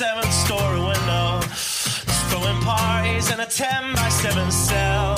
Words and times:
seventh 0.00 0.32
story 0.32 0.80
window. 0.80 1.40
Throwing 2.30 2.58
parties 2.62 3.30
in 3.30 3.38
a 3.40 3.44
10 3.44 3.92
by 3.92 4.08
7 4.08 4.50
cell. 4.50 5.12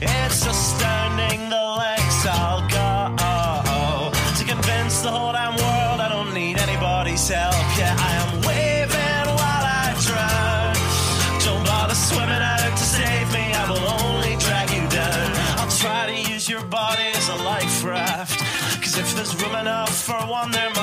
It's 0.00 0.46
astounding 0.46 1.50
the 1.50 1.64
lengths 1.82 2.24
I'll 2.26 2.62
go 2.68 2.92
to 4.38 4.44
convince 4.44 5.00
the 5.00 5.10
whole 5.10 5.32
damn 5.32 5.56
world 5.64 5.98
I 6.06 6.08
don't 6.08 6.32
need 6.32 6.56
anybody's 6.58 7.26
help. 7.28 7.66
Yeah, 7.76 7.96
I 8.08 8.12
am 8.22 8.32
waving 8.48 9.26
while 9.40 9.66
I 9.82 9.86
drown. 10.06 10.72
Don't 11.46 11.64
bother 11.66 11.96
swimming 11.96 12.44
out 12.54 12.76
to 12.80 12.86
save 12.98 13.28
me, 13.32 13.44
I 13.60 13.64
will 13.70 13.86
only 14.02 14.36
drag 14.36 14.70
you 14.70 14.84
down. 15.00 15.28
I'll 15.58 15.74
try 15.84 16.02
to 16.12 16.32
use 16.32 16.48
your 16.48 16.64
body 16.80 17.08
as 17.20 17.28
a 17.28 17.38
life 17.42 17.82
raft. 17.82 18.38
Cause 18.82 18.96
if 18.98 19.16
there's 19.16 19.34
room 19.42 19.56
enough 19.56 19.94
for 20.06 20.20
one, 20.26 20.52
there 20.52 20.70
must 20.70 20.81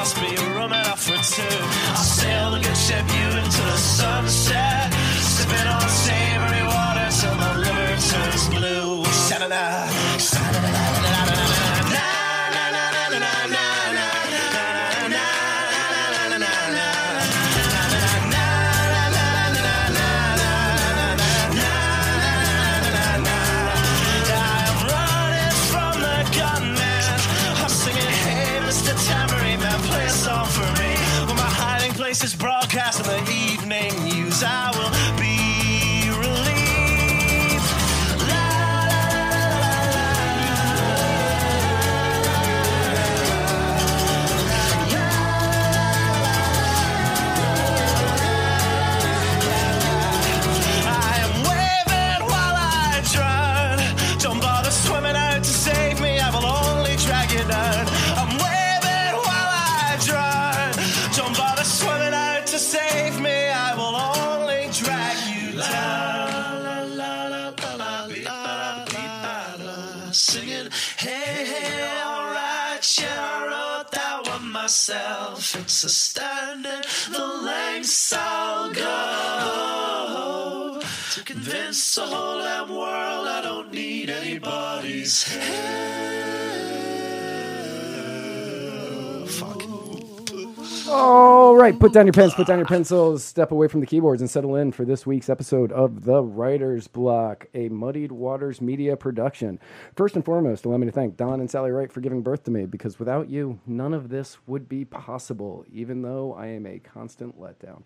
All 91.02 91.55
right, 91.55 91.80
put 91.80 91.93
down 91.93 92.08
your 92.08 92.14
pens, 92.14 92.33
put 92.33 92.45
down 92.45 92.60
your 92.60 92.67
pencils, 92.67 93.23
step 93.23 93.54
away 93.54 93.70
from 93.70 93.80
the 93.80 93.86
keyboards, 93.86 94.21
and 94.21 94.30
settle 94.30 94.58
in 94.58 94.73
for 94.73 94.83
this 94.83 95.05
week's 95.05 95.30
episode 95.30 95.71
of 95.71 96.04
The 96.04 96.21
Writer's 96.21 96.89
Block, 96.89 97.48
a 97.54 97.70
Muddied 97.70 98.11
Waters 98.11 98.60
media 98.60 98.98
production. 98.98 99.61
First 99.95 100.15
and 100.15 100.26
foremost, 100.26 100.65
allow 100.65 100.76
me 100.76 100.87
to 100.87 100.92
thank 100.92 101.15
Don 101.15 101.39
and 101.39 101.49
Sally 101.49 101.71
Wright 101.71 101.89
for 101.89 102.02
giving 102.02 102.21
birth 102.21 102.43
to 102.43 102.52
me, 102.52 102.65
because 102.65 102.99
without 102.99 103.30
you, 103.30 103.61
none 103.65 103.93
of 103.93 104.10
this 104.10 104.39
would 104.45 104.67
be 104.67 104.83
possible, 104.83 105.65
even 105.71 106.02
though 106.02 106.33
I 106.33 106.48
am 106.48 106.65
a 106.65 106.80
constant 106.80 107.39
letdown. 107.39 107.83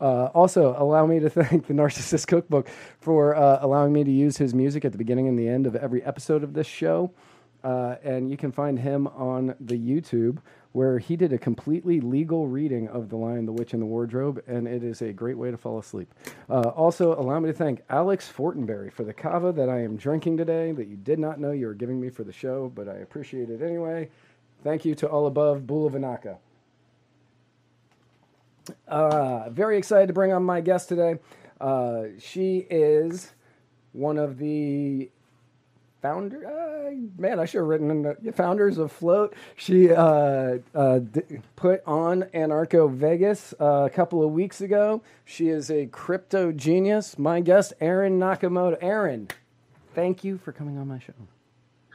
Uh, 0.00 0.30
also, 0.34 0.74
allow 0.78 1.04
me 1.04 1.20
to 1.20 1.28
thank 1.28 1.66
the 1.66 1.74
Narcissist 1.74 2.26
Cookbook 2.28 2.66
for 2.98 3.36
uh, 3.36 3.58
allowing 3.60 3.92
me 3.92 4.04
to 4.04 4.10
use 4.10 4.38
his 4.38 4.54
music 4.54 4.86
at 4.86 4.92
the 4.92 4.98
beginning 4.98 5.28
and 5.28 5.38
the 5.38 5.48
end 5.48 5.66
of 5.66 5.76
every 5.76 6.02
episode 6.02 6.42
of 6.42 6.54
this 6.54 6.66
show. 6.66 7.12
Uh, 7.62 7.96
and 8.02 8.30
you 8.30 8.36
can 8.36 8.52
find 8.52 8.78
him 8.78 9.06
on 9.06 9.54
the 9.58 9.78
YouTube 9.78 10.38
where 10.74 10.98
he 10.98 11.14
did 11.14 11.32
a 11.32 11.38
completely 11.38 12.00
legal 12.00 12.48
reading 12.48 12.88
of 12.88 13.08
The 13.08 13.14
Lion, 13.16 13.46
the 13.46 13.52
Witch, 13.52 13.74
and 13.74 13.80
the 13.80 13.86
Wardrobe, 13.86 14.42
and 14.48 14.66
it 14.66 14.82
is 14.82 15.02
a 15.02 15.12
great 15.12 15.38
way 15.38 15.52
to 15.52 15.56
fall 15.56 15.78
asleep. 15.78 16.12
Uh, 16.50 16.62
also, 16.70 17.14
allow 17.14 17.38
me 17.38 17.46
to 17.46 17.52
thank 17.52 17.80
Alex 17.90 18.28
Fortenberry 18.28 18.92
for 18.92 19.04
the 19.04 19.12
cava 19.12 19.52
that 19.52 19.68
I 19.68 19.84
am 19.84 19.96
drinking 19.96 20.36
today 20.36 20.72
that 20.72 20.88
you 20.88 20.96
did 20.96 21.20
not 21.20 21.38
know 21.38 21.52
you 21.52 21.68
were 21.68 21.74
giving 21.74 22.00
me 22.00 22.10
for 22.10 22.24
the 22.24 22.32
show, 22.32 22.72
but 22.74 22.88
I 22.88 22.94
appreciate 22.94 23.50
it 23.50 23.62
anyway. 23.62 24.10
Thank 24.64 24.84
you 24.84 24.96
to 24.96 25.08
all 25.08 25.28
above 25.28 25.60
Bulavanaka. 25.60 26.38
Uh, 28.88 29.50
very 29.50 29.78
excited 29.78 30.08
to 30.08 30.12
bring 30.12 30.32
on 30.32 30.42
my 30.42 30.60
guest 30.60 30.88
today. 30.88 31.20
Uh, 31.60 32.06
she 32.18 32.66
is 32.68 33.30
one 33.92 34.18
of 34.18 34.38
the 34.38 35.08
founder. 36.04 36.46
Uh, 36.46 36.90
man, 37.16 37.40
I 37.40 37.46
should 37.46 37.60
have 37.60 37.66
written 37.66 37.90
in 37.90 38.02
the 38.02 38.32
founders 38.32 38.76
of 38.76 38.92
Float. 38.92 39.34
She 39.56 39.90
uh, 39.90 40.58
uh, 40.74 40.98
d- 40.98 41.22
put 41.56 41.82
on 41.86 42.24
Anarcho 42.34 42.92
Vegas 42.92 43.54
uh, 43.58 43.86
a 43.86 43.90
couple 43.90 44.22
of 44.22 44.30
weeks 44.30 44.60
ago. 44.60 45.00
She 45.24 45.48
is 45.48 45.70
a 45.70 45.86
crypto 45.86 46.52
genius. 46.52 47.18
My 47.18 47.40
guest, 47.40 47.72
Aaron 47.80 48.20
Nakamoto. 48.20 48.76
Aaron, 48.82 49.28
thank 49.94 50.22
you 50.22 50.36
for 50.36 50.52
coming 50.52 50.76
on 50.76 50.88
my 50.88 50.98
show. 50.98 51.14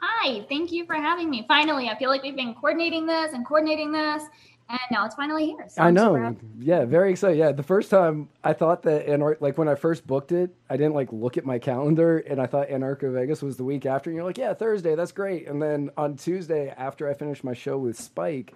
Hi, 0.01 0.43
thank 0.49 0.71
you 0.71 0.87
for 0.87 0.95
having 0.95 1.29
me. 1.29 1.45
Finally, 1.47 1.87
I 1.87 1.95
feel 1.99 2.09
like 2.09 2.23
we've 2.23 2.35
been 2.35 2.55
coordinating 2.55 3.05
this 3.05 3.33
and 3.33 3.45
coordinating 3.45 3.91
this, 3.91 4.23
and 4.69 4.79
now 4.91 5.05
it's 5.05 5.15
finally 5.15 5.47
here. 5.47 5.65
So 5.67 5.81
I 5.81 5.91
know. 5.91 6.35
Yeah, 6.59 6.85
very 6.85 7.11
excited. 7.11 7.37
Yeah, 7.37 7.51
the 7.51 7.63
first 7.63 7.89
time 7.89 8.29
I 8.43 8.53
thought 8.53 8.83
that 8.83 9.07
Anar- 9.07 9.41
like 9.41 9.57
when 9.57 9.67
I 9.67 9.75
first 9.75 10.05
booked 10.05 10.31
it, 10.31 10.55
I 10.69 10.77
didn't 10.77 10.93
like 10.93 11.11
look 11.11 11.37
at 11.37 11.45
my 11.45 11.57
calendar 11.59 12.19
and 12.19 12.39
I 12.41 12.45
thought 12.45 12.69
Anarcho 12.69 13.11
Vegas 13.13 13.41
was 13.41 13.57
the 13.57 13.63
week 13.63 13.85
after. 13.85 14.09
And 14.09 14.15
you're 14.17 14.25
like, 14.25 14.37
yeah, 14.37 14.53
Thursday, 14.53 14.95
that's 14.95 15.11
great. 15.11 15.47
And 15.47 15.61
then 15.61 15.89
on 15.97 16.15
Tuesday, 16.15 16.69
after 16.77 17.09
I 17.09 17.13
finished 17.13 17.43
my 17.43 17.53
show 17.53 17.77
with 17.77 17.99
Spike, 17.99 18.53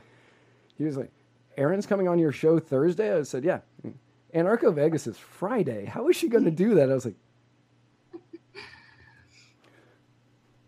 he 0.78 0.84
was 0.84 0.98
like, 0.98 1.12
Aaron's 1.58 1.86
coming 1.86 2.08
on 2.08 2.20
your 2.20 2.32
show 2.32 2.60
Thursday. 2.60 3.16
I 3.16 3.24
said, 3.24 3.44
yeah. 3.44 3.60
Anarcho 4.34 4.74
Vegas 4.74 5.06
is 5.08 5.18
Friday. 5.18 5.86
How 5.86 6.08
is 6.10 6.16
she 6.16 6.28
going 6.28 6.46
to 6.46 6.52
do 6.52 6.76
that? 6.76 6.90
I 6.90 6.94
was 6.94 7.06
like, 7.06 7.16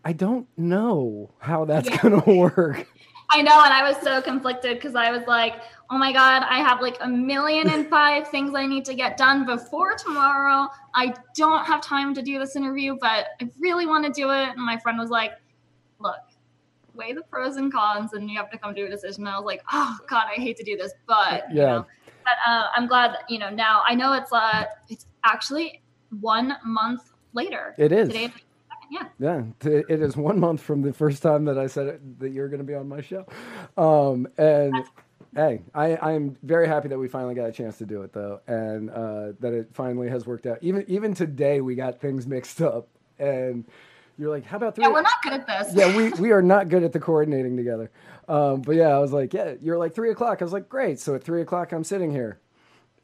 I 0.04 0.12
don't 0.12 0.46
know 0.56 1.32
how 1.40 1.64
that's 1.64 1.88
Yeah. 1.90 1.96
going 2.00 2.22
to 2.22 2.30
work. 2.30 2.86
I 3.30 3.42
know, 3.42 3.62
and 3.64 3.72
I 3.72 3.82
was 3.88 3.96
so 4.02 4.22
conflicted 4.22 4.76
because 4.76 4.94
I 4.94 5.10
was 5.10 5.26
like, 5.26 5.54
oh 5.90 5.98
my 5.98 6.12
God, 6.12 6.42
I 6.48 6.58
have 6.58 6.80
like 6.80 6.96
a 7.00 7.08
million 7.08 7.68
and 7.70 7.86
five 7.90 8.28
things 8.28 8.54
I 8.54 8.66
need 8.66 8.84
to 8.86 8.94
get 8.94 9.16
done 9.16 9.44
before 9.44 9.96
tomorrow. 9.96 10.68
I 10.94 11.14
don't 11.36 11.64
have 11.64 11.80
time 11.80 12.14
to 12.14 12.22
do 12.22 12.38
this 12.38 12.56
interview, 12.56 12.96
but 13.00 13.26
I 13.40 13.50
really 13.60 13.86
want 13.86 14.04
to 14.06 14.12
do 14.12 14.30
it. 14.30 14.48
And 14.48 14.64
my 14.64 14.78
friend 14.78 14.98
was 14.98 15.10
like, 15.10 15.32
look, 15.98 16.16
weigh 16.94 17.12
the 17.12 17.22
pros 17.30 17.56
and 17.56 17.72
cons, 17.72 18.12
and 18.12 18.30
you 18.30 18.36
have 18.38 18.50
to 18.50 18.58
come 18.58 18.74
to 18.74 18.82
a 18.82 18.88
decision. 18.88 19.26
And 19.26 19.34
I 19.34 19.38
was 19.38 19.46
like, 19.46 19.62
oh 19.72 19.96
God, 20.08 20.26
I 20.36 20.40
hate 20.40 20.56
to 20.58 20.64
do 20.64 20.76
this, 20.76 20.92
but 21.06 21.44
you 21.50 21.56
Yeah. 21.56 21.66
know, 21.66 21.86
but 22.24 22.34
uh, 22.50 22.66
I'm 22.74 22.86
glad 22.86 23.12
that, 23.12 23.22
you 23.28 23.38
know, 23.38 23.50
now 23.50 23.82
I 23.86 23.94
know 23.94 24.12
it's 24.12 24.32
uh, 24.32 24.64
it's 24.88 25.06
actually 25.24 25.82
one 26.20 26.56
month 26.64 27.02
later. 27.32 27.74
It 27.78 27.92
is. 27.92 28.08
Today, 28.08 28.32
yeah. 28.90 29.08
Yeah, 29.18 29.42
it 29.62 30.02
is 30.02 30.16
one 30.16 30.38
month 30.38 30.60
from 30.60 30.82
the 30.82 30.92
first 30.92 31.22
time 31.22 31.44
that 31.46 31.58
I 31.58 31.66
said 31.66 31.86
it, 31.86 32.20
that 32.20 32.30
you're 32.30 32.48
going 32.48 32.60
to 32.60 32.64
be 32.64 32.74
on 32.74 32.88
my 32.88 33.00
show. 33.00 33.26
Um, 33.76 34.28
and 34.36 34.74
hey, 35.34 35.62
I, 35.74 35.96
I'm 35.96 36.36
very 36.42 36.66
happy 36.66 36.88
that 36.88 36.98
we 36.98 37.08
finally 37.08 37.34
got 37.34 37.48
a 37.48 37.52
chance 37.52 37.78
to 37.78 37.86
do 37.86 38.02
it, 38.02 38.12
though, 38.12 38.40
and 38.46 38.90
uh, 38.90 39.32
that 39.40 39.52
it 39.52 39.70
finally 39.72 40.08
has 40.08 40.26
worked 40.26 40.46
out. 40.46 40.58
Even 40.62 40.84
even 40.88 41.14
today, 41.14 41.60
we 41.60 41.74
got 41.74 42.00
things 42.00 42.26
mixed 42.26 42.60
up, 42.62 42.88
and 43.18 43.64
you're 44.18 44.30
like, 44.30 44.44
"How 44.44 44.56
about 44.56 44.74
three? 44.74 44.84
Yeah, 44.84 44.92
we're 44.92 45.02
not 45.02 45.22
good 45.22 45.32
at 45.34 45.46
this. 45.46 45.74
yeah, 45.74 45.96
we, 45.96 46.10
we 46.12 46.32
are 46.32 46.42
not 46.42 46.68
good 46.68 46.82
at 46.82 46.92
the 46.92 47.00
coordinating 47.00 47.56
together. 47.56 47.90
Um, 48.28 48.62
but 48.62 48.76
yeah, 48.76 48.88
I 48.88 48.98
was 48.98 49.12
like, 49.12 49.32
yeah, 49.32 49.54
you're 49.62 49.78
like 49.78 49.94
three 49.94 50.10
o'clock. 50.10 50.40
I 50.40 50.44
was 50.44 50.52
like, 50.52 50.68
great. 50.68 50.98
So 50.98 51.14
at 51.14 51.22
three 51.22 51.42
o'clock, 51.42 51.72
I'm 51.72 51.84
sitting 51.84 52.10
here, 52.10 52.40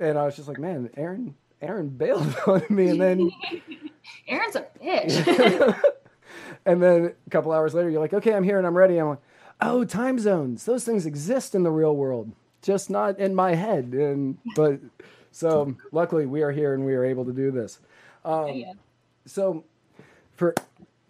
and 0.01 0.19
I 0.19 0.25
was 0.25 0.37
just 0.37 0.49
like, 0.49 0.59
man, 0.59 0.91
Aaron, 0.97 1.35
Aaron 1.63 1.89
bailed 1.89 2.37
on 2.47 2.63
me, 2.69 2.89
and 2.89 3.01
then 3.01 3.31
Aaron's 4.29 4.57
a 4.57 4.67
bitch. 4.83 5.81
and 6.67 6.83
then 6.83 7.15
a 7.27 7.31
couple 7.31 7.53
hours 7.53 7.73
later, 7.75 7.89
you're 7.89 8.01
like, 8.01 8.13
okay, 8.13 8.35
I'm 8.35 8.45
here 8.45 8.59
and 8.59 8.67
I'm 8.67 8.77
ready. 8.77 8.99
I'm 8.99 9.11
like, 9.11 9.23
oh, 9.61 9.85
time 9.85 10.19
zones. 10.19 10.65
Those 10.65 10.85
things 10.85 11.07
exist 11.07 11.55
in 11.55 11.63
the 11.63 11.71
real 11.71 11.97
world, 11.97 12.33
just 12.61 12.91
not 12.91 13.19
in 13.19 13.35
my 13.35 13.55
head. 13.55 13.95
And 13.95 14.39
but 14.57 14.81
so 15.31 15.75
luckily 15.93 16.27
we 16.27 16.43
are 16.43 16.51
here 16.51 16.75
and 16.75 16.85
we 16.85 16.95
are 16.95 17.05
able 17.05 17.25
to 17.25 17.33
do 17.33 17.51
this. 17.51 17.79
Um, 18.25 18.49
Yeah. 18.49 18.73
So 19.25 19.65
for 20.35 20.55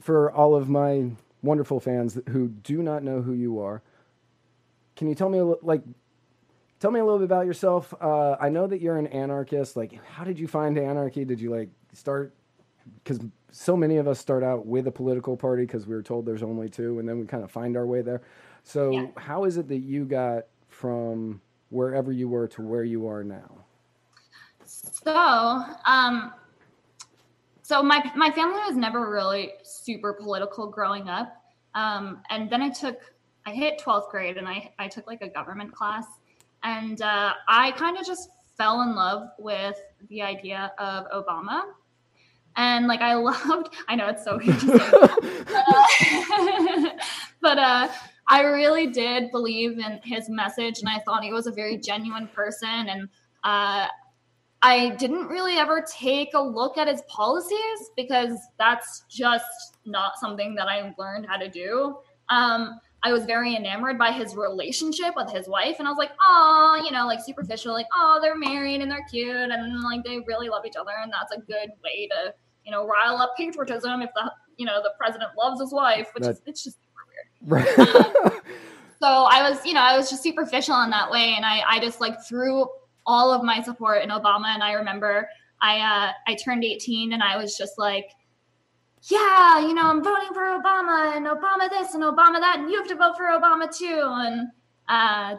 for 0.01 0.31
all 0.33 0.55
of 0.55 0.69
my 0.69 1.11
wonderful 1.43 1.81
fans 1.81 2.19
who 2.29 2.49
do 2.49 2.83
not 2.83 3.03
know 3.03 3.23
who 3.23 3.33
you 3.33 3.61
are, 3.61 3.83
can 4.97 5.09
you 5.09 5.15
tell 5.15 5.29
me 5.29 5.39
a 5.39 5.45
like 5.45 5.83
tell 6.83 6.91
me 6.91 6.99
a 6.99 7.05
little 7.05 7.21
bit 7.21 7.27
about 7.27 7.47
yourself. 7.47 7.95
Uh, 8.01 8.37
I 8.41 8.49
know 8.49 8.67
that 8.67 8.81
you're 8.81 8.99
an 8.99 9.07
anarchist. 9.07 9.77
Like, 9.77 10.05
how 10.05 10.25
did 10.25 10.37
you 10.37 10.49
find 10.49 10.77
anarchy? 10.77 11.25
Did 11.25 11.41
you 11.41 11.49
like 11.49 11.71
start? 11.93 12.35
Because 13.05 13.21
so 13.53 13.77
many 13.77 13.99
of 13.99 14.09
us 14.09 14.19
start 14.19 14.43
out 14.43 14.67
with 14.67 14.89
a 14.89 14.91
political 14.91 15.37
party 15.37 15.63
because 15.65 15.87
we 15.87 15.95
were 15.95 16.03
told 16.03 16.27
there's 16.27 16.43
only 16.43 16.69
two, 16.69 16.99
and 16.99 17.09
then 17.09 17.21
we 17.21 17.27
kind 17.27 17.45
of 17.45 17.53
find 17.53 17.77
our 17.77 17.87
way 17.87 18.03
there. 18.03 18.23
So, 18.65 18.91
Yeah. 18.91 19.07
how 19.17 19.45
is 19.45 19.59
it 19.59 19.69
that 19.69 19.79
you 19.79 20.05
got 20.05 20.47
from 20.69 21.41
wherever 21.71 22.11
you 22.11 22.29
were 22.29 22.49
to 22.49 22.63
where 22.63 22.83
you 22.83 23.07
are 23.07 23.23
now? 23.23 23.65
So, 24.65 25.65
um, 25.87 26.33
so 27.63 27.81
my 27.81 28.11
my 28.17 28.33
family 28.33 28.59
was 28.67 28.75
never 28.75 29.09
really 29.09 29.53
super 29.63 30.13
political 30.13 30.67
growing 30.67 31.09
up, 31.09 31.45
um, 31.77 32.23
and 32.31 32.51
then 32.51 32.61
I 32.61 32.71
took 32.71 33.15
I 33.47 33.53
hit 33.53 33.79
twelfth 33.79 34.11
grade 34.11 34.37
and 34.37 34.49
I 34.49 34.73
I 34.81 34.89
took 34.89 35.07
like 35.07 35.23
a 35.23 35.29
government 35.29 35.73
class, 35.73 36.07
and 36.63 37.01
uh, 37.03 37.35
I 37.49 37.73
kind 37.73 37.97
of 37.99 38.07
just 38.07 38.29
fell 38.57 38.83
in 38.83 38.95
love 38.95 39.29
with 39.39 39.77
the 40.09 40.23
idea 40.23 40.73
of 40.79 41.07
Obama, 41.11 41.63
and 42.57 42.87
like 42.87 43.01
I 43.01 43.15
loved. 43.17 43.75
I 43.89 43.97
know 43.97 44.09
it's 44.09 44.25
so 44.25 44.39
weird 44.39 44.59
to 44.61 44.79
say, 44.79 44.91
uh, 45.55 46.91
but 47.41 47.59
uh, 47.59 47.89
I 48.29 48.43
really 48.43 48.87
did 48.89 49.31
believe 49.31 49.79
in 49.79 50.01
his 50.05 50.29
message, 50.29 50.79
and 50.81 50.89
I 50.89 51.01
thought 51.01 51.23
he 51.25 51.33
was 51.33 51.47
a 51.47 51.53
very 51.53 51.77
genuine 51.77 52.29
person, 52.29 52.89
and 52.89 53.09
uh, 53.45 53.89
I 54.63 54.91
didn't 54.91 55.27
really 55.27 55.57
ever 55.57 55.85
take 55.91 56.35
a 56.35 56.41
look 56.41 56.79
at 56.79 56.87
his 56.87 57.03
policies 57.09 57.91
because 57.97 58.39
that's 58.59 59.05
just 59.11 59.77
not 59.85 60.19
something 60.21 60.55
that 60.55 60.69
I 60.69 60.95
learned 60.99 61.27
how 61.27 61.37
to 61.37 61.49
do. 61.49 61.97
Um, 62.29 62.79
I 63.05 63.13
was 63.13 63.25
very 63.25 63.57
enamored 63.57 63.99
by 63.99 64.13
his 64.13 64.37
relationship 64.37 65.15
with 65.17 65.31
his 65.31 65.49
wife, 65.49 65.77
and 65.79 65.89
I 65.89 65.91
was 65.91 65.99
like, 65.99 66.13
oh, 66.23 66.81
you 66.85 66.93
know, 66.93 67.07
like 67.07 67.21
superficial, 67.21 67.73
like, 67.73 67.89
oh, 67.97 68.21
they're 68.23 68.37
married 68.37 68.81
and 68.81 68.91
they're 68.91 69.05
cute 69.11 69.51
and 69.51 69.83
like 69.83 70.05
they 70.05 70.21
really 70.27 70.49
love 70.49 70.65
each 70.65 70.77
other, 70.77 70.93
and 71.03 71.13
that's 71.13 71.33
a 71.33 71.41
good 71.41 71.71
way 71.83 72.09
to, 72.09 72.33
you 72.65 72.71
know, 72.71 72.87
rile 72.87 73.17
up 73.17 73.33
patriotism 73.37 74.03
if 74.03 74.11
the, 74.15 74.33
you 74.57 74.67
know, 74.67 74.81
the 74.83 74.93
president 74.99 75.31
loves 75.37 75.61
his 75.61 75.73
wife, 75.73 76.11
which 76.15 76.23
That- 76.25 76.31
is 76.31 76.43
it's 76.47 76.63
just 76.65 76.79
super 76.81 77.03
weird 77.09 77.67
Right. 77.67 77.77
so 79.03 79.09
I 79.09 79.51
was, 79.51 79.65
you 79.67 79.75
know, 79.75 79.81
I 79.81 79.97
was 79.97 80.09
just 80.09 80.23
superficial 80.23 80.81
in 80.83 80.91
that 80.91 81.11
way, 81.11 81.35
and 81.37 81.45
I, 81.45 81.63
I 81.67 81.81
just 81.81 82.01
like 82.01 82.23
threw 82.25 82.67
all 83.05 83.33
of 83.33 83.43
my 83.43 83.61
support 83.63 84.03
in 84.03 84.11
Obama. 84.11 84.47
And 84.55 84.63
I 84.63 84.75
remember 84.75 85.29
I, 85.61 85.79
uh, 85.81 86.13
I 86.29 86.35
turned 86.37 86.63
18, 86.65 87.13
and 87.13 87.23
I 87.23 87.37
was 87.37 87.57
just 87.57 87.79
like, 87.79 88.07
yeah, 89.05 89.59
you 89.61 89.75
know, 89.75 89.83
I'm 89.83 90.03
voting 90.03 90.33
for 90.33 90.43
Obama, 90.43 91.17
and 91.17 91.27
Obama 91.27 91.69
this, 91.69 91.95
and 91.95 92.03
Obama 92.05 92.39
that, 92.41 92.57
and 92.61 92.71
you 92.71 92.79
have 92.79 92.89
to 92.89 92.95
vote 92.95 93.17
for 93.17 93.25
Obama 93.25 93.75
too, 93.75 94.01
and 94.01 94.49
uh, 94.89 95.37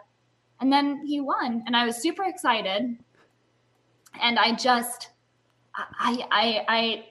and 0.60 0.72
then 0.72 1.06
he 1.06 1.22
won, 1.22 1.64
and 1.66 1.76
I 1.76 1.86
was 1.86 1.98
super 1.98 2.24
excited, 2.24 2.98
and 4.22 4.40
I 4.40 4.54
just, 4.56 5.10
I, 5.76 6.26
I, 6.32 6.66
I 6.68 7.06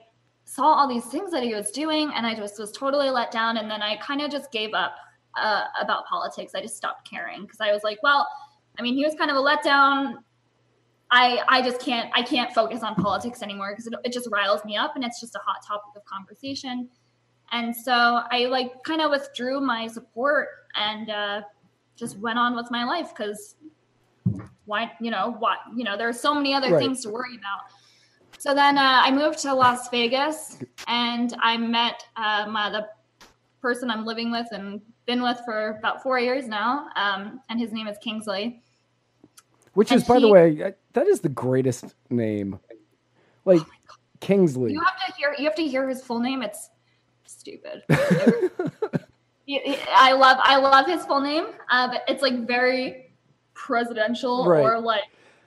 saw 0.45 0.65
all 0.65 0.87
these 0.87 1.05
things 1.05 1.31
that 1.31 1.43
he 1.43 1.53
was 1.53 1.71
doing, 1.71 2.11
and 2.15 2.25
I 2.25 2.35
just 2.35 2.59
was 2.59 2.71
totally 2.71 3.09
let 3.09 3.31
down, 3.31 3.57
and 3.57 3.69
then 3.69 3.81
I 3.81 3.97
kind 3.97 4.21
of 4.21 4.31
just 4.31 4.51
gave 4.51 4.73
up 4.73 4.95
uh, 5.35 5.65
about 5.81 6.05
politics. 6.05 6.53
I 6.55 6.61
just 6.61 6.77
stopped 6.77 7.09
caring 7.09 7.43
because 7.43 7.61
I 7.61 7.71
was 7.71 7.83
like, 7.83 8.01
well, 8.03 8.27
I 8.77 8.81
mean, 8.81 8.95
he 8.95 9.05
was 9.05 9.15
kind 9.15 9.31
of 9.31 9.37
a 9.37 9.39
letdown. 9.39 10.17
I 11.13 11.43
I 11.47 11.61
just 11.61 11.79
can't 11.79 12.09
I 12.15 12.23
can't 12.23 12.51
focus 12.53 12.81
on 12.81 12.95
politics 12.95 13.43
anymore 13.43 13.71
because 13.71 13.85
it, 13.85 13.93
it 14.03 14.11
just 14.11 14.27
riles 14.31 14.65
me 14.65 14.75
up 14.75 14.95
and 14.95 15.05
it's 15.05 15.21
just 15.21 15.35
a 15.35 15.39
hot 15.45 15.57
topic 15.65 15.95
of 15.95 16.03
conversation. 16.05 16.89
And 17.51 17.73
so 17.75 18.21
I 18.31 18.45
like 18.45 18.83
kind 18.83 18.99
of 18.99 19.11
withdrew 19.11 19.61
my 19.61 19.85
support 19.87 20.47
and 20.75 21.11
uh, 21.11 21.41
just 21.95 22.17
went 22.17 22.39
on 22.39 22.55
with 22.55 22.71
my 22.71 22.83
life 22.83 23.13
because 23.15 23.55
why 24.65 24.91
you 24.99 25.11
know 25.11 25.35
what 25.37 25.59
you 25.75 25.83
know 25.83 25.95
there 25.95 26.09
are 26.09 26.13
so 26.13 26.33
many 26.33 26.55
other 26.55 26.71
Right. 26.71 26.79
things 26.79 27.03
to 27.03 27.11
worry 27.11 27.35
about. 27.35 27.61
So 28.39 28.55
then 28.55 28.79
uh, 28.79 29.01
I 29.03 29.11
moved 29.11 29.37
to 29.43 29.53
Las 29.53 29.89
Vegas 29.89 30.57
and 30.87 31.35
I 31.41 31.57
met 31.57 32.03
uh, 32.15 32.47
my 32.49 32.71
the 32.71 32.87
person 33.61 33.91
I'm 33.91 34.03
living 34.03 34.31
with 34.31 34.47
and 34.51 34.81
been 35.05 35.21
with 35.21 35.39
for 35.45 35.77
about 35.77 36.01
four 36.01 36.17
years 36.19 36.47
now. 36.47 36.87
Um, 36.95 37.39
and 37.49 37.59
his 37.59 37.71
name 37.71 37.87
is 37.87 37.99
Kingsley. 37.99 38.62
Which 39.73 39.91
And 39.91 40.01
is, 40.01 40.07
by 40.07 40.19
the 40.19 40.27
way, 40.27 40.61
uh, 40.61 40.71
that 40.93 41.07
is 41.07 41.21
the 41.21 41.29
greatest 41.29 41.85
name. 42.09 42.59
Like 43.45 43.61
Kingsley. 44.19 44.73
You 44.73 44.81
have 44.81 44.97
to 45.07 45.13
hear. 45.17 45.35
You 45.37 45.45
have 45.45 45.55
to 45.55 45.65
hear 45.67 45.87
his 45.89 46.03
full 46.03 46.19
name. 46.19 46.41
It's 46.43 46.69
stupid. 47.25 47.83
I 47.89 48.49
love. 50.13 50.37
I 50.41 50.57
love 50.57 50.85
his 50.87 51.05
full 51.05 51.21
name. 51.21 51.45
Uh, 51.69 51.87
but 51.89 52.03
it's 52.07 52.21
like 52.21 52.47
very 52.47 53.11
presidential 53.53 54.45
Right. 54.47 54.63
or 54.63 54.79
like 54.79 55.03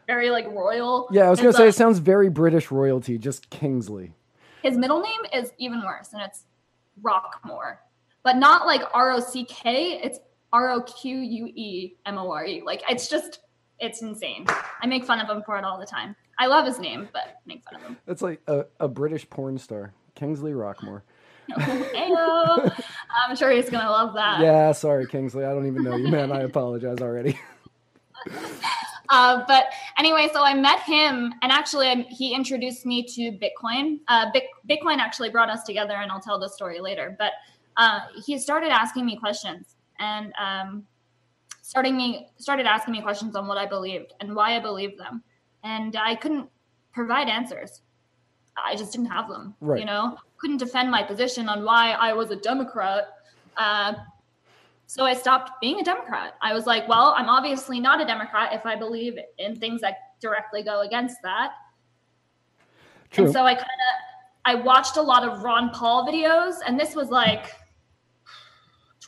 very 0.06 0.30
like 0.30 0.46
royal. 0.48 1.08
yeah, 1.10 1.26
I 1.26 1.30
was 1.30 1.38
gonna 1.38 1.50
It's, 1.50 1.58
say 1.58 1.64
uh, 1.64 1.68
it 1.68 1.74
sounds 1.74 1.98
very 1.98 2.28
British 2.28 2.70
royalty, 2.70 3.18
just 3.18 3.50
Kingsley. 3.50 4.12
His 4.62 4.76
middle 4.76 5.00
name 5.00 5.20
is 5.32 5.52
even 5.58 5.82
worse, 5.84 6.12
and 6.12 6.22
it's 6.22 6.44
Roquemore, 7.02 7.78
but 8.22 8.36
not 8.36 8.66
like 8.66 8.82
R 8.94 9.12
O 9.12 9.20
C 9.20 9.44
K. 9.44 10.00
It's 10.02 10.18
R 10.52 10.70
O 10.70 10.82
Q 10.82 11.18
U 11.18 11.46
E 11.54 11.94
M 12.06 12.18
O 12.18 12.30
R 12.30 12.44
E. 12.44 12.62
Like 12.64 12.82
it's 12.90 13.08
just, 13.08 13.40
it's 13.78 14.02
insane. 14.02 14.46
I 14.80 14.86
make 14.86 15.04
fun 15.04 15.20
of 15.20 15.28
him 15.28 15.42
for 15.44 15.56
it 15.58 15.64
all 15.64 15.78
the 15.78 15.86
time. 15.86 16.16
I 16.38 16.46
love 16.46 16.66
his 16.66 16.78
name, 16.78 17.08
but 17.12 17.40
make 17.46 17.64
fun 17.64 17.76
of 17.76 17.82
him. 17.82 17.96
That's 18.06 18.22
like 18.22 18.40
a, 18.46 18.66
a 18.80 18.88
British 18.88 19.28
porn 19.28 19.58
star, 19.58 19.92
Kingsley 20.14 20.52
Roquemore. 20.52 21.02
Heyo. 21.50 22.82
I'm 23.28 23.36
sure 23.36 23.50
he's 23.50 23.70
gonna 23.70 23.90
love 23.90 24.14
that. 24.14 24.40
Yeah, 24.40 24.72
sorry, 24.72 25.06
Kingsley. 25.06 25.44
I 25.44 25.50
don't 25.50 25.66
even 25.66 25.84
know 25.84 25.96
you, 25.96 26.08
man. 26.08 26.32
I 26.32 26.40
apologize 26.40 26.98
already. 27.00 27.38
Uh, 29.08 29.44
but 29.46 29.66
anyway, 29.98 30.28
so 30.32 30.42
I 30.42 30.54
met 30.54 30.80
him, 30.80 31.32
and 31.42 31.52
actually, 31.52 31.88
um, 31.88 32.04
he 32.08 32.34
introduced 32.34 32.84
me 32.84 33.04
to 33.04 33.30
Bitcoin. 33.32 34.00
Uh, 34.08 34.32
Bitcoin 34.68 34.98
actually 34.98 35.30
brought 35.30 35.48
us 35.48 35.62
together, 35.62 35.94
and 35.94 36.10
I'll 36.10 36.20
tell 36.20 36.40
the 36.40 36.48
story 36.48 36.80
later. 36.80 37.14
But 37.18 37.32
uh, 37.76 38.00
he 38.24 38.38
started 38.38 38.70
asking 38.70 39.06
me 39.06 39.16
questions, 39.16 39.76
and 39.98 40.32
um, 40.44 40.84
starting 41.66 41.96
me 41.96 42.28
started 42.36 42.64
asking 42.64 42.92
me 42.92 43.02
questions 43.02 43.34
on 43.34 43.48
what 43.48 43.58
I 43.58 43.66
believed 43.66 44.12
and 44.20 44.36
why 44.36 44.56
I 44.56 44.60
believed 44.60 45.00
them, 45.00 45.20
and 45.64 45.96
I 45.96 46.14
couldn't 46.14 46.48
provide 46.92 47.28
answers. 47.28 47.82
I 48.56 48.76
just 48.76 48.92
didn't 48.92 49.08
have 49.08 49.28
them. 49.28 49.56
Right. 49.60 49.80
You 49.80 49.84
know, 49.84 50.16
couldn't 50.38 50.58
defend 50.58 50.92
my 50.92 51.02
position 51.02 51.48
on 51.48 51.64
why 51.64 51.90
I 51.90 52.12
was 52.12 52.30
a 52.30 52.36
Democrat. 52.36 53.08
Uh, 53.56 53.94
so 54.86 55.04
I 55.04 55.12
stopped 55.12 55.60
being 55.60 55.80
a 55.80 55.82
Democrat. 55.82 56.34
I 56.40 56.54
was 56.54 56.66
like, 56.66 56.86
well, 56.86 57.12
I'm 57.16 57.28
obviously 57.28 57.80
not 57.80 58.00
a 58.00 58.06
Democrat 58.06 58.52
if 58.52 58.64
I 58.64 58.76
believe 58.76 59.18
in 59.38 59.56
things 59.56 59.80
that 59.80 59.96
directly 60.20 60.62
go 60.62 60.82
against 60.82 61.16
that. 61.24 61.50
True. 63.10 63.24
And 63.24 63.32
so 63.32 63.42
I 63.42 63.54
kind 63.54 63.64
of 63.64 63.94
I 64.44 64.54
watched 64.54 64.98
a 64.98 65.02
lot 65.02 65.28
of 65.28 65.42
Ron 65.42 65.70
Paul 65.70 66.06
videos, 66.06 66.58
and 66.64 66.78
this 66.78 66.94
was 66.94 67.08
like 67.08 67.46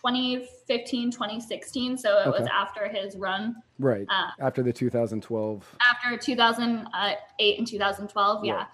2015, 0.02 1.10
2016. 1.10 1.98
So 1.98 2.18
it 2.20 2.28
was 2.28 2.46
after 2.52 2.88
his 2.88 3.16
run 3.16 3.56
right. 3.78 4.06
uh, 4.08 4.30
After 4.40 4.62
the 4.62 4.72
2012. 4.72 5.76
after 5.90 6.16
2008 6.16 7.58
and 7.58 7.66
2012 7.66 8.44
yeah 8.44 8.52
Yeah. 8.52 8.64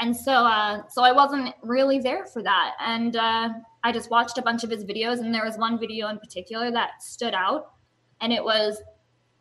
and 0.00 0.16
so 0.16 0.32
uh 0.32 0.82
so 0.88 1.02
i 1.02 1.12
wasn't 1.12 1.54
really 1.62 1.98
there 1.98 2.24
for 2.26 2.42
that 2.42 2.74
and 2.80 3.16
uh 3.16 3.48
i 3.84 3.92
just 3.92 4.10
watched 4.10 4.38
a 4.38 4.42
bunch 4.42 4.64
of 4.64 4.70
his 4.70 4.84
videos 4.84 5.18
and 5.20 5.34
there 5.34 5.44
was 5.44 5.56
one 5.58 5.78
video 5.78 6.08
in 6.08 6.18
particular 6.18 6.70
that 6.70 7.02
stood 7.02 7.34
out 7.34 7.72
and 8.20 8.32
it 8.32 8.42
was 8.42 8.80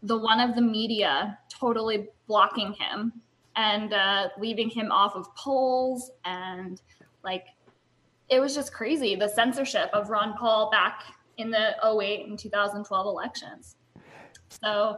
the 0.04 0.18
one 0.18 0.40
of 0.40 0.56
the 0.56 0.62
media 0.62 1.38
totally 1.50 2.08
blocking 2.28 2.74
him 2.74 3.12
and 3.56 3.94
uh 3.94 4.30
leaving 4.40 4.70
him 4.70 4.92
off 4.92 5.16
of 5.16 5.26
polls 5.36 6.12
and 6.26 6.82
like 7.24 7.46
it 8.30 8.40
was 8.40 8.54
just 8.54 8.74
crazy 8.74 9.16
the 9.16 9.28
censorship 9.28 9.90
of 9.94 10.10
ron 10.10 10.34
paul 10.38 10.70
back 10.70 11.04
in 11.38 11.52
the 11.52 11.76
08 11.84 12.28
and 12.28 12.38
2012 12.40 13.06
elections 13.06 13.76
so 14.50 14.98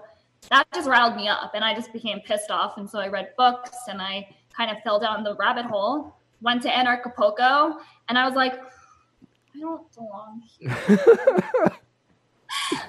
that 0.50 0.66
just 0.74 0.88
riled 0.88 1.16
me 1.16 1.28
up 1.28 1.52
and 1.54 1.64
I 1.64 1.74
just 1.74 1.92
became 1.94 2.22
pissed 2.22 2.52
off. 2.52 2.78
And 2.78 2.90
so 2.90 3.00
I 3.00 3.08
read 3.08 3.30
books 3.38 3.72
and 3.88 4.02
I 4.02 4.28
kind 4.56 4.72
of 4.72 4.82
fell 4.84 5.00
down 5.00 5.24
the 5.24 5.36
rabbit 5.36 5.66
hole, 5.66 6.16
went 6.42 6.62
to 6.64 6.70
Anarchapulco, 6.70 7.78
and 8.08 8.18
I 8.18 8.26
was 8.26 8.36
like, 8.36 8.54
I 8.54 9.60
don't 9.60 9.94
belong 9.94 10.42
here. 10.58 10.76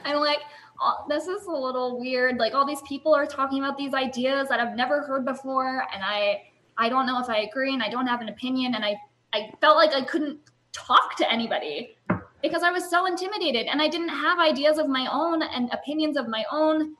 I'm 0.04 0.16
like, 0.16 0.40
oh, 0.80 1.04
this 1.09 1.26
is 1.26 1.47
a 1.47 1.52
little 1.52 1.99
weird. 1.99 2.38
Like 2.38 2.54
all 2.54 2.66
these 2.66 2.82
people 2.82 3.14
are 3.14 3.26
talking 3.26 3.62
about 3.62 3.76
these 3.76 3.94
ideas 3.94 4.49
that 4.49 4.61
I've 4.61 4.76
never 4.76 5.02
heard 5.02 5.25
before, 5.25 5.85
and 5.92 6.02
I 6.02 6.42
I 6.78 6.88
don't 6.88 7.06
know 7.06 7.20
if 7.20 7.28
I 7.28 7.40
agree 7.40 7.75
and 7.75 7.82
I 7.82 7.90
don't 7.90 8.06
have 8.06 8.20
an 8.20 8.28
opinion, 8.28 8.75
and 8.75 8.85
I 8.85 8.97
I 9.33 9.53
felt 9.61 9.77
like 9.77 9.93
I 9.93 10.03
couldn't 10.03 10.39
talk 10.73 11.17
to 11.17 11.31
anybody 11.31 11.97
because 12.43 12.63
I 12.63 12.71
was 12.71 12.89
so 12.89 13.07
intimidated 13.07 13.67
and 13.67 13.83
I 13.83 13.89
didn't 13.89 14.09
have 14.09 14.39
ideas 14.39 14.79
of 14.79 14.89
my 14.89 15.09
own 15.13 15.43
and 15.43 15.71
opinions 15.73 16.17
of 16.17 16.29
my 16.29 16.45
own. 16.51 16.95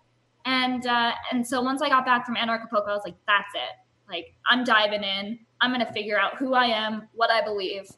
And 0.45 0.87
uh, 0.87 1.13
and 1.33 1.47
so 1.47 1.61
once 1.61 1.83
I 1.83 1.89
got 1.89 2.05
back 2.05 2.25
from 2.25 2.37
Anarchapulco, 2.37 2.89
I 2.89 2.95
was 2.95 3.03
like, 3.05 3.17
that's 3.27 3.55
it. 3.55 3.77
Like 4.09 4.35
I'm 4.47 4.65
diving 4.65 5.03
in. 5.05 5.39
I'm 5.61 5.71
gonna 5.71 5.93
figure 5.93 6.19
out 6.19 6.37
who 6.37 6.55
I 6.55 6.65
am, 6.67 7.09
what 7.15 7.31
I 7.31 7.45
believe, 7.45 7.91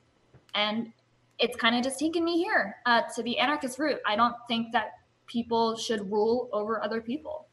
and 0.54 0.92
it's 1.38 1.56
kind 1.56 1.76
of 1.76 1.82
just 1.82 1.98
taken 1.98 2.24
me 2.24 2.38
here 2.38 2.76
uh, 2.86 3.02
to 3.14 3.22
the 3.22 3.38
anarchist 3.38 3.78
route. 3.78 4.00
I 4.06 4.16
don't 4.16 4.34
think 4.48 4.72
that 4.72 4.92
people 5.26 5.76
should 5.76 6.10
rule 6.10 6.48
over 6.52 6.82
other 6.82 7.00
people. 7.00 7.46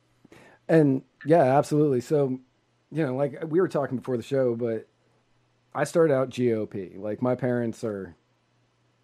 And 0.67 1.01
yeah, 1.25 1.57
absolutely. 1.57 2.01
So, 2.01 2.39
you 2.91 3.05
know, 3.05 3.15
like 3.15 3.41
we 3.47 3.59
were 3.59 3.67
talking 3.67 3.97
before 3.97 4.17
the 4.17 4.23
show, 4.23 4.55
but 4.55 4.87
I 5.73 5.83
started 5.83 6.13
out 6.13 6.29
GOP. 6.29 6.97
Like 6.97 7.21
my 7.21 7.35
parents 7.35 7.83
are 7.83 8.15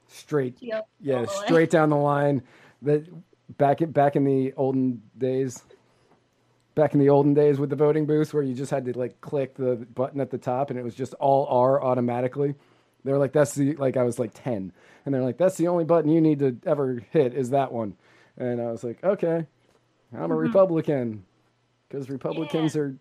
straight, 0.08 0.58
yeah, 1.00 1.26
straight 1.26 1.70
down 1.70 1.90
the 1.90 1.98
line. 1.98 2.44
That 2.82 3.08
back 3.58 3.82
in, 3.82 3.92
back 3.92 4.16
in 4.16 4.24
the 4.24 4.54
olden 4.54 5.02
days, 5.18 5.64
back 6.74 6.94
in 6.94 7.00
the 7.00 7.10
olden 7.10 7.34
days 7.34 7.60
with 7.60 7.70
the 7.70 7.76
voting 7.76 8.06
booths 8.06 8.34
where 8.34 8.44
you 8.44 8.54
just 8.54 8.72
had 8.72 8.86
to 8.86 8.98
like 8.98 9.22
click 9.22 9.56
the 9.56 9.76
button 9.76 10.20
at 10.20 10.32
the 10.32 10.38
top 10.38 10.70
and 10.70 10.80
it 10.80 10.84
was 10.84 10.96
just 10.96 11.14
all 11.16 11.46
R 11.48 11.84
automatically. 11.84 12.56
They're 13.04 13.20
like, 13.20 13.34
that's 13.34 13.54
the 13.54 13.76
like 13.76 13.98
I 13.98 14.04
was 14.04 14.18
like 14.18 14.32
ten, 14.34 14.74
and 15.06 15.14
they're 15.14 15.24
like, 15.24 15.38
that's 15.38 15.58
the 15.58 15.68
only 15.68 15.86
button 15.86 16.10
you 16.10 16.22
need 16.22 16.40
to 16.40 16.58
ever 16.66 17.04
hit 17.12 17.36
is 17.36 17.52
that 17.52 17.72
one, 17.72 17.96
and 18.36 18.60
I 18.60 18.72
was 18.72 18.84
like, 18.84 19.04
okay, 19.04 19.46
I'm 20.12 20.32
a 20.32 20.36
Republican 20.36 21.24
because 21.88 22.10
Republicans 22.10 22.76
are 22.76 22.98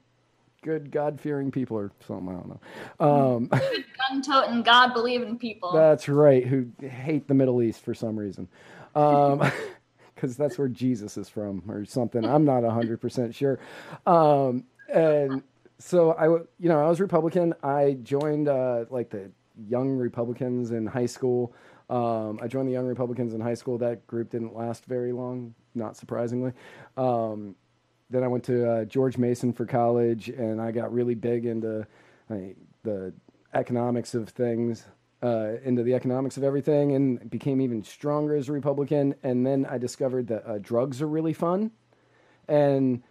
good 0.64 0.90
God 0.90 1.21
fearing 1.21 1.52
people 1.52 1.76
or 1.76 1.92
something. 2.09 2.28
I 2.28 2.33
don't 2.33 2.49
know. 2.49 3.35
Um, 3.35 3.47
Gun 4.11 4.23
toting, 4.23 4.62
God 4.62 4.94
believing 4.94 5.38
people. 5.38 5.73
That's 5.73 6.09
right, 6.09 6.44
who 6.44 6.66
hate 6.80 7.28
the 7.28 7.35
Middle 7.35 7.62
East 7.62 7.85
for 7.85 7.94
some 7.94 8.18
reason. 8.18 8.49
Um, 8.97 9.42
because 10.14 10.37
that's 10.37 10.59
where 10.59 10.68
Jesus 10.68 11.16
is 11.18 11.28
from 11.28 11.62
or 11.68 11.85
something. 11.85 12.25
I'm 12.25 12.44
not 12.44 12.62
100% 12.62 13.35
sure. 13.35 13.59
Um, 14.06 14.64
and 14.92 15.42
so 15.78 16.12
I, 16.12 16.26
you 16.28 16.68
know, 16.68 16.80
I 16.80 16.88
was 16.88 17.00
Republican. 17.00 17.54
I 17.62 17.99
joined 18.02 18.49
uh, 18.49 18.87
like 18.88 19.11
the 19.11 19.30
Young 19.68 19.90
Republicans 19.90 20.71
in 20.71 20.87
high 20.87 21.06
school. 21.06 21.54
Um, 21.90 22.38
I 22.42 22.49
joined 22.49 22.68
the 22.68 22.73
Young 22.73 22.87
Republicans 22.87 23.35
in 23.35 23.40
high 23.40 23.54
school. 23.54 23.76
That 23.78 24.06
group 24.06 24.30
didn't 24.30 24.56
last 24.56 24.87
very 24.87 25.12
long, 25.12 25.54
not 25.75 25.97
surprisingly. 25.97 26.52
Um, 26.97 27.54
then 28.14 28.23
I 28.25 28.28
went 28.28 28.44
to 28.44 28.68
uh, 28.71 28.85
George 28.85 29.18
Mason 29.18 29.52
for 29.52 29.66
college, 29.66 30.28
and 30.28 30.61
I 30.61 30.71
got 30.71 30.92
really 30.92 31.14
big 31.14 31.44
into 31.47 31.87
like, 32.30 32.56
the 32.83 33.12
economics 33.52 34.14
of 34.14 34.28
things, 34.30 34.87
uh, 35.23 35.52
into 35.64 35.83
the 35.83 35.94
economics 35.94 36.37
of 36.37 36.44
everything, 36.44 36.92
and 36.92 37.28
became 37.30 37.61
even 37.61 37.83
stronger 37.83 38.35
as 38.37 38.49
a 38.49 38.52
Republican. 38.52 39.14
And 39.23 39.47
then 39.47 39.66
I 39.66 39.78
discovered 39.78 40.28
that 40.28 40.47
uh, 40.49 40.59
drugs 40.59 41.00
are 41.02 41.09
really 41.09 41.33
fun, 41.33 41.71
and 42.49 43.02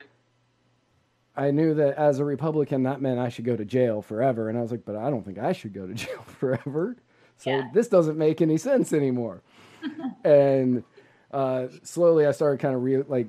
I 1.35 1.49
knew 1.51 1.73
that 1.73 1.95
as 1.97 2.19
a 2.19 2.25
Republican, 2.25 2.83
that 2.83 3.01
meant 3.01 3.19
I 3.19 3.29
should 3.29 3.45
go 3.45 3.55
to 3.55 3.65
jail 3.65 4.01
forever. 4.03 4.49
And 4.49 4.57
I 4.57 4.61
was 4.61 4.69
like, 4.71 4.85
but 4.85 4.95
I 4.95 5.09
don't 5.09 5.23
think 5.25 5.39
I 5.39 5.51
should 5.53 5.73
go 5.73 5.87
to 5.87 5.93
jail 6.05 6.21
forever. 6.39 6.95
So 7.37 7.49
Yeah. 7.49 7.69
this 7.73 7.87
doesn't 7.87 8.17
make 8.17 8.41
any 8.41 8.57
sense 8.57 8.93
anymore. 8.93 9.41
and 10.23 10.83
uh, 11.31 11.67
slowly 11.81 12.27
I 12.27 12.31
started 12.31 12.59
kind 12.59 12.75
of 12.75 12.83
re- 12.83 13.01
like 13.01 13.27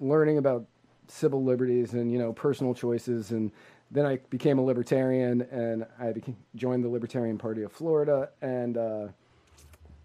learning 0.00 0.38
about 0.38 0.66
civil 1.08 1.42
liberties 1.42 1.94
and 1.94 2.10
you 2.12 2.18
know 2.18 2.32
personal 2.32 2.74
choices. 2.74 3.30
And 3.30 3.50
then 3.90 4.06
I 4.06 4.18
became 4.30 4.58
a 4.58 4.62
libertarian 4.62 5.42
and 5.42 5.86
I 5.98 6.12
became, 6.12 6.36
joined 6.56 6.84
the 6.84 6.88
Libertarian 6.88 7.38
Party 7.38 7.62
of 7.62 7.72
Florida. 7.72 8.30
And 8.42 8.76
uh, 8.76 9.08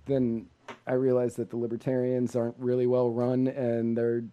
then 0.05 0.47
I 0.85 0.93
realized 0.93 1.37
that 1.37 1.49
the 1.49 1.57
libertarians 1.57 2.35
aren't 2.35 2.55
really 2.57 2.87
well 2.87 3.09
run 3.09 3.47
and 3.47 3.97
they're 3.97 4.23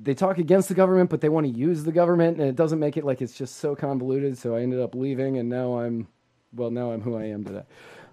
they 0.00 0.14
talk 0.14 0.38
against 0.38 0.68
the 0.68 0.74
government 0.74 1.10
but 1.10 1.20
they 1.20 1.28
want 1.28 1.44
to 1.46 1.52
use 1.52 1.84
the 1.84 1.92
government. 1.92 2.38
And 2.38 2.48
it 2.48 2.56
doesn't 2.56 2.78
make 2.78 2.96
it 2.96 3.04
like 3.04 3.20
it's 3.20 3.34
just 3.34 3.56
so 3.56 3.74
convoluted. 3.74 4.38
So 4.38 4.54
I 4.54 4.62
ended 4.62 4.80
up 4.80 4.94
leaving 4.94 5.38
and 5.38 5.48
now 5.48 5.78
I'm 5.78 6.08
well 6.54 6.70
now 6.70 6.92
I'm 6.92 7.00
who 7.00 7.16
I 7.16 7.24
am 7.24 7.44
today. 7.44 7.64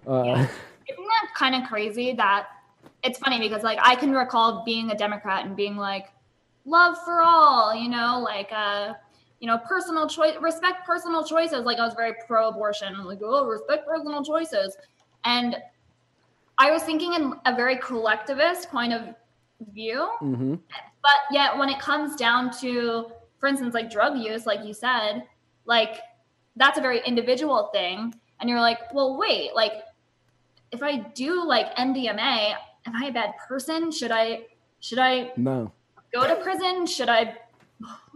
Uh, 0.06 0.46
Isn't 0.88 1.04
that 1.04 1.28
kind 1.36 1.54
of 1.54 1.68
crazy 1.68 2.12
that 2.12 2.46
it's 3.06 3.18
funny 3.18 3.38
because 3.38 3.62
like 3.62 3.78
I 3.80 3.94
can 3.94 4.12
recall 4.12 4.64
being 4.64 4.90
a 4.90 4.96
Democrat 4.96 5.46
and 5.46 5.56
being 5.56 5.76
like, 5.76 6.08
love 6.64 6.96
for 7.04 7.22
all, 7.22 7.74
you 7.74 7.88
know, 7.88 8.20
like 8.22 8.50
uh, 8.52 8.94
you 9.40 9.46
know, 9.46 9.58
personal 9.58 10.08
choice 10.08 10.34
respect 10.40 10.84
personal 10.84 11.24
choices. 11.24 11.64
Like 11.64 11.78
I 11.78 11.84
was 11.84 11.94
very 11.94 12.14
pro 12.26 12.48
abortion, 12.48 13.04
like, 13.04 13.20
oh, 13.22 13.46
respect 13.46 13.86
personal 13.86 14.24
choices. 14.24 14.76
And 15.24 15.56
I 16.58 16.70
was 16.70 16.82
thinking 16.82 17.14
in 17.14 17.34
a 17.44 17.54
very 17.54 17.76
collectivist 17.76 18.70
point 18.70 18.92
of 18.92 19.14
view. 19.72 20.10
mhm. 20.20 20.58
But 21.02 21.20
yet, 21.30 21.56
when 21.56 21.68
it 21.68 21.78
comes 21.78 22.16
down 22.16 22.50
to, 22.58 23.06
for 23.38 23.46
instance, 23.46 23.74
like 23.74 23.90
drug 23.90 24.18
use, 24.18 24.44
like 24.46 24.64
you 24.64 24.74
said, 24.74 25.22
like 25.64 26.00
that's 26.56 26.78
a 26.78 26.80
very 26.82 27.00
individual 27.06 27.70
thing. 27.72 28.14
And 28.40 28.50
you're 28.50 28.60
like, 28.60 28.92
well, 28.92 29.16
wait, 29.16 29.54
like 29.54 29.72
if 30.72 30.82
I 30.82 30.98
do 31.14 31.44
like 31.44 31.74
MDMA, 31.76 32.54
am 32.86 32.94
I 32.96 33.06
a 33.08 33.12
bad 33.12 33.32
person? 33.48 33.90
Should 33.90 34.12
I 34.12 34.46
should 34.80 34.98
I 34.98 35.32
No. 35.36 35.72
go 36.12 36.26
to 36.26 36.36
prison? 36.42 36.86
Should 36.86 37.08
I 37.08 37.36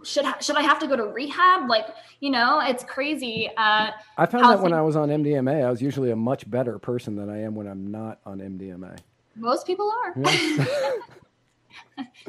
should 0.05 0.25
should 0.41 0.57
I 0.57 0.63
have 0.63 0.79
to 0.79 0.87
go 0.87 0.97
to 0.97 1.05
rehab? 1.05 1.69
Like, 1.69 1.87
you 2.21 2.31
know, 2.31 2.61
it's 2.61 2.85
crazy. 2.85 3.51
Uh, 3.57 3.91
I 4.17 4.27
found 4.27 4.45
that 4.45 4.61
when 4.61 4.73
I 4.73 4.83
was 4.83 4.97
on 4.97 5.09
MDMA, 5.11 5.65
I 5.65 5.71
was 5.71 5.83
usually 5.83 6.11
a 6.11 6.17
much 6.17 6.51
better 6.51 6.79
person 6.79 7.17
than 7.17 7.29
I 7.29 7.43
am 7.43 7.55
when 7.55 7.67
I'm 7.67 7.91
not 7.91 8.21
on 8.25 8.39
MDMA. 8.39 8.99
most 9.37 9.67
people 9.67 9.93
are, 10.05 10.15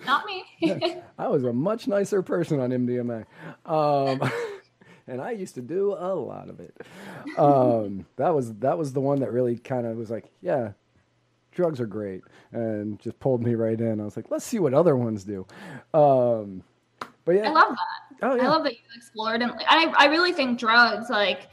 not 0.06 0.26
me. 0.26 0.44
I 1.18 1.28
was 1.28 1.44
a 1.44 1.54
much 1.54 1.88
nicer 1.88 2.22
person 2.22 2.60
on 2.60 2.70
MDMA. 2.72 3.26
Um, 3.66 4.30
and 5.08 5.22
I 5.22 5.32
used 5.32 5.56
to 5.56 5.62
do 5.62 5.94
a 5.98 6.14
lot 6.14 6.50
of 6.50 6.60
it. 6.60 6.76
Um, 7.38 8.06
that 8.18 8.36
was 8.36 8.54
that 8.56 8.78
was 8.78 8.94
the 8.94 9.02
one 9.02 9.20
that 9.22 9.32
really 9.32 9.58
kind 9.58 9.88
of 9.88 9.98
was 9.98 10.12
like, 10.12 10.26
yeah, 10.42 10.72
drugs 11.62 11.80
are 11.80 11.86
great, 11.86 12.22
and 12.52 13.00
just 13.00 13.20
pulled 13.20 13.44
me 13.44 13.54
right 13.54 13.80
in. 13.80 14.02
I 14.02 14.04
was 14.04 14.16
like, 14.18 14.32
let's 14.32 14.44
see 14.46 14.58
what 14.60 14.74
other 14.74 14.96
ones 14.96 15.24
do. 15.24 15.46
Um, 15.94 16.64
but 17.24 17.36
yeah, 17.36 17.50
I 17.50 17.52
love 17.52 17.70
that. 17.70 18.28
oh 18.28 18.36
yeah, 18.36 18.44
I 18.44 18.48
love 18.48 18.64
that 18.64 18.74
you 18.74 18.80
explored 18.96 19.42
and 19.44 19.52
I, 19.68 19.94
I 19.98 20.06
really 20.08 20.34
think 20.34 20.60
drugs 20.60 21.10
like 21.10 21.50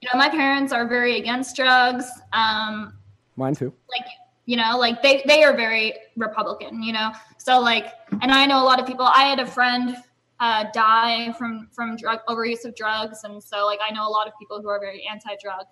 you 0.00 0.08
know 0.12 0.18
my 0.18 0.28
parents 0.28 0.72
are 0.72 0.86
very 0.86 1.18
against 1.18 1.56
drugs 1.56 2.06
um 2.32 2.92
mine 3.36 3.54
too. 3.54 3.72
like 3.90 4.06
you 4.44 4.56
know 4.56 4.78
like 4.78 5.02
they 5.02 5.22
they 5.26 5.42
are 5.42 5.56
very 5.56 5.94
republican 6.16 6.82
you 6.82 6.92
know 6.92 7.10
so 7.38 7.58
like 7.58 7.86
and 8.22 8.30
i 8.30 8.46
know 8.46 8.62
a 8.62 8.66
lot 8.70 8.78
of 8.80 8.86
people 8.86 9.06
i 9.06 9.22
had 9.24 9.40
a 9.40 9.46
friend 9.46 9.96
uh 10.40 10.64
die 10.72 11.32
from 11.32 11.68
from 11.72 11.96
drug 11.96 12.20
overuse 12.28 12.64
of 12.64 12.74
drugs 12.76 13.24
and 13.24 13.42
so 13.42 13.64
like 13.66 13.80
i 13.86 13.92
know 13.92 14.06
a 14.06 14.14
lot 14.18 14.26
of 14.28 14.32
people 14.38 14.60
who 14.62 14.68
are 14.68 14.78
very 14.80 15.04
anti-drug 15.10 15.66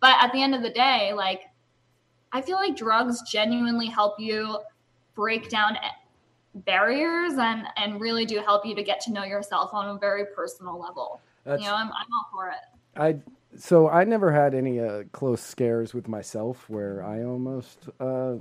but 0.00 0.14
at 0.22 0.32
the 0.32 0.40
end 0.42 0.54
of 0.54 0.62
the 0.62 0.70
day 0.70 1.12
like 1.12 1.42
i 2.32 2.40
feel 2.40 2.56
like 2.56 2.76
drugs 2.76 3.22
genuinely 3.30 3.86
help 3.86 4.18
you 4.18 4.58
break 5.14 5.48
down 5.48 5.76
barriers 6.54 7.34
and 7.38 7.66
and 7.76 8.00
really 8.00 8.24
do 8.24 8.38
help 8.40 8.66
you 8.66 8.74
to 8.74 8.82
get 8.82 9.00
to 9.00 9.12
know 9.12 9.24
yourself 9.24 9.72
on 9.72 9.94
a 9.96 9.98
very 9.98 10.24
personal 10.34 10.78
level 10.80 11.20
That's, 11.44 11.62
you 11.62 11.68
know 11.68 11.74
I'm, 11.74 11.88
I'm 11.88 12.06
all 12.12 12.28
for 12.32 12.48
it 12.48 12.56
I 12.96 13.20
so 13.56 13.88
I 13.88 14.04
never 14.04 14.30
had 14.32 14.54
any 14.54 14.80
uh, 14.80 15.04
close 15.12 15.40
scares 15.40 15.92
with 15.92 16.08
myself 16.08 16.68
where 16.70 17.04
I 17.04 17.24
almost 17.24 17.88
uh, 17.98 18.36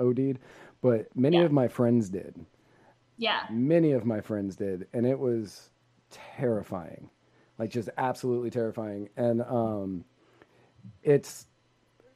OD'd, 0.00 0.38
but 0.82 1.06
many 1.16 1.38
Yeah. 1.38 1.44
of 1.44 1.52
my 1.52 1.68
friends 1.68 2.08
did. 2.08 2.34
yeah 3.16 3.46
Many 3.50 3.92
of 3.92 4.04
my 4.04 4.20
friends 4.20 4.56
did, 4.56 4.88
and 4.92 5.06
it 5.06 5.18
was 5.18 5.70
terrifying, 6.10 7.10
like 7.58 7.70
just 7.70 7.88
absolutely 7.96 8.50
terrifying. 8.50 9.08
And 9.16 9.42
um, 9.42 10.04
it's 11.02 11.46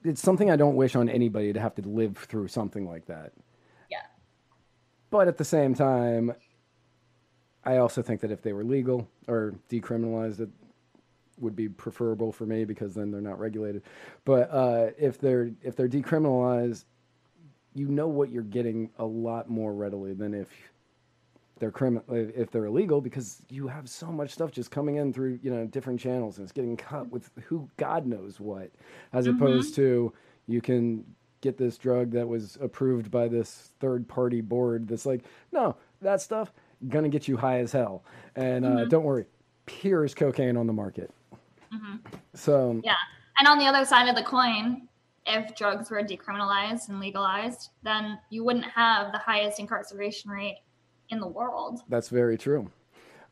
it's 0.08 0.22
something 0.22 0.50
I 0.50 0.56
don't 0.56 0.76
wish 0.76 0.96
on 0.96 1.08
anybody 1.08 1.52
to 1.52 1.60
have 1.60 1.74
to 1.76 1.82
live 1.82 2.16
through 2.16 2.48
something 2.48 2.88
like 2.88 3.06
that. 3.06 3.32
yeah 3.90 4.02
But 5.10 5.28
at 5.28 5.36
the 5.36 5.44
same 5.44 5.74
time, 5.74 6.32
I 7.64 7.76
also 7.76 8.02
think 8.02 8.20
that 8.22 8.30
if 8.30 8.42
they 8.42 8.52
were 8.52 8.64
legal 8.64 9.06
or 9.26 9.54
decriminalized, 9.70 10.40
it 10.40 10.48
would 11.38 11.54
be 11.54 11.68
preferable 11.68 12.32
for 12.32 12.46
me 12.46 12.64
because 12.64 12.94
then 12.94 13.10
they're 13.10 13.20
not 13.20 13.38
regulated. 13.38 13.82
But 14.24 14.50
uh, 14.50 14.90
if 14.98 15.18
they're 15.18 15.50
if 15.62 15.76
they're 15.76 15.88
decriminalized, 15.88 16.84
you 17.74 17.88
know 17.88 18.08
what 18.08 18.30
you're 18.30 18.42
getting 18.42 18.90
a 18.98 19.04
lot 19.04 19.48
more 19.50 19.72
readily 19.72 20.14
than 20.14 20.34
if 20.34 20.48
they're 21.58 21.70
criminal 21.70 22.04
if 22.08 22.50
they're 22.50 22.66
illegal 22.66 23.00
because 23.00 23.42
you 23.48 23.66
have 23.66 23.88
so 23.88 24.06
much 24.06 24.30
stuff 24.30 24.50
just 24.50 24.70
coming 24.70 24.96
in 24.96 25.12
through 25.12 25.38
you 25.42 25.50
know 25.50 25.66
different 25.66 26.00
channels 26.00 26.38
and 26.38 26.44
it's 26.44 26.52
getting 26.52 26.76
cut 26.76 27.10
with 27.10 27.30
who 27.44 27.68
God 27.76 28.06
knows 28.06 28.40
what, 28.40 28.70
as 29.12 29.26
mm-hmm. 29.26 29.36
opposed 29.36 29.74
to 29.76 30.12
you 30.46 30.60
can 30.60 31.04
get 31.40 31.56
this 31.56 31.78
drug 31.78 32.10
that 32.10 32.26
was 32.26 32.58
approved 32.60 33.10
by 33.10 33.28
this 33.28 33.70
third 33.78 34.08
party 34.08 34.40
board 34.40 34.88
that's 34.88 35.06
like 35.06 35.24
no 35.52 35.76
that 36.00 36.20
stuff 36.20 36.52
gonna 36.88 37.08
get 37.08 37.26
you 37.26 37.36
high 37.36 37.58
as 37.58 37.72
hell. 37.72 38.04
And 38.36 38.64
uh, 38.64 38.68
mm-hmm. 38.68 38.88
don't 38.88 39.04
worry 39.04 39.26
pure 39.66 40.04
as 40.04 40.14
cocaine 40.14 40.56
on 40.56 40.66
the 40.66 40.72
market. 40.72 41.10
Mm-hmm. 41.72 41.96
So 42.34 42.80
Yeah. 42.84 42.94
And 43.38 43.46
on 43.46 43.58
the 43.58 43.66
other 43.66 43.84
side 43.84 44.08
of 44.08 44.16
the 44.16 44.22
coin, 44.22 44.88
if 45.26 45.54
drugs 45.54 45.90
were 45.90 46.02
decriminalized 46.02 46.88
and 46.88 46.98
legalized, 46.98 47.70
then 47.82 48.18
you 48.30 48.42
wouldn't 48.44 48.64
have 48.64 49.12
the 49.12 49.18
highest 49.18 49.60
incarceration 49.60 50.30
rate 50.30 50.58
in 51.10 51.20
the 51.20 51.26
world. 51.26 51.80
That's 51.88 52.08
very 52.08 52.36
true. 52.38 52.70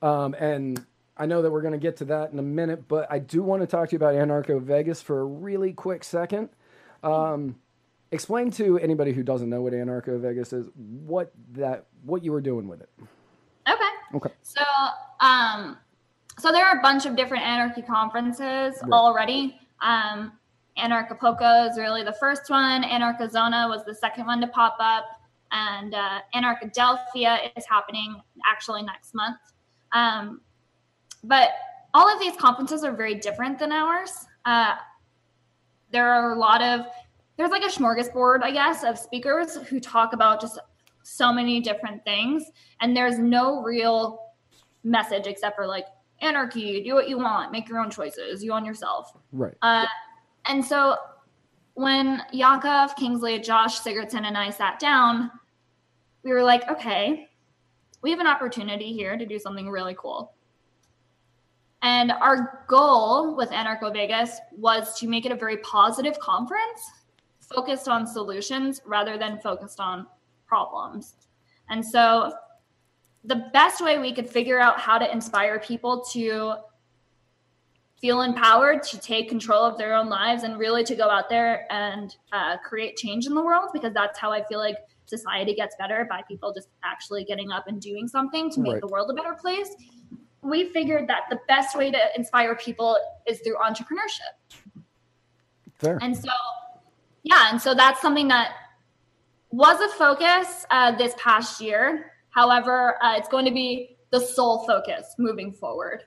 Um, 0.02 0.34
and 0.38 0.84
I 1.16 1.26
know 1.26 1.42
that 1.42 1.50
we're 1.50 1.62
going 1.62 1.72
to 1.72 1.78
get 1.78 1.96
to 1.98 2.04
that 2.06 2.32
in 2.32 2.38
a 2.38 2.42
minute, 2.42 2.86
but 2.88 3.06
I 3.10 3.18
do 3.18 3.42
want 3.42 3.62
to 3.62 3.66
talk 3.66 3.88
to 3.88 3.92
you 3.92 3.96
about 3.96 4.14
Anarcho 4.14 4.60
Vegas 4.60 5.00
for 5.00 5.20
a 5.20 5.24
really 5.24 5.72
quick 5.72 6.04
second. 6.04 6.50
Um, 7.02 7.56
explain 8.12 8.50
to 8.52 8.78
anybody 8.78 9.12
who 9.12 9.22
doesn't 9.22 9.48
know 9.48 9.62
what 9.62 9.72
Anarcho 9.72 10.20
Vegas 10.20 10.52
is 10.52 10.68
what 10.74 11.32
that 11.52 11.86
what 12.04 12.22
you 12.22 12.32
were 12.32 12.40
doing 12.40 12.68
with 12.68 12.80
it. 12.80 12.90
Okay. 13.68 13.82
Okay. 14.14 14.30
So, 14.42 14.62
um, 15.20 15.76
so 16.38 16.52
there 16.52 16.64
are 16.66 16.78
a 16.78 16.82
bunch 16.82 17.06
of 17.06 17.16
different 17.16 17.44
anarchy 17.44 17.82
conferences 17.82 18.74
Right. 18.82 18.92
already. 18.92 19.58
Um, 19.80 20.32
Anarchapulco 20.78 21.70
is 21.70 21.78
really 21.78 22.02
the 22.02 22.12
first 22.12 22.50
one. 22.50 22.82
Anarchazona 22.82 23.68
was 23.68 23.84
the 23.86 23.94
second 23.94 24.26
one 24.26 24.40
to 24.42 24.46
pop 24.46 24.76
up, 24.78 25.15
and 25.52 25.94
uh, 25.94 26.20
Anarchadelphia 26.34 27.50
is 27.56 27.64
happening 27.68 28.20
actually 28.50 28.82
next 28.82 29.14
month. 29.14 29.38
Um, 29.92 30.40
but 31.24 31.50
all 31.94 32.12
of 32.12 32.20
these 32.20 32.36
conferences 32.36 32.84
are 32.84 32.94
very 32.94 33.14
different 33.14 33.58
than 33.58 33.72
ours. 33.72 34.12
Uh, 34.44 34.74
there 35.90 36.08
are 36.08 36.32
a 36.32 36.38
lot 36.38 36.62
of 36.62 36.86
there's 37.36 37.50
like 37.50 37.62
a 37.62 37.68
smorgasbord, 37.68 38.42
I 38.42 38.50
guess, 38.50 38.82
of 38.82 38.98
speakers 38.98 39.56
who 39.56 39.78
talk 39.78 40.14
about 40.14 40.40
just 40.40 40.58
so 41.02 41.32
many 41.32 41.60
different 41.60 42.02
things 42.04 42.50
and 42.80 42.96
there's 42.96 43.18
no 43.18 43.62
real 43.62 44.32
message 44.82 45.26
except 45.26 45.54
for 45.54 45.66
like 45.66 45.86
anarchy 46.20 46.82
do 46.82 46.94
what 46.94 47.08
you 47.08 47.16
want 47.16 47.52
make 47.52 47.68
your 47.68 47.78
own 47.78 47.88
choices 47.90 48.42
you 48.42 48.52
own 48.52 48.64
yourself 48.64 49.12
Right. 49.30 49.54
uh, 49.62 49.86
and 50.46 50.64
so 50.64 50.96
when 51.76 52.22
yakov 52.32 52.94
kingsley 52.96 53.38
josh 53.38 53.80
sigurdson 53.80 54.24
and 54.24 54.36
i 54.36 54.50
sat 54.50 54.78
down 54.78 55.30
we 56.22 56.32
were 56.32 56.42
like 56.42 56.68
okay 56.70 57.28
we 58.02 58.10
have 58.10 58.20
an 58.20 58.26
opportunity 58.26 58.92
here 58.92 59.16
to 59.16 59.24
do 59.24 59.38
something 59.38 59.70
really 59.70 59.94
cool 59.98 60.34
and 61.82 62.10
our 62.10 62.64
goal 62.68 63.36
with 63.36 63.50
anarcho 63.50 63.92
vegas 63.92 64.38
was 64.52 64.98
to 64.98 65.06
make 65.06 65.24
it 65.24 65.32
a 65.32 65.36
very 65.36 65.58
positive 65.58 66.18
conference 66.18 66.90
focused 67.40 67.88
on 67.88 68.06
solutions 68.06 68.80
rather 68.84 69.16
than 69.16 69.38
focused 69.38 69.80
on 69.80 70.06
problems. 70.46 71.14
And 71.68 71.84
so 71.84 72.32
the 73.24 73.48
best 73.52 73.82
way 73.82 73.98
we 73.98 74.12
could 74.12 74.28
figure 74.28 74.60
out 74.60 74.78
how 74.78 74.98
to 74.98 75.10
inspire 75.10 75.58
people 75.58 76.04
to 76.12 76.56
feel 78.00 78.20
empowered 78.22 78.82
to 78.82 78.98
take 78.98 79.28
control 79.28 79.64
of 79.64 79.78
their 79.78 79.94
own 79.94 80.08
lives 80.08 80.42
and 80.42 80.58
really 80.58 80.84
to 80.84 80.94
go 80.94 81.08
out 81.08 81.28
there 81.30 81.66
and 81.72 82.16
uh, 82.32 82.56
create 82.58 82.96
change 82.96 83.26
in 83.26 83.34
the 83.34 83.42
world 83.42 83.70
because 83.72 83.94
that's 83.94 84.18
how 84.18 84.30
I 84.30 84.44
feel 84.44 84.58
like 84.58 84.76
society 85.06 85.54
gets 85.54 85.74
better 85.78 86.06
by 86.08 86.22
people 86.28 86.52
just 86.52 86.68
actually 86.84 87.24
getting 87.24 87.50
up 87.52 87.68
and 87.68 87.80
doing 87.80 88.06
something 88.08 88.50
to 88.50 88.60
make 88.60 88.74
Right. 88.74 88.80
the 88.80 88.88
world 88.88 89.10
a 89.10 89.14
better 89.14 89.34
place. 89.34 89.74
We 90.42 90.68
figured 90.68 91.08
that 91.08 91.22
the 91.30 91.38
best 91.48 91.76
way 91.76 91.90
to 91.90 91.98
inspire 92.16 92.54
people 92.56 92.98
is 93.26 93.40
through 93.40 93.56
entrepreneurship. 93.56 94.82
Fair. 95.78 95.98
And 96.02 96.16
so, 96.16 96.30
yeah, 97.22 97.48
and 97.50 97.60
so 97.60 97.74
that's 97.74 98.00
something 98.00 98.28
that 98.28 98.52
was 99.50 99.80
a 99.80 99.88
focus 99.96 100.66
uh, 100.70 100.96
this 100.96 101.14
past 101.18 101.60
year. 101.60 102.12
However, 102.30 103.02
uh, 103.02 103.16
it's 103.16 103.28
going 103.28 103.46
to 103.46 103.52
be 103.52 103.96
the 104.10 104.20
sole 104.20 104.66
focus 104.66 105.14
moving 105.18 105.52
forward. 105.52 106.04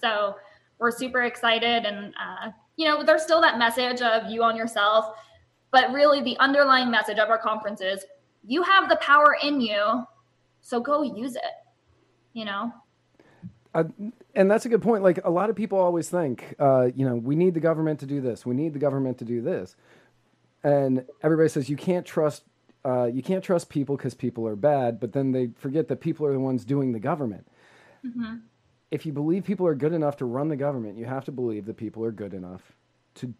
So 0.00 0.36
we're 0.82 0.90
super 0.90 1.22
excited, 1.22 1.86
and 1.86 2.12
uh, 2.20 2.50
you 2.76 2.86
know, 2.86 3.04
there's 3.04 3.22
still 3.22 3.40
that 3.40 3.56
message 3.56 4.02
of 4.02 4.28
you 4.28 4.42
on 4.42 4.56
yourself, 4.56 5.14
but 5.70 5.92
really 5.92 6.20
the 6.20 6.36
underlying 6.38 6.90
message 6.90 7.18
of 7.18 7.30
our 7.30 7.38
conference 7.38 7.80
is 7.80 8.04
you 8.44 8.64
have 8.64 8.88
the 8.88 8.96
power 8.96 9.36
in 9.40 9.60
you, 9.60 10.02
so 10.60 10.80
go 10.80 11.02
use 11.02 11.36
it. 11.36 11.42
You 12.34 12.46
know, 12.46 12.72
I, 13.72 13.84
and 14.34 14.50
that's 14.50 14.66
a 14.66 14.68
good 14.68 14.82
point. 14.82 15.04
Like 15.04 15.24
a 15.24 15.30
lot 15.30 15.50
of 15.50 15.56
people 15.56 15.78
always 15.78 16.10
think, 16.10 16.56
uh, 16.58 16.88
you 16.94 17.08
know, 17.08 17.14
we 17.14 17.36
need 17.36 17.54
the 17.54 17.60
government 17.60 18.00
to 18.00 18.06
do 18.06 18.20
this. 18.20 18.44
We 18.44 18.56
need 18.56 18.72
the 18.72 18.80
government 18.80 19.18
to 19.18 19.24
do 19.24 19.40
this, 19.40 19.76
and 20.64 21.06
everybody 21.22 21.48
says 21.48 21.70
you 21.70 21.76
can't 21.76 22.04
trust. 22.04 22.42
Uh, 22.84 23.04
you 23.04 23.22
can't 23.22 23.44
trust 23.44 23.68
people 23.68 23.96
because 23.96 24.14
people 24.14 24.48
are 24.48 24.56
bad, 24.56 24.98
but 24.98 25.12
then 25.12 25.30
they 25.30 25.50
forget 25.56 25.86
that 25.86 26.00
people 26.00 26.26
are 26.26 26.32
the 26.32 26.40
ones 26.40 26.64
doing 26.64 26.90
the 26.90 26.98
government. 26.98 27.46
If 28.92 29.06
you 29.06 29.12
believe 29.12 29.42
people 29.44 29.66
are 29.66 29.74
good 29.74 29.94
enough 29.94 30.18
to 30.18 30.26
run 30.26 30.48
the 30.48 30.56
government, 30.56 30.98
you 30.98 31.06
have 31.06 31.24
to 31.24 31.32
believe 31.32 31.64
that 31.64 31.78
people 31.78 32.04
are 32.04 32.12
good 32.12 32.34
enough 32.34 32.60
to 33.14 33.32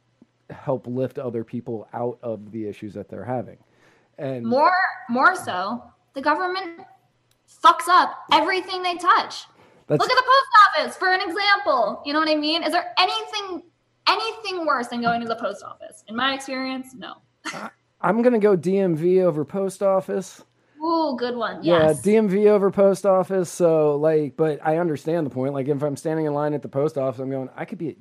help 0.49 0.87
lift 0.87 1.19
other 1.19 1.45
people 1.45 1.87
out 1.93 2.19
of 2.23 2.51
the 2.53 2.67
issues 2.67 2.95
that 2.95 3.11
they're 3.11 3.25
having. 3.25 3.59
And 4.17 4.47
more 4.47 4.73
more 5.11 5.37
so, 5.37 5.85
the 6.15 6.23
government 6.23 6.81
fucks 7.62 7.87
up 7.87 8.15
everything 8.33 8.83
they 8.83 8.97
touch. 8.97 9.45
Look 9.91 10.01
at 10.01 10.09
the 10.09 10.25
post 10.27 10.81
office 10.81 10.97
for 10.97 11.12
an 11.12 11.21
example. 11.21 12.03
You 12.07 12.15
know 12.15 12.19
what 12.19 12.31
I 12.31 12.35
mean? 12.35 12.62
Is 12.62 12.73
there 12.73 12.95
anything 12.99 13.62
anything 14.09 14.65
worse 14.65 14.88
than 14.88 15.03
going 15.03 15.21
to 15.21 15.29
the 15.29 15.37
post 15.37 15.62
office? 15.62 16.03
In 16.09 16.17
my 16.17 16.33
experience, 16.33 16.95
no. 16.95 17.17
I'm 18.01 18.23
gonna 18.23 18.38
go 18.38 18.57
DMV 18.57 19.23
over 19.23 19.45
post 19.45 19.83
office. 19.83 20.43
Ooh, 20.83 21.14
good 21.16 21.37
one. 21.37 21.62
Yes. 21.62 22.05
Yeah, 22.05 22.12
DMV 22.21 22.47
over 22.49 22.71
post 22.71 23.07
office. 23.07 23.51
So 23.51 23.97
like, 23.97 24.37
but 24.37 24.59
I 24.64 24.79
understand 24.79 25.27
the 25.27 25.31
point. 25.31 25.55
Like, 25.55 25.68
if 25.68 25.83
I'm 25.83 25.97
standing 25.97 26.27
in 26.27 26.35
line 26.35 26.55
at 26.55 26.62
the 26.62 26.68
post 26.68 26.99
office, 26.99 27.21
I'm 27.21 27.31
going. 27.31 27.49
I 27.57 27.64
could 27.64 27.79
be 27.79 27.88
at 27.88 27.97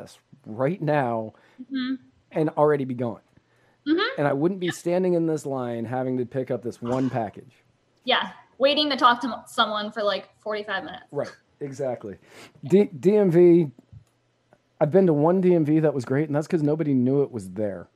UPS 0.00 0.18
right 0.44 0.80
now 0.80 1.34
Mm-hmm. 1.62 1.94
and 2.32 2.50
already 2.50 2.84
be 2.84 2.94
gone. 2.94 3.20
And 4.18 4.26
I 4.26 4.32
wouldn't 4.32 4.58
be 4.60 4.70
standing 4.70 5.14
in 5.14 5.26
this 5.26 5.46
line 5.46 5.84
having 5.84 6.18
to 6.18 6.26
pick 6.26 6.50
up 6.50 6.62
this 6.62 6.82
one 6.82 7.08
package. 7.08 7.52
yeah. 8.04 8.30
Waiting 8.58 8.88
to 8.90 8.96
talk 8.96 9.20
to 9.20 9.42
someone 9.46 9.92
for 9.92 10.02
like 10.02 10.28
45 10.40 10.84
minutes. 10.84 11.04
Right. 11.12 11.30
Exactly. 11.60 12.16
D- 12.64 12.88
DMV. 12.98 13.70
I've 14.80 14.90
been 14.90 15.06
to 15.06 15.12
one 15.12 15.42
DMV 15.42 15.82
that 15.82 15.92
was 15.94 16.04
great, 16.06 16.26
and 16.28 16.34
that's 16.34 16.46
because 16.46 16.62
nobody 16.62 16.94
knew 16.94 17.22
it 17.22 17.30
was 17.30 17.50
there, 17.50 17.88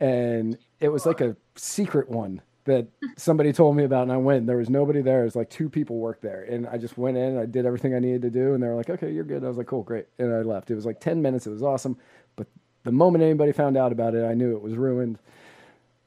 and 0.00 0.56
it 0.80 0.88
was 0.90 1.04
like 1.06 1.20
a 1.22 1.34
secret 1.56 2.08
one 2.10 2.40
that 2.64 2.86
somebody 3.16 3.52
told 3.52 3.76
me 3.76 3.84
about, 3.84 4.02
and 4.04 4.12
I 4.12 4.16
went. 4.16 4.46
There 4.46 4.56
was 4.56 4.70
nobody 4.70 5.02
there. 5.02 5.22
It 5.22 5.24
was 5.24 5.36
like 5.36 5.50
two 5.50 5.68
people 5.68 5.96
worked 5.98 6.22
there, 6.22 6.42
and 6.44 6.66
I 6.68 6.78
just 6.78 6.96
went 6.96 7.16
in. 7.16 7.24
and 7.30 7.38
I 7.40 7.46
did 7.46 7.66
everything 7.66 7.94
I 7.94 7.98
needed 7.98 8.22
to 8.22 8.30
do, 8.30 8.54
and 8.54 8.62
they 8.62 8.68
were 8.68 8.76
like, 8.76 8.90
"Okay, 8.90 9.10
you're 9.12 9.24
good." 9.24 9.44
I 9.44 9.48
was 9.48 9.56
like, 9.56 9.66
"Cool, 9.66 9.82
great," 9.82 10.06
and 10.18 10.32
I 10.32 10.42
left. 10.42 10.70
It 10.70 10.74
was 10.76 10.86
like 10.86 11.00
ten 11.00 11.20
minutes. 11.20 11.46
It 11.46 11.50
was 11.50 11.62
awesome, 11.62 11.96
but 12.36 12.46
the 12.84 12.92
moment 12.92 13.24
anybody 13.24 13.52
found 13.52 13.76
out 13.76 13.90
about 13.92 14.14
it, 14.14 14.24
I 14.24 14.34
knew 14.34 14.54
it 14.54 14.62
was 14.62 14.74
ruined. 14.76 15.18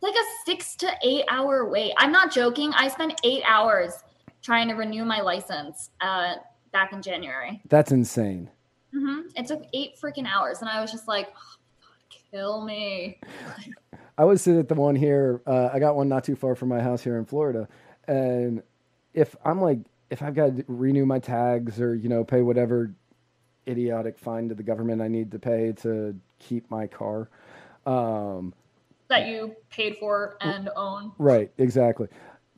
Like 0.01 0.13
a 0.13 0.25
six 0.45 0.75
to 0.77 0.91
eight 1.03 1.25
hour 1.29 1.67
wait. 1.69 1.93
I'm 1.97 2.11
not 2.11 2.31
joking. 2.31 2.71
I 2.73 2.87
spent 2.89 3.19
eight 3.23 3.43
hours 3.47 4.03
trying 4.41 4.67
to 4.69 4.75
renew 4.75 5.03
my 5.03 5.21
license 5.21 5.89
uh, 6.01 6.35
back 6.71 6.93
in 6.93 7.01
January. 7.01 7.61
That's 7.67 7.91
insane. 7.91 8.49
hmm 8.93 9.21
It 9.35 9.47
took 9.47 9.63
eight 9.73 9.97
freaking 9.99 10.27
hours, 10.27 10.59
and 10.61 10.69
I 10.69 10.79
was 10.81 10.91
just 10.91 11.07
like, 11.07 11.29
oh, 11.35 11.55
God, 11.81 12.19
kill 12.31 12.61
me. 12.65 13.19
I 14.17 14.23
was 14.25 14.41
sitting 14.41 14.59
at 14.59 14.69
the 14.69 14.75
one 14.75 14.95
here. 14.95 15.41
Uh, 15.45 15.69
I 15.73 15.79
got 15.79 15.95
one 15.95 16.07
not 16.07 16.23
too 16.23 16.35
far 16.35 16.55
from 16.55 16.69
my 16.69 16.81
house 16.81 17.01
here 17.03 17.17
in 17.17 17.25
Florida, 17.25 17.67
and 18.07 18.63
if 19.13 19.35
I'm 19.43 19.61
like, 19.61 19.79
if 20.09 20.21
I've 20.21 20.35
got 20.35 20.55
to 20.57 20.65
renew 20.67 21.05
my 21.05 21.19
tags 21.19 21.81
or 21.81 21.95
you 21.95 22.09
know 22.09 22.23
pay 22.23 22.41
whatever 22.41 22.93
idiotic 23.67 24.17
fine 24.19 24.49
to 24.49 24.55
the 24.55 24.63
government 24.63 25.01
I 25.01 25.07
need 25.07 25.31
to 25.31 25.39
pay 25.39 25.73
to 25.81 26.15
keep 26.39 26.69
my 26.69 26.87
car, 26.87 27.29
um, 27.85 28.53
That 29.07 29.27
you 29.27 29.55
paid 29.69 29.97
for 29.97 30.37
and 30.41 30.69
own. 30.75 31.11
right? 31.17 31.51
Exactly. 31.57 32.07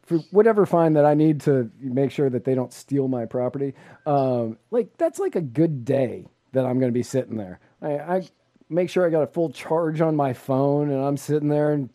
For 0.03 0.17
whatever 0.31 0.65
fine 0.65 0.93
that 0.93 1.05
I 1.05 1.13
need 1.15 1.41
to 1.41 1.69
make 1.79 2.11
sure 2.11 2.29
that 2.29 2.43
they 2.45 2.55
don't 2.55 2.71
steal 2.71 3.07
my 3.07 3.25
property, 3.25 3.73
um, 4.05 4.57
like 4.71 4.95
that's 4.97 5.19
like 5.19 5.35
a 5.35 5.41
good 5.41 5.83
day 5.85 6.25
that 6.53 6.65
I'm 6.65 6.79
going 6.79 6.91
to 6.91 6.97
be 6.97 7.03
sitting 7.03 7.37
there. 7.37 7.59
I, 7.81 7.87
I 7.97 8.27
make 8.69 8.89
sure 8.89 9.05
I 9.05 9.09
got 9.09 9.23
a 9.23 9.27
full 9.27 9.49
charge 9.49 10.01
on 10.01 10.15
my 10.15 10.33
phone, 10.33 10.89
and 10.89 11.03
I'm 11.03 11.17
sitting 11.17 11.49
there 11.49 11.71
and 11.73 11.89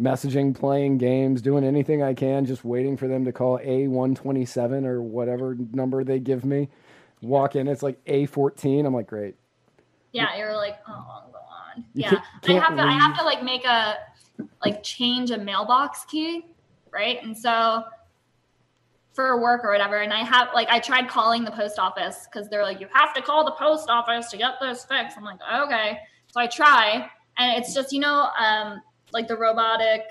messaging, 0.00 0.54
playing 0.54 0.98
games, 0.98 1.42
doing 1.42 1.64
anything 1.64 2.02
I 2.02 2.14
can, 2.14 2.44
just 2.44 2.64
waiting 2.64 2.96
for 2.96 3.06
them 3.08 3.24
to 3.24 3.32
call 3.32 3.58
A127 3.58 4.84
or 4.84 5.00
whatever 5.02 5.56
number 5.72 6.02
they 6.04 6.18
give 6.18 6.44
me. 6.44 6.68
Walk 7.20 7.54
in, 7.56 7.68
it's 7.68 7.82
like 7.82 8.04
A14. 8.06 8.84
I'm 8.84 8.94
like, 8.94 9.06
great. 9.06 9.36
Yeah, 10.12 10.36
you're 10.36 10.54
like, 10.56 10.78
oh, 10.88 11.24
go 11.32 11.38
on. 11.38 11.84
You 11.94 12.02
yeah, 12.02 12.10
can't- 12.10 12.22
I 12.22 12.46
can't 12.46 12.64
have 12.64 12.76
to. 12.76 12.82
I 12.82 12.92
have 12.92 13.18
to 13.18 13.24
like 13.24 13.42
make 13.42 13.64
a 13.64 13.96
like 14.64 14.82
change 14.82 15.30
a 15.30 15.38
mailbox 15.38 16.04
key, 16.04 16.46
right? 16.92 17.22
And 17.22 17.36
so 17.36 17.84
for 19.12 19.40
work 19.40 19.64
or 19.64 19.70
whatever, 19.70 19.98
and 19.98 20.12
I 20.12 20.24
have 20.24 20.48
like 20.54 20.68
I 20.68 20.78
tried 20.78 21.08
calling 21.08 21.44
the 21.44 21.50
post 21.50 21.78
office 21.78 22.26
because 22.30 22.48
they're 22.48 22.62
like, 22.62 22.80
you 22.80 22.88
have 22.92 23.14
to 23.14 23.22
call 23.22 23.44
the 23.44 23.52
post 23.52 23.88
office 23.90 24.30
to 24.30 24.36
get 24.36 24.54
this 24.60 24.84
fixed. 24.84 25.16
I'm 25.16 25.24
like, 25.24 25.38
okay. 25.64 25.98
So 26.28 26.40
I 26.40 26.46
try, 26.46 27.10
and 27.38 27.58
it's 27.62 27.74
just 27.74 27.92
you 27.92 28.00
know, 28.00 28.28
um, 28.38 28.80
like 29.12 29.28
the 29.28 29.36
robotic 29.36 30.02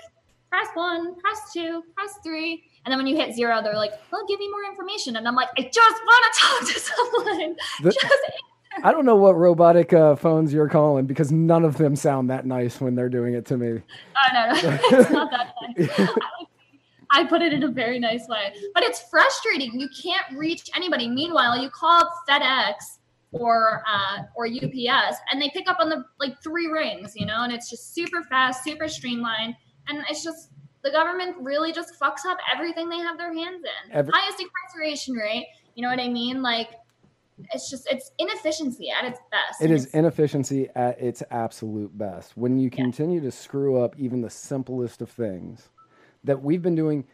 press 0.50 0.68
one, 0.74 1.14
press 1.20 1.52
two, 1.52 1.82
press 1.94 2.18
three. 2.22 2.64
And 2.84 2.92
then 2.92 2.98
when 2.98 3.06
you 3.06 3.16
hit 3.16 3.34
zero, 3.34 3.62
they're 3.62 3.74
like, 3.76 3.92
"Well, 4.10 4.22
give 4.28 4.38
me 4.38 4.50
more 4.50 4.64
information." 4.70 5.16
And 5.16 5.26
I'm 5.26 5.34
like, 5.34 5.48
"I 5.56 5.62
just 5.62 6.02
want 6.04 6.34
to 6.34 6.40
talk 6.44 6.74
to 6.74 6.80
someone." 6.80 7.56
The- 7.82 7.92
just 7.92 8.06
I 8.82 8.90
don't 8.90 9.04
know 9.04 9.16
what 9.16 9.36
robotic 9.36 9.92
uh, 9.92 10.16
phones 10.16 10.52
you're 10.52 10.68
calling 10.68 11.04
because 11.06 11.30
none 11.30 11.64
of 11.64 11.76
them 11.76 11.94
sound 11.94 12.30
that 12.30 12.46
nice 12.46 12.80
when 12.80 12.94
they're 12.94 13.08
doing 13.08 13.34
it 13.34 13.46
to 13.46 13.56
me. 13.56 13.82
Oh 14.16 14.32
no, 14.32 14.46
no, 14.48 14.78
it's 14.82 15.10
not 15.10 15.30
that 15.30 15.54
nice. 15.76 16.10
I 17.12 17.24
put 17.24 17.42
it 17.42 17.52
in 17.52 17.62
a 17.62 17.68
very 17.68 17.98
nice 17.98 18.26
way, 18.26 18.54
but 18.74 18.82
it's 18.82 19.02
frustrating. 19.10 19.78
You 19.78 19.88
can't 20.02 20.24
reach 20.36 20.70
anybody. 20.74 21.08
Meanwhile, 21.08 21.62
you 21.62 21.68
call 21.70 22.00
up 22.00 22.10
FedEx 22.28 22.74
or 23.32 23.82
uh, 23.86 24.22
or 24.34 24.46
UPS, 24.46 25.18
and 25.30 25.40
they 25.40 25.50
pick 25.50 25.68
up 25.68 25.78
on 25.78 25.90
the 25.90 26.04
like 26.18 26.42
three 26.42 26.68
rings, 26.68 27.12
you 27.14 27.26
know, 27.26 27.44
and 27.44 27.52
it's 27.52 27.68
just 27.68 27.94
super 27.94 28.22
fast, 28.24 28.64
super 28.64 28.88
streamlined, 28.88 29.54
and 29.88 30.02
it's 30.08 30.24
just 30.24 30.50
the 30.82 30.90
government 30.90 31.36
really 31.38 31.72
just 31.72 31.98
fucks 32.00 32.24
up 32.26 32.38
everything 32.52 32.88
they 32.88 32.98
have 32.98 33.18
their 33.18 33.32
hands 33.32 33.62
in. 33.62 33.92
Every- 33.92 34.12
Highest 34.14 34.40
incarceration 34.40 35.14
rate, 35.14 35.46
you 35.74 35.82
know 35.82 35.88
what 35.90 36.00
I 36.00 36.08
mean? 36.08 36.42
Like 36.42 36.70
it's 37.52 37.70
just 37.70 37.86
it's 37.90 38.10
inefficiency 38.18 38.90
at 38.90 39.04
its 39.04 39.18
best. 39.30 39.60
It 39.60 39.70
is 39.70 39.86
inefficiency 39.86 40.68
at 40.74 41.00
its 41.00 41.22
absolute 41.30 41.96
best. 41.96 42.36
When 42.36 42.58
you 42.58 42.70
continue 42.70 43.20
to 43.20 43.30
screw 43.30 43.82
up 43.82 43.94
even 43.98 44.20
the 44.20 44.30
simplest 44.30 45.02
of 45.02 45.10
things 45.10 45.68
that 46.24 46.42
we've 46.42 46.62
been 46.62 46.74
doing 46.74 47.04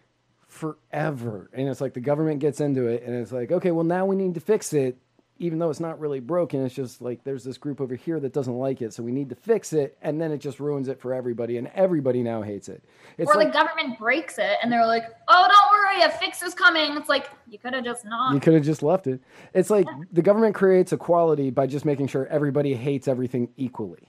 forever, 0.47 1.51
and 1.53 1.69
it's 1.69 1.81
like 1.81 1.95
the 1.95 2.01
government 2.01 2.41
gets 2.41 2.61
into 2.61 2.87
it, 2.87 3.03
and 3.05 3.15
it's 3.15 3.33
like, 3.33 3.53
okay, 3.53 3.71
well, 3.71 3.85
now 3.85 4.07
we 4.07 4.17
need 4.17 4.35
to 4.35 4.41
fix 4.41 4.73
it, 4.73 4.97
even 5.39 5.59
though 5.59 5.71
it's 5.71 5.81
not 5.81 6.01
really 6.01 6.21
broken. 6.21 6.65
It's 6.65 6.75
just 6.75 7.01
like 7.01 7.23
there's 7.23 7.45
this 7.45 7.59
group 7.59 7.81
over 7.81 7.95
here 7.95 8.19
that 8.21 8.33
doesn't 8.33 8.57
like 8.57 8.83
it, 8.83 8.93
so 8.93 9.03
we 9.03 9.13
need 9.13 9.29
to 9.29 9.35
fix 9.35 9.73
it, 9.73 9.97
and 10.03 10.21
then 10.21 10.33
it 10.33 10.39
just 10.39 10.59
ruins 10.59 10.89
it 10.89 11.01
for 11.01 11.15
everybody, 11.15 11.59
and 11.59 11.69
everybody 11.75 12.23
now 12.23 12.43
hates 12.43 12.69
it. 12.69 12.83
It's 13.19 13.31
or 13.31 13.37
like, 13.37 13.49
the 13.49 13.53
government 13.53 13.99
breaks 13.99 14.39
it 14.39 14.57
and 14.63 14.73
they're 14.73 14.87
like, 14.87 15.05
"Oh, 15.29 15.49
don't 15.49 15.99
worry, 15.99 16.03
a 16.03 16.11
fix 16.19 16.43
is 16.43 16.55
coming." 16.55 16.97
It's 16.97 17.09
like 17.09 17.31
you 17.49 17.59
could 17.59 17.75
have 17.75 17.85
just 17.85 18.05
not. 18.05 18.35
You 18.35 18.41
could 18.41 18.55
have 18.55 18.65
just 18.65 18.83
left 18.83 19.07
it. 19.07 19.21
It's 19.55 19.71
like 19.71 19.87
the 20.13 20.23
government 20.23 20.55
creates 20.55 20.93
equality 20.93 21.51
by 21.51 21.67
just 21.67 21.85
making 21.85 22.09
sure 22.09 22.27
everybody 22.27 22.75
hates 22.75 23.07
everything 23.07 23.49
equally. 23.57 24.09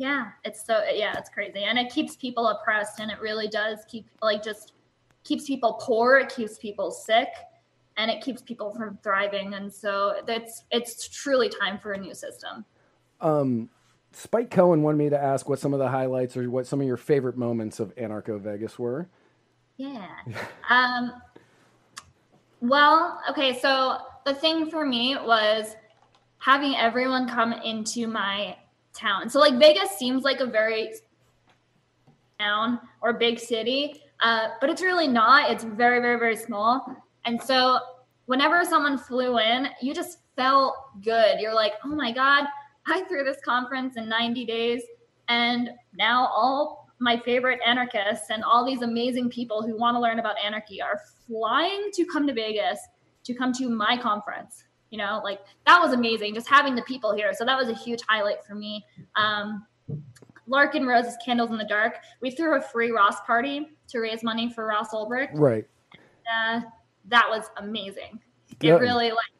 Yeah, 0.00 0.30
it's 0.46 0.64
so 0.64 0.82
yeah, 0.90 1.18
it's 1.18 1.28
crazy, 1.28 1.64
and 1.64 1.78
it 1.78 1.92
keeps 1.92 2.16
people 2.16 2.48
oppressed, 2.48 3.00
and 3.00 3.10
it 3.10 3.20
really 3.20 3.48
does 3.48 3.80
keep 3.86 4.06
like 4.22 4.42
just 4.42 4.72
keeps 5.24 5.46
people 5.46 5.74
poor. 5.78 6.16
It 6.16 6.30
keeps 6.30 6.56
people 6.56 6.90
sick, 6.90 7.28
and 7.98 8.10
it 8.10 8.22
keeps 8.22 8.40
people 8.40 8.72
from 8.72 8.98
thriving. 9.02 9.52
And 9.52 9.70
so 9.70 10.22
it's 10.26 10.64
it's 10.70 11.06
truly 11.06 11.50
time 11.50 11.78
for 11.78 11.92
a 11.92 11.98
new 11.98 12.14
system. 12.14 12.64
um 13.20 13.68
Spike 14.12 14.50
Cohen 14.50 14.82
wanted 14.82 14.96
me 14.96 15.10
to 15.10 15.22
ask 15.22 15.50
what 15.50 15.58
some 15.58 15.74
of 15.74 15.78
the 15.78 15.88
highlights 15.88 16.34
or 16.34 16.48
what 16.48 16.66
some 16.66 16.80
of 16.80 16.86
your 16.86 16.96
favorite 16.96 17.36
moments 17.36 17.78
of 17.78 17.94
Anarcho 17.96 18.40
Vegas 18.40 18.78
were. 18.78 19.06
Yeah. 19.76 20.08
um. 20.70 21.12
Well, 22.62 23.20
okay, 23.28 23.58
so 23.58 23.98
the 24.24 24.32
thing 24.32 24.70
for 24.70 24.86
me 24.86 25.16
was 25.16 25.76
having 26.38 26.74
everyone 26.74 27.28
come 27.28 27.52
into 27.52 28.06
my 28.06 28.56
town. 28.94 29.28
So 29.28 29.38
like 29.40 29.58
Vegas 29.58 29.90
seems 29.98 30.24
like 30.24 30.40
a 30.40 30.46
very 30.46 30.92
town 32.38 32.80
or 33.00 33.12
big 33.12 33.38
city, 33.38 34.02
uh, 34.22 34.48
but 34.60 34.70
it's 34.70 34.82
really 34.82 35.08
not. 35.08 35.50
It's 35.50 35.64
very, 35.64 36.00
very, 36.00 36.18
very 36.18 36.36
small. 36.36 36.96
And 37.24 37.40
so 37.40 37.78
whenever 38.26 38.64
someone 38.64 38.98
flew 38.98 39.38
in, 39.38 39.68
you 39.80 39.94
just 39.94 40.18
felt 40.36 40.74
good. 41.02 41.40
You're 41.40 41.54
like, 41.54 41.74
oh 41.84 41.94
my 41.94 42.12
God, 42.12 42.44
I 42.86 43.02
threw 43.04 43.24
this 43.24 43.38
conference 43.44 43.96
in 43.96 44.08
90 44.08 44.44
days. 44.46 44.82
And 45.28 45.70
now 45.94 46.26
all 46.26 46.88
my 46.98 47.18
favorite 47.18 47.60
anarchists 47.66 48.30
and 48.30 48.44
all 48.44 48.64
these 48.64 48.82
amazing 48.82 49.30
people 49.30 49.62
who 49.62 49.76
want 49.76 49.94
to 49.94 50.00
learn 50.00 50.18
about 50.18 50.36
anarchy 50.44 50.82
are 50.82 51.00
flying 51.26 51.90
to 51.94 52.04
come 52.06 52.26
to 52.26 52.34
Vegas 52.34 52.78
to 53.24 53.34
come 53.34 53.52
to 53.54 53.68
my 53.68 53.96
conference. 53.96 54.64
You 54.90 54.98
know, 54.98 55.20
like 55.22 55.40
that 55.66 55.80
was 55.80 55.92
amazing 55.92 56.34
just 56.34 56.48
having 56.48 56.74
the 56.74 56.82
people 56.82 57.14
here. 57.14 57.32
So 57.32 57.44
that 57.44 57.56
was 57.56 57.68
a 57.68 57.74
huge 57.74 58.00
highlight 58.08 58.44
for 58.44 58.54
me. 58.54 58.84
Um, 59.16 59.66
Larken 60.48 60.86
Rose's 60.86 61.16
Candles 61.24 61.50
in 61.50 61.58
the 61.58 61.64
Dark. 61.64 61.98
We 62.20 62.30
threw 62.30 62.56
a 62.56 62.60
free 62.60 62.90
Ross 62.90 63.20
party 63.20 63.68
to 63.88 64.00
raise 64.00 64.22
money 64.22 64.52
for 64.52 64.66
Ross 64.66 64.92
Ulbricht. 64.92 65.30
Right. 65.34 65.66
Uh, 66.32 66.60
that 67.06 67.26
was 67.28 67.44
amazing. 67.56 68.20
It 68.50 68.58
Good. 68.58 68.80
really 68.80 69.10
like 69.10 69.32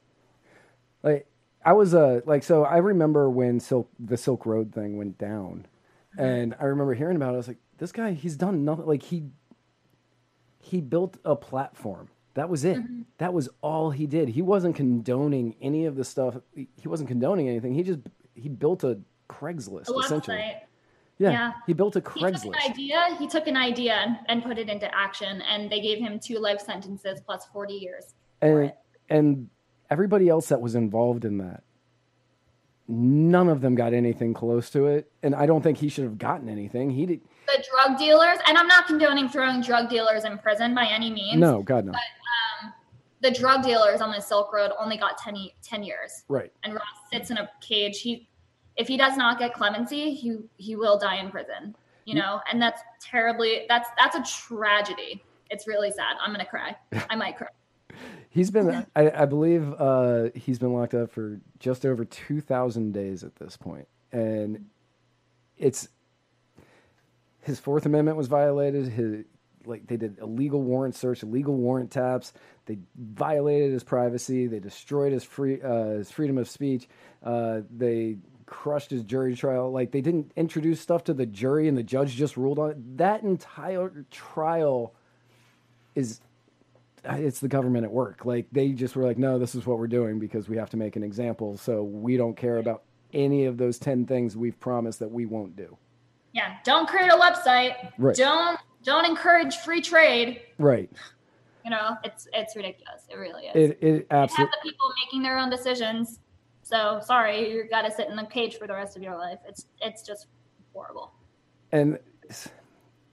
Like 1.03 1.27
I 1.65 1.73
was 1.73 1.95
uh 1.95 2.21
like 2.27 2.43
so 2.43 2.65
I 2.65 2.79
remember 2.79 3.29
when 3.29 3.61
Silk 3.61 3.91
the 3.99 4.17
Silk 4.17 4.47
Road 4.47 4.73
thing 4.73 4.97
went 4.97 5.19
down. 5.19 5.67
And 6.19 6.57
I 6.59 6.65
remember 6.65 6.95
hearing 6.95 7.17
about 7.17 7.31
it. 7.31 7.35
I 7.35 7.37
was 7.37 7.49
like, 7.49 7.61
this 7.79 7.93
guy, 7.93 8.13
he's 8.13 8.37
done 8.37 8.65
nothing 8.65 8.87
like 8.87 9.03
he 9.05 9.25
he 10.59 10.81
built 10.81 11.17
a 11.25 11.37
platform. 11.37 12.09
That 12.35 12.49
was 12.49 12.65
it. 12.65 12.79
Mm-hmm. 12.79 13.03
That 13.19 13.33
was 13.35 13.49
all 13.61 13.91
he 13.91 14.07
did. 14.07 14.29
He 14.29 14.43
wasn't 14.43 14.77
condoning 14.77 15.57
any 15.61 15.87
of 15.87 15.97
the 15.97 16.05
stuff. 16.05 16.37
He 16.55 16.87
wasn't 16.89 17.09
condoning 17.09 17.49
anything. 17.49 17.75
He 17.75 17.83
just 17.83 18.01
he 18.35 18.49
built 18.49 18.85
a 18.85 18.99
Craigslist 19.29 19.89
a 19.89 19.99
essentially. 19.99 20.39
Yeah, 21.19 21.31
Yeah. 21.31 21.53
He 21.67 21.73
built 21.75 21.97
a 21.97 21.99
He 21.99 22.05
took 22.05 22.13
Craigslist. 22.33 22.47
an 22.47 22.71
idea. 22.71 23.17
He 23.19 23.27
took 23.29 23.47
an 23.47 23.57
idea 23.57 24.19
and, 24.29 24.43
put 24.43 24.59
it 24.59 24.69
into 24.69 24.89
action, 24.95 25.43
and 25.43 25.71
they 25.71 25.81
gave 25.81 25.99
him 25.99 26.19
two 26.19 26.39
life 26.39 26.61
sentences 26.61 27.21
plus 27.25 27.47
forty 27.53 27.75
years. 27.75 28.15
and 28.41 28.73
and 29.09 29.49
everybody 29.91 30.29
else 30.29 30.49
that 30.49 30.61
was 30.61 30.75
involved 30.77 31.25
in 31.25 31.39
that 31.39 31.65
none 32.89 33.49
of 33.49 33.61
them 33.61 33.75
got 33.75 33.93
anything 33.93 34.35
close 34.35 34.69
to 34.71 34.87
it 34.87 35.11
and 35.23 35.35
i 35.35 35.47
don't 35.47 35.63
think 35.63 35.79
he 35.79 35.89
should 35.89 36.03
have 36.05 36.19
gotten 36.19 36.49
anything 36.49 36.91
he 36.91 37.07
did 37.07 37.21
The 37.47 37.65
drug 37.71 37.99
dealers, 37.99 38.39
and 38.47 38.57
I'm 38.59 38.67
not 38.67 38.87
condoning 38.87 39.29
throwing 39.29 39.61
drug 39.61 39.89
dealers 39.89 40.25
in 40.25 40.39
prison 40.39 40.75
by 40.75 40.87
any 40.87 41.11
means. 41.11 41.39
no 41.39 41.63
god 41.63 41.87
no 41.87 41.93
The 43.21 43.31
drug 43.31 43.63
dealers 43.63 44.01
on 44.01 44.11
the 44.11 44.21
Silk 44.21 44.53
Road 44.53 44.71
only 44.79 44.97
got 44.97 45.19
10, 45.19 45.37
10 45.63 45.83
years, 45.83 46.25
right 46.29 46.53
and 46.63 46.73
Ross 46.75 46.83
sits 47.13 47.31
in 47.31 47.39
a 47.39 47.51
cage. 47.61 48.01
He, 48.01 48.29
if 48.77 48.89
he 48.89 48.97
does 48.97 49.17
not 49.17 49.39
get 49.39 49.53
clemency, 49.53 50.15
he 50.15 50.39
he 50.57 50.77
will 50.77 50.99
die 50.99 51.17
in 51.17 51.31
prison. 51.31 51.75
You 52.07 52.15
know, 52.15 52.41
and 52.51 52.61
that's 52.61 52.83
terribly. 53.01 53.67
That's 53.69 53.89
that's 53.99 54.17
a 54.17 54.23
tragedy. 54.23 55.23
It's 55.51 55.67
really 55.67 55.91
sad. 55.91 56.17
I'm 56.21 56.33
gonna 56.33 56.47
cry. 56.47 56.75
I 57.11 57.15
might 57.15 57.37
cry. 57.37 57.49
he's 58.31 58.51
been 58.51 58.87
I, 58.97 59.11
I 59.11 59.25
believe 59.27 59.75
uh, 59.79 60.31
he's 60.35 60.59
been 60.59 60.73
locked 60.73 60.95
up 60.95 61.11
for 61.11 61.41
just 61.59 61.85
over 61.85 62.05
2000 62.05 62.93
days 62.93 63.23
at 63.25 63.37
this 63.37 63.57
point 63.57 63.87
and 64.13 64.67
it's 65.59 65.89
his 67.43 67.61
fourth 67.61 67.87
amendment 67.87 68.17
was 68.17 68.29
violated 68.29 68.89
his 68.89 69.25
like 69.67 69.87
they 69.87 69.97
did 69.97 70.19
illegal 70.21 70.63
warrant 70.63 70.95
search 70.95 71.23
illegal 71.23 71.55
warrant 71.55 71.91
taps 71.91 72.33
they 72.71 72.79
violated 72.97 73.73
his 73.73 73.85
privacy 73.85 74.47
they 74.47 74.59
destroyed 74.59 75.13
his 75.13 75.25
free 75.25 75.61
uh, 75.63 75.91
his 75.91 76.11
freedom 76.11 76.39
of 76.39 76.49
speech 76.49 76.89
uh, 77.25 77.61
they 77.77 78.17
crushed 78.47 78.91
his 78.91 79.05
jury 79.05 79.37
trial 79.37 79.71
like 79.71 79.93
they 79.93 80.01
didn't 80.01 80.33
introduce 80.37 80.81
stuff 80.81 81.05
to 81.05 81.15
the 81.15 81.27
jury 81.27 81.69
and 81.69 81.79
the 81.79 81.83
judge 81.83 82.17
just 82.17 82.37
ruled 82.37 82.59
on 82.59 82.71
it 82.71 82.97
that 82.97 83.23
entire 83.23 84.05
trial 84.11 84.95
is 85.95 86.21
it's 87.05 87.41
the 87.41 87.49
government 87.49 87.85
at 87.85 87.91
work. 87.91 88.25
Like 88.25 88.47
they 88.53 88.71
just 88.71 88.97
were 88.97 89.05
like, 89.05 89.19
no, 89.19 89.39
this 89.39 89.55
is 89.55 89.67
what 89.67 89.79
we're 89.79 89.87
doing 89.87 90.19
because 90.19 90.49
we 90.49 90.57
have 90.57 90.71
to 90.71 90.77
make 90.77 90.97
an 90.97 91.03
example. 91.03 91.57
So 91.57 91.83
we 91.83 92.17
don't 92.17 92.37
care 92.37 92.59
about 92.59 92.83
any 93.13 93.47
of 93.47 93.57
those 93.57 93.79
10 93.79 94.07
things 94.07 94.37
we've 94.37 94.59
promised 94.61 94.99
that 95.01 95.11
we 95.11 95.27
won't 95.27 95.57
do. 95.57 95.77
Yeah, 96.33 96.57
don't 96.65 96.89
create 96.89 97.11
a 97.11 97.17
website. 97.17 97.93
Right. 97.99 98.15
Don't 98.15 98.59
don't 98.83 99.05
encourage 99.05 99.57
free 99.57 99.83
trade. 99.83 100.41
Right. 100.59 100.91
You 101.71 101.77
know, 101.77 101.97
it's 102.03 102.27
it's 102.33 102.57
ridiculous. 102.57 103.03
It 103.09 103.15
really 103.15 103.45
is. 103.47 103.55
It, 103.55 103.79
it 103.81 103.87
You 103.87 104.07
have 104.11 104.23
absolutely, 104.25 104.57
the 104.65 104.71
people 104.71 104.89
making 105.07 105.23
their 105.23 105.39
own 105.39 105.51
decisions. 105.51 106.19
So 106.65 107.01
sorry, 107.05 107.49
you 107.53 107.69
got 107.71 107.83
to 107.83 107.93
sit 107.93 108.09
in 108.09 108.17
the 108.17 108.25
cage 108.25 108.57
for 108.57 108.67
the 108.67 108.73
rest 108.75 108.97
of 108.97 109.05
your 109.05 109.17
life. 109.17 109.39
It's 109.47 109.67
it's 109.81 110.03
just 110.03 110.27
horrible. 110.73 111.13
and 111.71 111.97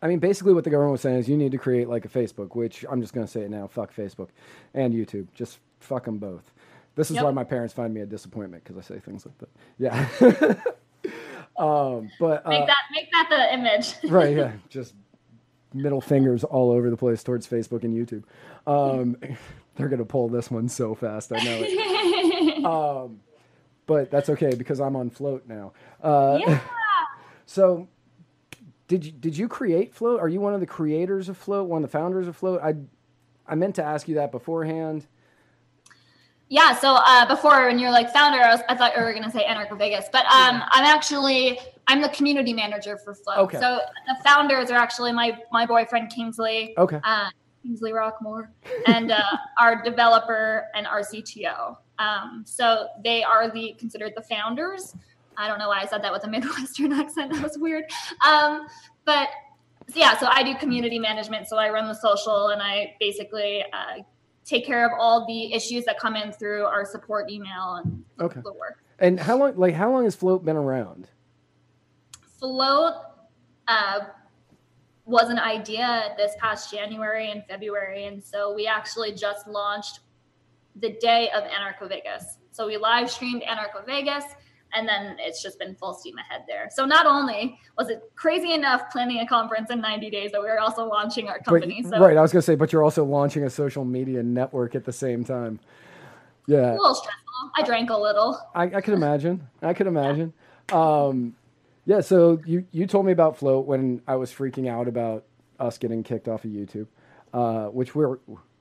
I 0.01 0.07
mean, 0.07 0.17
basically 0.17 0.55
what 0.55 0.63
the 0.63 0.71
government 0.71 0.93
was 0.93 1.01
saying 1.01 1.17
is 1.17 1.29
you 1.29 1.37
need 1.37 1.51
to 1.51 1.59
create 1.59 1.87
like 1.87 2.05
a 2.05 2.09
Facebook, 2.09 2.55
which 2.55 2.83
I'm 2.89 2.99
just 2.99 3.13
going 3.13 3.27
to 3.27 3.31
say 3.31 3.41
it 3.41 3.51
now. 3.51 3.67
Fuck 3.67 3.93
Facebook 3.93 4.29
and 4.73 4.91
YouTube. 4.91 5.27
Just 5.35 5.59
fuck 5.79 6.05
them 6.05 6.17
both. 6.17 6.51
This 6.95 7.11
is 7.11 7.17
Yep. 7.17 7.25
why 7.25 7.31
my 7.31 7.43
parents 7.43 7.75
find 7.75 7.93
me 7.93 8.01
a 8.01 8.07
disappointment 8.07 8.63
because 8.63 8.77
I 8.77 8.81
say 8.95 8.99
things 8.99 9.23
like 9.23 9.37
that. 9.37 9.49
Yeah. 9.77 10.53
um, 11.57 12.09
but, 12.19 12.43
uh, 12.43 12.49
Make 12.49 12.65
that 12.65 12.77
make 12.91 13.07
that 13.11 13.27
the 13.29 13.53
image. 13.53 13.93
right 14.11 14.35
yeah 14.35 14.51
just 14.69 14.95
middle 15.81 16.01
fingers 16.01 16.43
all 16.43 16.71
over 16.71 16.89
the 16.89 16.97
place 16.97 17.23
towards 17.23 17.47
facebook 17.47 17.83
and 17.83 17.95
youtube. 17.95 18.23
Um, 18.65 19.17
they're 19.75 19.89
gonna 19.89 20.05
pull 20.05 20.29
this 20.29 20.49
one 20.49 20.69
so 20.69 20.95
fast 20.95 21.31
i 21.33 21.43
know 21.43 21.59
it. 21.63 21.93
Um, 22.65 23.21
but 23.85 24.11
that's 24.11 24.29
okay 24.29 24.55
because 24.55 24.81
i'm 24.81 24.95
on 24.95 25.09
float 25.09 25.47
now. 25.47 25.73
Uh, 26.01 26.39
yeah. 26.41 26.59
so 27.45 27.87
did 28.87 29.05
you 29.05 29.11
did 29.11 29.37
you 29.37 29.47
create 29.47 29.93
float? 29.93 30.19
Are 30.19 30.27
you 30.27 30.41
one 30.41 30.53
of 30.53 30.59
the 30.59 30.65
creators 30.65 31.29
of 31.29 31.37
float 31.37 31.67
one 31.69 31.83
of 31.83 31.89
the 31.89 31.97
founders 31.97 32.27
of 32.27 32.35
float? 32.35 32.61
I 32.61 32.75
i 33.45 33.55
meant 33.55 33.75
to 33.75 33.83
ask 33.83 34.07
you 34.07 34.15
that 34.15 34.31
beforehand. 34.31 35.05
Yeah. 36.49 36.75
So 36.75 36.95
uh, 36.95 37.27
before, 37.27 37.65
when 37.65 37.77
you're 37.77 37.91
like 37.91 38.11
founder, 38.11 38.39
I, 38.39 38.51
was, 38.51 38.61
I 38.69 38.75
thought 38.75 38.95
you 38.95 39.03
were 39.03 39.13
gonna 39.13 39.31
say 39.31 39.43
Anarcho 39.43 39.77
Vegas, 39.77 40.05
but 40.11 40.25
um, 40.25 40.63
I'm 40.71 40.85
actually 40.85 41.59
I'm 41.87 42.01
the 42.01 42.09
community 42.09 42.53
manager 42.53 42.97
for 42.97 43.13
Float. 43.13 43.37
Okay. 43.37 43.59
So 43.59 43.79
the 44.07 44.15
founders 44.23 44.69
are 44.71 44.77
actually 44.77 45.13
my 45.13 45.37
my 45.51 45.65
boyfriend 45.65 46.11
Kingsley, 46.11 46.73
okay 46.77 46.99
uh, 47.03 47.29
Kingsley 47.63 47.91
Roquemore, 47.91 48.49
and 48.87 49.11
uh, 49.11 49.21
our 49.59 49.81
developer 49.81 50.65
and 50.75 50.85
our 50.85 51.01
CTO. 51.01 51.77
Um, 51.99 52.43
so 52.45 52.87
they 53.03 53.23
are 53.23 53.49
the 53.49 53.75
considered 53.79 54.13
the 54.15 54.23
founders. 54.23 54.95
I 55.37 55.47
don't 55.47 55.59
know 55.59 55.69
why 55.69 55.81
I 55.81 55.85
said 55.85 56.03
that 56.03 56.11
with 56.11 56.23
a 56.23 56.27
Midwestern 56.29 56.93
accent. 56.93 57.33
That 57.33 57.43
was 57.43 57.57
weird. 57.57 57.85
Um, 58.25 58.67
but 59.05 59.29
yeah, 59.93 60.17
so 60.17 60.27
I 60.29 60.43
do 60.43 60.55
community 60.55 60.99
management. 60.99 61.47
So 61.47 61.57
I 61.57 61.69
run 61.69 61.87
the 61.87 61.95
social 61.95 62.49
and 62.49 62.61
I 62.61 62.95
basically 62.99 63.63
uh, 63.71 64.03
take 64.43 64.65
care 64.65 64.85
of 64.85 64.91
all 64.99 65.25
the 65.25 65.53
issues 65.53 65.85
that 65.85 65.99
come 65.99 66.15
in 66.15 66.31
through 66.31 66.65
our 66.65 66.85
support 66.85 67.29
email 67.29 67.81
and 67.83 68.03
okay 68.19 68.41
the 68.43 68.53
work. 68.53 68.83
And 68.99 69.19
how 69.19 69.37
long? 69.37 69.55
Like 69.55 69.75
how 69.75 69.91
long 69.91 70.03
has 70.03 70.15
Float 70.15 70.43
been 70.43 70.57
around? 70.57 71.07
Float 72.37 72.93
uh, 73.67 73.99
was 75.05 75.29
an 75.29 75.39
idea 75.39 76.13
this 76.17 76.33
past 76.39 76.71
January 76.71 77.31
and 77.31 77.43
February, 77.47 78.05
and 78.05 78.23
so 78.23 78.53
we 78.53 78.67
actually 78.67 79.13
just 79.13 79.47
launched 79.47 80.01
the 80.75 80.97
day 80.99 81.29
of 81.35 81.43
Anarcho 81.43 81.87
Vegas. 81.87 82.37
So 82.51 82.67
we 82.67 82.77
live 82.77 83.09
streamed 83.09 83.43
Anarcho 83.43 83.85
Vegas, 83.85 84.25
and 84.73 84.87
then 84.87 85.15
it's 85.19 85.41
just 85.41 85.57
been 85.59 85.75
full 85.75 85.93
steam 85.93 86.17
ahead 86.17 86.43
there. 86.47 86.69
So 86.71 86.85
not 86.85 87.05
only 87.05 87.57
was 87.77 87.89
it 87.89 88.11
crazy 88.15 88.53
enough 88.53 88.91
planning 88.91 89.19
a 89.19 89.27
conference 89.27 89.71
in 89.71 89.79
90 89.79 90.09
days, 90.09 90.31
but 90.33 90.41
we 90.41 90.47
were 90.47 90.59
also 90.59 90.85
launching 90.85 91.29
our 91.29 91.39
company. 91.39 91.81
But, 91.83 91.91
so 91.91 91.99
right, 91.99 92.17
I 92.17 92.21
was 92.21 92.33
gonna 92.33 92.41
say, 92.41 92.55
but 92.55 92.73
you're 92.73 92.83
also 92.83 93.05
launching 93.05 93.43
a 93.43 93.49
social 93.49 93.85
media 93.85 94.21
network 94.21 94.75
at 94.75 94.83
the 94.83 94.93
same 94.93 95.23
time. 95.23 95.59
Yeah, 96.47 96.71
a 96.71 96.73
little 96.73 96.95
stressful. 96.95 97.23
I 97.55 97.63
drank 97.63 97.89
a 97.89 97.97
little. 97.97 98.39
I, 98.53 98.63
I 98.63 98.81
could 98.81 98.93
imagine. 98.93 99.47
I 99.61 99.73
could 99.73 99.87
imagine. 99.87 100.33
Um, 100.71 101.35
yeah. 101.87 102.01
So 102.01 102.39
you 102.45 102.65
you 102.71 102.85
told 102.85 103.07
me 103.07 103.11
about 103.11 103.37
Float 103.37 103.65
when 103.65 104.03
I 104.07 104.15
was 104.17 104.31
freaking 104.31 104.67
out 104.69 104.87
about 104.87 105.23
us 105.59 105.79
getting 105.79 106.03
kicked 106.03 106.27
off 106.27 106.45
of 106.45 106.51
YouTube, 106.51 106.85
uh, 107.33 107.65
which 107.69 107.95
we're 107.95 108.19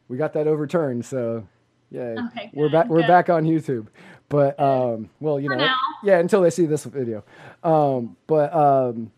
we 0.09 0.17
got 0.17 0.33
that 0.33 0.47
overturned. 0.47 1.05
So 1.05 1.47
yeah, 1.91 2.29
Okay, 2.31 2.51
we're 2.55 2.71
back. 2.71 2.89
We're 2.89 3.03
good. 3.03 3.09
back 3.09 3.29
on 3.29 3.45
YouTube. 3.45 3.89
But 4.31 4.59
um, 4.59 5.11
well, 5.21 5.39
you 5.39 5.49
For 5.51 5.57
know, 5.57 5.67
now. 5.67 5.77
yeah, 6.03 6.19
until 6.19 6.41
they 6.41 6.51
see 6.51 6.65
this 6.67 6.85
video. 6.85 7.23
Um, 7.63 8.17
but 8.27 8.55
um, 8.55 9.13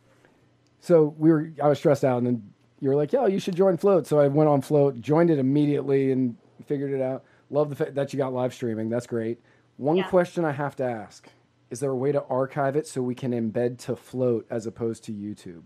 so 0.80 1.14
we 1.18 1.30
were. 1.30 1.50
I 1.62 1.68
was 1.68 1.78
stressed 1.78 2.04
out, 2.04 2.18
and 2.18 2.26
then 2.26 2.52
you 2.80 2.88
were 2.90 2.96
like, 2.96 3.12
"Yo, 3.12 3.26
you 3.26 3.38
should 3.38 3.56
join 3.56 3.76
Float." 3.76 4.06
So 4.06 4.18
I 4.18 4.28
went 4.28 4.48
on 4.48 4.60
Float, 4.62 5.00
joined 5.00 5.30
it 5.30 5.38
immediately, 5.38 6.10
and 6.12 6.36
figured 6.66 6.92
it 6.92 7.00
out. 7.00 7.24
Love 7.50 7.70
the 7.70 7.76
fact 7.76 7.94
that 7.94 8.12
you 8.12 8.18
got 8.18 8.32
live 8.34 8.52
streaming. 8.52 8.88
That's 8.90 9.06
great. 9.06 9.38
One 9.78 9.96
Yeah. 9.96 10.08
question 10.08 10.44
I 10.44 10.52
have 10.52 10.76
to 10.76 10.84
ask: 10.84 11.26
Is 11.70 11.80
there 11.80 11.90
a 11.90 11.96
way 11.96 12.12
to 12.12 12.22
archive 12.24 12.76
it 12.76 12.86
so 12.86 13.02
we 13.02 13.14
can 13.14 13.32
embed 13.32 13.78
to 13.80 13.96
Float 13.96 14.46
as 14.50 14.66
opposed 14.66 15.04
to 15.04 15.12
YouTube? 15.12 15.64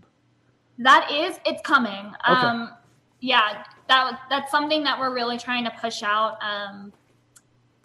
That 0.77 1.09
is, 1.11 1.39
it's 1.45 1.61
coming. 1.61 2.11
Um, 2.25 2.71
yeah, 3.19 3.63
that 3.87 4.19
that's 4.29 4.51
something 4.51 4.83
that 4.83 4.99
we're 4.99 5.13
really 5.13 5.37
trying 5.37 5.63
to 5.63 5.71
push 5.79 6.03
out, 6.03 6.37
um, 6.43 6.91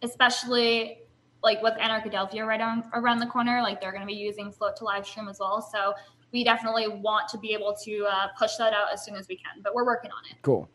especially 0.03 0.99
like 1.45 1.63
with 1.63 1.75
Anarchadelphia 1.75 2.45
right 2.45 2.61
on, 2.61 2.91
around 2.95 3.19
the 3.19 3.27
corner. 3.27 3.63
Like 3.63 3.81
they're 3.81 3.93
going 3.93 4.03
to 4.03 4.07
be 4.07 4.15
using 4.15 4.51
Float 4.51 4.77
to 4.77 4.85
live 4.85 5.07
stream 5.07 5.29
as 5.29 5.39
well. 5.39 5.63
So 5.63 5.95
we 6.33 6.43
definitely 6.43 6.89
want 6.89 7.29
to 7.29 7.39
be 7.39 7.53
able 7.53 7.77
to 7.85 8.05
uh, 8.11 8.29
push 8.37 8.57
that 8.57 8.73
out 8.73 8.89
as 8.93 9.05
soon 9.05 9.15
as 9.15 9.29
we 9.29 9.37
can. 9.37 9.63
But 9.63 9.75
we're 9.75 9.87
working 9.87 10.11
on 10.11 10.31
it. 10.31 10.37
Cool. 10.43 10.69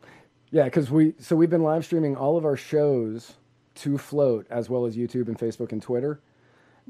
Yeah, 0.50 0.64
because 0.64 0.90
we 0.90 1.14
so 1.18 1.36
we've 1.36 1.50
been 1.50 1.62
live 1.62 1.84
streaming 1.84 2.16
all 2.16 2.36
of 2.36 2.44
our 2.44 2.56
shows 2.56 3.34
to 3.76 3.98
Float 3.98 4.46
as 4.50 4.70
well 4.70 4.86
as 4.86 4.96
YouTube 4.96 5.28
and 5.28 5.38
Facebook 5.38 5.72
and 5.72 5.82
Twitter. 5.82 6.20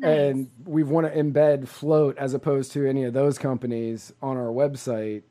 And 0.02 0.50
we 0.64 0.82
want 0.82 1.06
to 1.06 1.16
embed 1.16 1.68
Float 1.68 2.18
as 2.18 2.34
opposed 2.34 2.72
to 2.72 2.86
any 2.86 3.04
of 3.04 3.12
those 3.12 3.38
companies 3.38 4.12
on 4.20 4.36
our 4.36 4.48
website, 4.48 5.22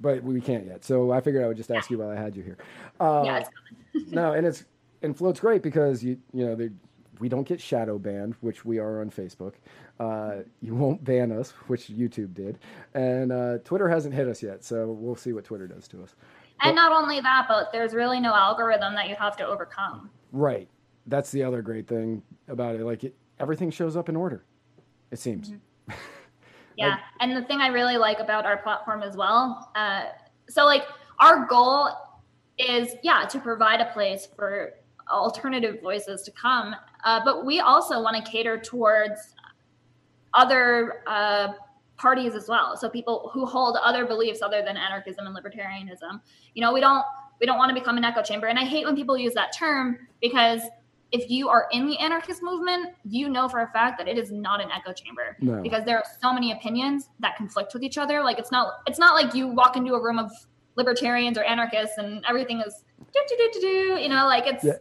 but 0.00 0.22
we 0.22 0.40
can't 0.40 0.66
yet. 0.66 0.84
So 0.84 1.10
I 1.10 1.20
figured 1.20 1.42
I 1.42 1.48
would 1.48 1.56
just 1.56 1.70
ask 1.70 1.90
you 1.90 1.98
while 1.98 2.10
I 2.10 2.16
had 2.16 2.36
you 2.36 2.42
here. 2.42 2.58
Uh, 3.00 3.22
yeah, 3.24 3.38
it's 3.38 3.50
coming. 3.94 4.10
no, 4.10 4.32
and 4.32 4.46
it's 4.46 4.64
and 5.02 5.16
Float's 5.16 5.40
great 5.40 5.62
because 5.62 6.02
you 6.04 6.18
you 6.32 6.44
know 6.44 6.54
they, 6.54 6.70
we 7.18 7.28
don't 7.28 7.46
get 7.46 7.60
shadow 7.60 7.98
banned, 7.98 8.34
which 8.40 8.64
we 8.64 8.78
are 8.78 9.00
on 9.00 9.10
Facebook. 9.10 9.54
Uh, 9.98 10.42
you 10.60 10.74
won't 10.74 11.02
ban 11.02 11.32
us, 11.32 11.50
which 11.66 11.88
YouTube 11.88 12.34
did, 12.34 12.58
and 12.94 13.32
uh, 13.32 13.58
Twitter 13.64 13.88
hasn't 13.88 14.14
hit 14.14 14.28
us 14.28 14.42
yet. 14.42 14.64
So 14.64 14.92
we'll 14.92 15.16
see 15.16 15.32
what 15.32 15.44
Twitter 15.44 15.66
does 15.66 15.88
to 15.88 16.02
us. 16.02 16.14
And 16.60 16.74
not 16.74 16.92
only 16.92 17.20
that, 17.20 17.46
but 17.48 17.72
there's 17.72 17.94
really 17.94 18.20
no 18.20 18.34
algorithm 18.34 18.94
that 18.94 19.08
you 19.08 19.14
have 19.16 19.36
to 19.36 19.46
overcome. 19.46 20.10
Right. 20.32 20.68
That's 21.06 21.30
the 21.30 21.42
other 21.42 21.62
great 21.62 21.86
thing 21.86 22.22
about 22.48 22.74
it. 22.74 22.80
Like 22.82 23.04
it, 23.04 23.14
everything 23.40 23.70
shows 23.70 23.96
up 23.96 24.08
in 24.08 24.16
order. 24.16 24.44
It 25.10 25.18
seems. 25.18 25.52
Yeah. 26.78 26.98
And 27.20 27.36
the 27.36 27.42
thing 27.42 27.60
I 27.60 27.66
really 27.68 27.96
like 27.96 28.20
about 28.20 28.46
our 28.46 28.58
platform 28.58 29.02
as 29.02 29.16
well, 29.16 29.68
uh, 29.74 30.04
so 30.48 30.64
like 30.64 30.84
our 31.18 31.44
goal 31.46 31.90
is, 32.56 32.94
yeah, 33.02 33.24
to 33.24 33.40
provide 33.40 33.80
a 33.80 33.86
place 33.92 34.28
for 34.36 34.74
alternative 35.10 35.80
voices 35.82 36.22
to 36.22 36.30
come. 36.30 36.76
Uh, 37.04 37.20
but 37.24 37.44
we 37.44 37.58
also 37.60 38.00
want 38.00 38.24
to 38.24 38.30
cater 38.30 38.58
towards 38.58 39.34
other 40.34 41.02
uh, 41.06 41.48
parties 41.96 42.34
as 42.34 42.48
well. 42.48 42.76
So 42.76 42.88
people 42.88 43.30
who 43.32 43.44
hold 43.44 43.76
other 43.82 44.06
beliefs 44.06 44.40
other 44.40 44.62
than 44.62 44.76
anarchism 44.76 45.26
and 45.26 45.36
libertarianism. 45.36 46.20
You 46.54 46.62
know, 46.62 46.72
we 46.72 46.80
don't 46.80 47.04
we 47.40 47.46
don't 47.46 47.58
want 47.58 47.70
to 47.70 47.74
become 47.74 47.96
an 47.96 48.04
echo 48.04 48.22
chamber. 48.22 48.48
And 48.48 48.58
I 48.58 48.64
hate 48.64 48.84
when 48.84 48.96
people 48.96 49.16
use 49.16 49.34
that 49.34 49.52
term 49.56 49.98
because 50.20 50.60
if 51.10 51.30
you 51.30 51.48
are 51.48 51.68
in 51.72 51.86
the 51.86 51.98
anarchist 51.98 52.42
movement, 52.42 52.94
you 53.04 53.28
know 53.28 53.48
for 53.48 53.60
a 53.60 53.68
fact 53.68 53.98
that 53.98 54.08
it 54.08 54.18
is 54.18 54.30
not 54.30 54.60
an 54.60 54.70
echo 54.70 54.92
chamber 54.92 55.36
No. 55.40 55.62
because 55.62 55.84
there 55.84 55.96
are 55.96 56.04
so 56.20 56.32
many 56.32 56.52
opinions 56.52 57.08
that 57.20 57.36
conflict 57.36 57.72
with 57.72 57.82
each 57.82 57.96
other. 57.96 58.22
Like 58.22 58.38
it's 58.38 58.52
not 58.52 58.74
it's 58.86 58.98
not 58.98 59.14
like 59.14 59.34
you 59.34 59.48
walk 59.48 59.76
into 59.76 59.94
a 59.94 60.02
room 60.02 60.18
of 60.18 60.30
libertarians 60.76 61.38
or 61.38 61.44
anarchists 61.44 61.98
and 61.98 62.24
everything 62.28 62.60
is 62.60 62.84
do 63.12 63.20
do 63.28 63.36
do 63.36 63.50
do 63.54 63.60
do. 63.60 64.02
You 64.02 64.08
know, 64.08 64.26
like 64.26 64.46
it's 64.46 64.64
Yeah. 64.64 64.72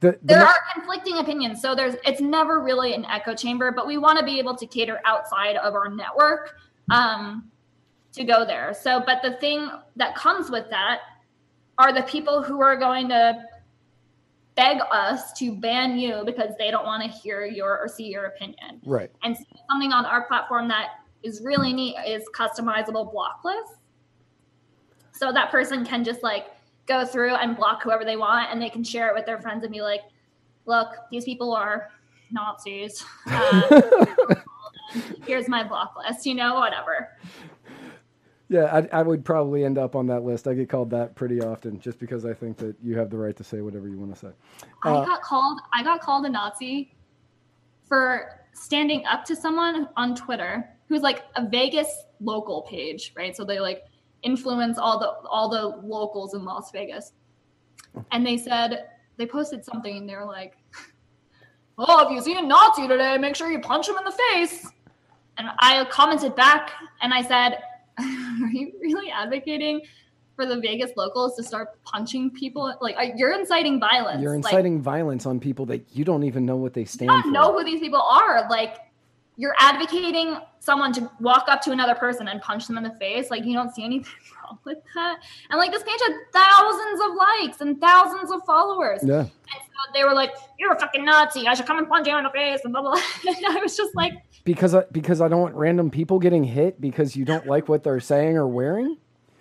The, 0.00 0.12
the 0.12 0.18
there 0.22 0.44
are 0.44 0.54
conflicting 0.74 1.18
opinions. 1.18 1.62
So 1.62 1.74
there's 1.74 1.96
it's 2.04 2.20
never 2.20 2.60
really 2.60 2.94
an 2.94 3.04
echo 3.06 3.34
chamber, 3.34 3.72
but 3.72 3.86
we 3.86 3.96
want 3.96 4.18
to 4.18 4.24
be 4.24 4.38
able 4.38 4.54
to 4.56 4.66
cater 4.66 5.00
outside 5.06 5.56
of 5.56 5.74
our 5.74 5.88
network 5.88 6.54
um, 6.90 7.50
to 8.12 8.24
go 8.24 8.44
there. 8.44 8.74
So, 8.74 9.02
but 9.04 9.22
the 9.22 9.32
thing 9.38 9.70
that 9.96 10.14
comes 10.14 10.50
with 10.50 10.68
that 10.70 11.00
are 11.78 11.92
the 11.92 12.02
people 12.02 12.42
who 12.42 12.60
are 12.60 12.76
going 12.76 13.08
to 13.08 13.42
beg 14.56 14.78
us 14.90 15.32
to 15.34 15.54
ban 15.54 15.98
you 15.98 16.22
because 16.24 16.52
they 16.58 16.70
don't 16.70 16.84
want 16.84 17.02
to 17.02 17.08
hear 17.08 17.44
your 17.44 17.78
or 17.78 17.88
see 17.88 18.08
your 18.08 18.24
opinion. 18.26 18.80
right. 18.84 19.10
And 19.22 19.36
something 19.70 19.92
on 19.92 20.04
our 20.04 20.26
platform 20.26 20.66
that 20.68 20.88
is 21.22 21.42
really 21.42 21.72
neat 21.72 21.96
is 22.06 22.24
customizable 22.34 23.12
block 23.12 23.40
lists. 23.44 23.74
So 25.12 25.32
that 25.32 25.50
person 25.50 25.84
can 25.84 26.04
just 26.04 26.22
like 26.22 26.46
go 26.86 27.04
through 27.04 27.34
and 27.34 27.56
block 27.56 27.82
whoever 27.82 28.04
they 28.04 28.16
want, 28.16 28.50
and 28.50 28.60
they 28.60 28.70
can 28.70 28.84
share 28.84 29.08
it 29.08 29.14
with 29.14 29.26
their 29.26 29.40
friends 29.40 29.64
and 29.64 29.72
be 29.72 29.82
like, 29.82 30.02
"Look, 30.66 30.88
these 31.10 31.24
people 31.24 31.54
are 31.54 31.90
Nazis. 32.30 33.04
Uh, 33.26 35.22
here's 35.26 35.48
my 35.48 35.64
block 35.64 35.94
list. 35.96 36.26
You 36.26 36.34
know, 36.34 36.54
whatever." 36.54 37.08
Yeah, 38.48 38.86
I, 38.92 39.00
I 39.00 39.02
would 39.02 39.24
probably 39.24 39.64
end 39.64 39.76
up 39.76 39.96
on 39.96 40.06
that 40.06 40.22
list. 40.22 40.46
I 40.46 40.54
get 40.54 40.68
called 40.68 40.90
that 40.90 41.16
pretty 41.16 41.40
often 41.40 41.80
just 41.80 41.98
because 41.98 42.24
I 42.24 42.32
think 42.32 42.56
that 42.58 42.76
you 42.82 42.96
have 42.96 43.10
the 43.10 43.16
right 43.16 43.36
to 43.36 43.44
say 43.44 43.60
whatever 43.60 43.88
you 43.88 43.98
want 43.98 44.14
to 44.14 44.18
say. 44.18 44.30
Uh, 44.84 45.02
I 45.02 45.04
got 45.04 45.22
called. 45.22 45.60
I 45.74 45.82
got 45.82 46.00
called 46.00 46.26
a 46.26 46.28
Nazi 46.28 46.94
for 47.88 48.40
standing 48.52 49.04
up 49.06 49.24
to 49.24 49.36
someone 49.36 49.88
on 49.96 50.14
Twitter 50.14 50.68
who's 50.88 51.02
like 51.02 51.24
a 51.34 51.48
Vegas 51.48 52.04
local 52.20 52.62
page, 52.62 53.12
right? 53.16 53.36
So 53.36 53.44
they 53.44 53.58
like 53.58 53.84
influence 54.22 54.78
all 54.78 54.98
the 55.00 55.28
all 55.28 55.48
the 55.48 55.84
locals 55.84 56.34
in 56.34 56.44
Las 56.44 56.70
Vegas. 56.70 57.12
And 58.12 58.24
they 58.24 58.36
said 58.36 58.90
they 59.16 59.26
posted 59.26 59.64
something 59.64 59.96
and 59.96 60.08
they 60.08 60.14
were 60.14 60.24
like, 60.24 60.56
"Oh, 61.78 62.06
if 62.06 62.12
you 62.12 62.22
see 62.22 62.38
a 62.38 62.42
Nazi 62.42 62.86
today, 62.86 63.18
make 63.18 63.34
sure 63.34 63.50
you 63.50 63.58
punch 63.58 63.88
him 63.88 63.96
in 63.98 64.04
the 64.04 64.16
face." 64.30 64.70
And 65.38 65.48
I 65.58 65.84
commented 65.90 66.34
back 66.34 66.70
and 67.02 67.12
I 67.12 67.22
said, 67.22 67.58
"Are 68.42 68.50
you 68.52 68.72
really 68.80 69.10
advocating?" 69.10 69.80
For 70.36 70.44
the 70.44 70.60
Vegas 70.60 70.90
locals 70.98 71.34
to 71.36 71.42
start 71.42 71.82
punching 71.84 72.30
people, 72.32 72.74
like 72.82 72.94
uh, 72.98 73.06
you're 73.16 73.32
inciting 73.32 73.80
violence. 73.80 74.20
You're 74.20 74.36
Like, 74.36 74.52
inciting 74.52 74.82
violence 74.82 75.24
on 75.24 75.40
people 75.40 75.64
that 75.66 75.82
you 75.96 76.04
don't 76.04 76.24
even 76.24 76.44
know 76.44 76.56
what 76.56 76.74
they 76.74 76.84
stand 76.84 77.10
you 77.10 77.16
for. 77.16 77.22
don't 77.22 77.32
know 77.32 77.56
who 77.56 77.64
these 77.64 77.80
people 77.80 78.02
are. 78.02 78.46
Like 78.50 78.76
you're 79.36 79.54
advocating 79.58 80.38
someone 80.60 80.92
to 80.94 81.10
walk 81.20 81.44
up 81.48 81.60
to 81.62 81.70
another 81.70 81.94
person 81.94 82.28
and 82.28 82.40
punch 82.40 82.66
them 82.66 82.76
in 82.78 82.82
the 82.84 82.94
face. 82.94 83.30
Like 83.30 83.44
you 83.44 83.52
don't 83.52 83.74
see 83.74 83.84
anything 83.84 84.12
wrong 84.44 84.58
with 84.64 84.78
that. 84.94 85.18
And 85.50 85.58
like 85.58 85.70
this 85.72 85.82
page 85.82 86.00
had 86.06 86.16
thousands 86.32 87.00
of 87.04 87.14
likes 87.14 87.60
and 87.60 87.80
thousands 87.80 88.30
of 88.32 88.44
followers. 88.46 89.00
Yeah. 89.02 89.20
And 89.20 89.28
so 89.28 89.92
they 89.94 90.04
were 90.04 90.14
like, 90.14 90.30
"You're 90.58 90.72
a 90.72 90.78
fucking 90.78 91.04
Nazi. 91.04 91.46
I 91.46 91.54
should 91.54 91.66
come 91.66 91.78
and 91.78 91.88
punch 91.88 92.06
you 92.08 92.16
in 92.16 92.24
the 92.24 92.30
face." 92.30 92.60
And 92.64 92.72
blah 92.72 92.82
blah. 92.82 92.92
blah. 92.92 93.02
And 93.36 93.46
I 93.56 93.60
was 93.60 93.76
just 93.76 93.94
like, 93.94 94.14
Because 94.44 94.74
I, 94.74 94.84
because 94.90 95.20
I 95.20 95.28
don't 95.28 95.40
want 95.42 95.54
random 95.54 95.90
people 95.90 96.18
getting 96.18 96.42
hit 96.44 96.80
because 96.80 97.14
you 97.14 97.24
don't 97.24 97.46
like 97.46 97.68
what 97.68 97.84
they're 97.84 98.00
saying 98.00 98.36
or 98.36 98.48
wearing. 98.48 98.96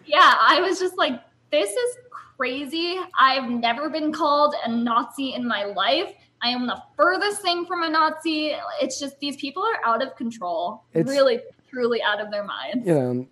yeah, 0.05 0.35
I 0.39 0.59
was 0.61 0.79
just 0.79 0.97
like, 0.97 1.19
this 1.51 1.69
is 1.71 1.97
crazy. 2.37 2.99
I've 3.17 3.49
never 3.49 3.89
been 3.89 4.11
called 4.11 4.53
a 4.65 4.69
Nazi 4.69 5.33
in 5.33 5.47
my 5.47 5.63
life. 5.63 6.11
I 6.45 6.49
am 6.49 6.67
the 6.67 6.79
furthest 6.95 7.41
thing 7.41 7.65
from 7.65 7.81
a 7.81 7.89
Nazi. 7.89 8.55
It's 8.79 8.99
just 8.99 9.19
these 9.19 9.35
people 9.35 9.63
are 9.63 9.83
out 9.83 10.03
of 10.03 10.15
control. 10.15 10.83
It's- 10.93 11.09
really, 11.11 11.39
truly 11.67 12.03
out 12.03 12.21
of 12.21 12.29
their 12.29 12.43
minds. 12.43 12.85
You 12.85 12.93
know, 12.93 13.27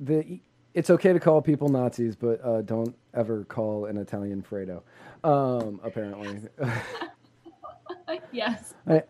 the 0.00 0.40
it's 0.74 0.90
okay 0.90 1.12
to 1.12 1.20
call 1.20 1.40
people 1.40 1.68
Nazis, 1.68 2.16
but 2.16 2.44
uh, 2.44 2.62
don't 2.62 2.96
ever 3.14 3.44
call 3.44 3.84
an 3.86 3.96
Italian 3.96 4.42
Fredo. 4.42 4.82
Um, 5.22 5.80
apparently, 5.84 6.40
yes. 8.32 8.74
I, 8.88 9.04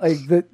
like 0.00 0.26
the 0.26 0.44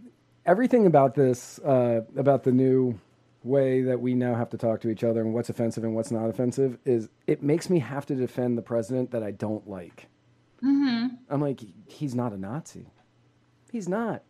everything 0.44 0.84
about 0.84 1.14
this 1.14 1.58
uh, 1.60 2.02
about 2.18 2.42
the 2.42 2.52
new 2.52 3.00
way 3.44 3.80
that 3.80 3.98
we 3.98 4.14
now 4.14 4.34
have 4.34 4.50
to 4.50 4.58
talk 4.58 4.82
to 4.82 4.90
each 4.90 5.04
other 5.04 5.22
and 5.22 5.32
what's 5.32 5.48
offensive 5.48 5.84
and 5.84 5.94
what's 5.94 6.10
not 6.10 6.28
offensive 6.28 6.76
is 6.84 7.08
it 7.26 7.42
makes 7.42 7.70
me 7.70 7.78
have 7.78 8.04
to 8.06 8.14
defend 8.14 8.58
the 8.58 8.62
president 8.62 9.10
that 9.10 9.22
I 9.22 9.30
don't 9.30 9.66
like. 9.66 10.08
Hmm 10.64 11.06
I'm 11.28 11.42
like, 11.42 11.60
he's 11.86 12.14
not 12.14 12.32
a 12.32 12.38
Nazi. 12.38 12.86
He's 13.70 13.86
not. 13.86 14.22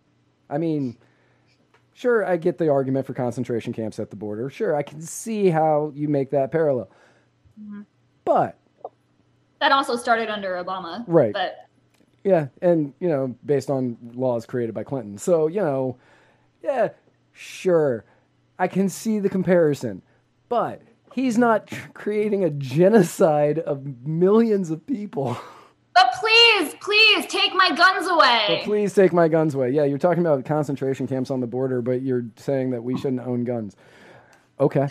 I 0.50 0.58
mean, 0.58 0.96
sure, 1.92 2.26
I 2.26 2.36
get 2.36 2.58
the 2.58 2.70
argument 2.70 3.06
for 3.06 3.14
concentration 3.14 3.72
camps 3.72 4.00
at 4.00 4.10
the 4.10 4.16
border. 4.16 4.50
Sure, 4.50 4.74
I 4.74 4.82
can 4.82 5.00
see 5.00 5.48
how 5.48 5.92
you 5.94 6.08
make 6.08 6.30
that 6.30 6.50
parallel. 6.50 6.90
Mm-hmm. 7.60 7.82
But 8.24 8.58
That 9.60 9.70
also 9.70 9.96
started 9.96 10.28
under 10.28 10.62
Obama. 10.62 11.04
Right. 11.06 11.32
But 11.32 11.68
yeah, 12.24 12.48
and 12.60 12.94
you 12.98 13.08
know, 13.08 13.36
based 13.44 13.70
on 13.70 13.96
laws 14.14 14.44
created 14.44 14.74
by 14.74 14.82
Clinton. 14.82 15.18
So, 15.18 15.46
you 15.46 15.60
know, 15.60 15.98
yeah, 16.62 16.88
sure. 17.32 18.04
I 18.58 18.66
can 18.66 18.88
see 18.88 19.20
the 19.20 19.28
comparison. 19.28 20.02
But 20.48 20.82
he's 21.12 21.38
not 21.38 21.70
creating 21.94 22.42
a 22.44 22.50
genocide 22.50 23.60
of 23.60 24.06
millions 24.06 24.70
of 24.70 24.84
people. 24.84 25.38
but 25.94 26.12
please, 26.18 26.74
please 26.80 27.26
take 27.26 27.54
my 27.54 27.70
guns 27.70 28.08
away. 28.08 28.44
But 28.48 28.64
please 28.64 28.94
take 28.94 29.12
my 29.12 29.28
guns 29.28 29.54
away. 29.54 29.70
Yeah, 29.70 29.84
you're 29.84 29.98
talking 29.98 30.26
about 30.26 30.44
concentration 30.44 31.06
camps 31.06 31.30
on 31.30 31.40
the 31.40 31.46
border, 31.46 31.80
but 31.82 32.02
you're 32.02 32.26
saying 32.36 32.70
that 32.70 32.82
we 32.82 32.96
shouldn't 32.98 33.20
own 33.20 33.44
guns. 33.44 33.76
Okay. 34.58 34.88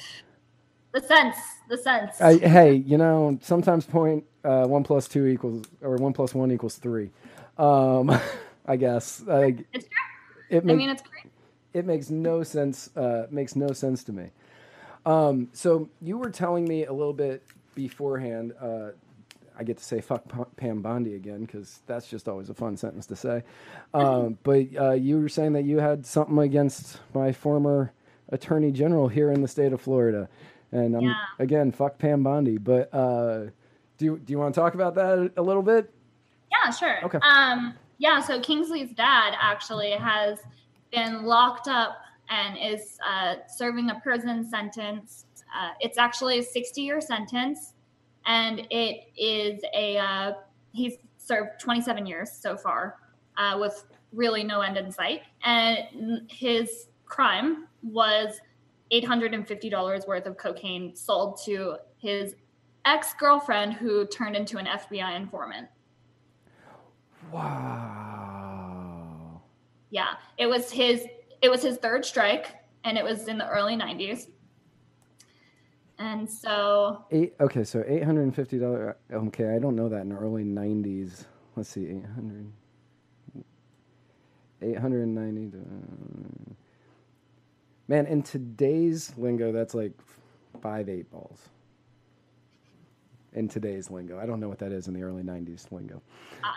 the 0.93 1.01
sense, 1.01 1.35
the 1.69 1.77
sense. 1.77 2.21
I, 2.21 2.37
hey, 2.37 2.75
you 2.75 2.97
know, 2.97 3.37
sometimes 3.41 3.85
point 3.85 4.23
uh, 4.43 4.65
one 4.65 4.83
plus 4.83 5.07
two 5.07 5.25
equals, 5.27 5.65
or 5.81 5.95
one 5.97 6.13
plus 6.13 6.33
one 6.33 6.51
equals 6.51 6.75
three. 6.75 7.11
Um, 7.57 8.17
I 8.65 8.77
guess. 8.77 9.21
Like, 9.21 9.65
it's 9.73 9.85
true. 9.85 10.57
it, 10.57 10.63
I 10.69 10.73
mean, 10.73 10.89
it's 10.89 11.01
great. 11.01 11.31
it 11.73 11.85
makes 11.85 12.09
no 12.09 12.43
sense. 12.43 12.89
Uh, 12.95 13.27
makes 13.29 13.55
no 13.55 13.73
sense 13.73 14.03
to 14.05 14.13
me. 14.13 14.29
Um, 15.05 15.49
so 15.51 15.89
you 16.01 16.17
were 16.17 16.29
telling 16.29 16.65
me 16.65 16.85
a 16.85 16.93
little 16.93 17.13
bit 17.13 17.43
beforehand. 17.75 18.53
Uh, 18.59 18.89
I 19.63 19.65
get 19.65 19.77
to 19.77 19.83
say 19.83 20.01
"fuck 20.01 20.23
Pam 20.57 20.81
Bondi" 20.81 21.15
again 21.15 21.45
because 21.45 21.79
that's 21.87 22.09
just 22.09 22.27
always 22.27 22.49
a 22.49 22.53
fun 22.53 22.75
sentence 22.75 23.05
to 23.05 23.15
say. 23.15 23.43
Um, 23.93 24.37
but 24.43 24.65
uh, 24.77 24.91
you 24.91 25.21
were 25.21 25.29
saying 25.29 25.53
that 25.53 25.63
you 25.63 25.79
had 25.79 26.05
something 26.05 26.37
against 26.39 26.99
my 27.13 27.31
former 27.31 27.93
attorney 28.29 28.71
general 28.71 29.07
here 29.07 29.31
in 29.31 29.41
the 29.41 29.47
state 29.47 29.71
of 29.71 29.79
Florida, 29.79 30.27
and 30.73 30.97
um, 30.97 31.03
Yeah. 31.05 31.15
again, 31.39 31.71
fuck 31.71 31.97
Pam 31.97 32.23
Bondi. 32.23 32.57
But 32.57 32.93
uh, 32.93 33.45
do 33.97 34.05
you, 34.05 34.17
do 34.17 34.33
you 34.33 34.37
want 34.37 34.53
to 34.53 34.59
talk 34.59 34.73
about 34.73 34.95
that 34.95 35.31
a 35.37 35.41
little 35.41 35.63
bit? 35.63 35.89
Yeah, 36.51 36.69
sure. 36.71 37.05
Okay. 37.05 37.19
Um, 37.19 37.73
yeah, 37.99 38.19
so 38.19 38.41
Kingsley's 38.41 38.91
dad 38.91 39.33
actually 39.39 39.91
has 39.91 40.39
been 40.91 41.23
locked 41.23 41.69
up 41.69 41.99
and 42.29 42.57
is 42.57 42.97
uh, 43.07 43.35
serving 43.47 43.91
a 43.91 43.99
prison 44.01 44.45
sentence. 44.49 45.25
Uh, 45.57 45.69
it's 45.79 45.97
actually 45.97 46.39
a 46.39 46.43
60 46.43 46.81
year 46.81 46.99
sentence, 46.99 47.72
and 48.25 48.67
it 48.69 49.11
is 49.17 49.61
a, 49.73 49.97
uh, 49.97 50.33
he's 50.71 50.95
served 51.17 51.59
27 51.59 52.05
years 52.05 52.31
so 52.31 52.57
far 52.57 52.97
uh, 53.37 53.57
with 53.59 53.85
really 54.11 54.43
no 54.43 54.61
end 54.61 54.77
in 54.77 54.91
sight. 54.91 55.21
And 55.43 56.29
his 56.29 56.87
crime 57.05 57.67
was 57.81 58.39
$850 58.91 60.07
worth 60.07 60.25
of 60.25 60.37
cocaine 60.37 60.95
sold 60.95 61.39
to 61.45 61.77
his 61.97 62.35
ex 62.85 63.13
girlfriend 63.19 63.73
who 63.73 64.05
turned 64.07 64.35
into 64.35 64.57
an 64.57 64.65
FBI 64.65 65.15
informant. 65.15 65.67
Wow. 67.31 68.43
Yeah, 69.89 70.15
it 70.37 70.47
was 70.47 70.71
his 70.71 71.07
it 71.41 71.49
was 71.49 71.61
his 71.61 71.77
third 71.77 72.05
strike 72.05 72.55
and 72.83 72.97
it 72.97 73.03
was 73.03 73.27
in 73.27 73.37
the 73.37 73.47
early 73.47 73.75
90s. 73.75 74.27
And 75.99 76.29
so 76.29 77.05
Eight. 77.11 77.35
Okay, 77.39 77.63
so 77.63 77.83
eight 77.87 78.03
hundred 78.03 78.23
and 78.23 78.35
fifty 78.35 78.57
dollars. 78.57 78.95
Okay, 79.11 79.55
I 79.55 79.59
don't 79.59 79.75
know 79.75 79.89
that 79.89 80.01
in 80.01 80.09
the 80.09 80.15
early 80.15 80.43
nineties. 80.43 81.25
Let's 81.55 81.69
see, 81.69 81.87
eight 81.87 82.05
hundred. 82.15 82.51
Eight 84.61 84.77
hundred 84.77 85.03
and 85.03 85.15
ninety. 85.15 85.51
Man, 87.87 88.05
in 88.07 88.23
today's 88.23 89.13
lingo, 89.17 89.51
that's 89.51 89.73
like 89.73 89.91
five 90.61 90.89
eight 90.89 91.09
balls. 91.11 91.49
In 93.33 93.47
today's 93.47 93.91
lingo, 93.91 94.19
I 94.19 94.25
don't 94.25 94.39
know 94.39 94.49
what 94.49 94.59
that 94.59 94.71
is 94.71 94.87
in 94.87 94.93
the 94.93 95.03
early 95.03 95.23
'90s 95.23 95.71
lingo. 95.71 96.01
Ah, 96.43 96.55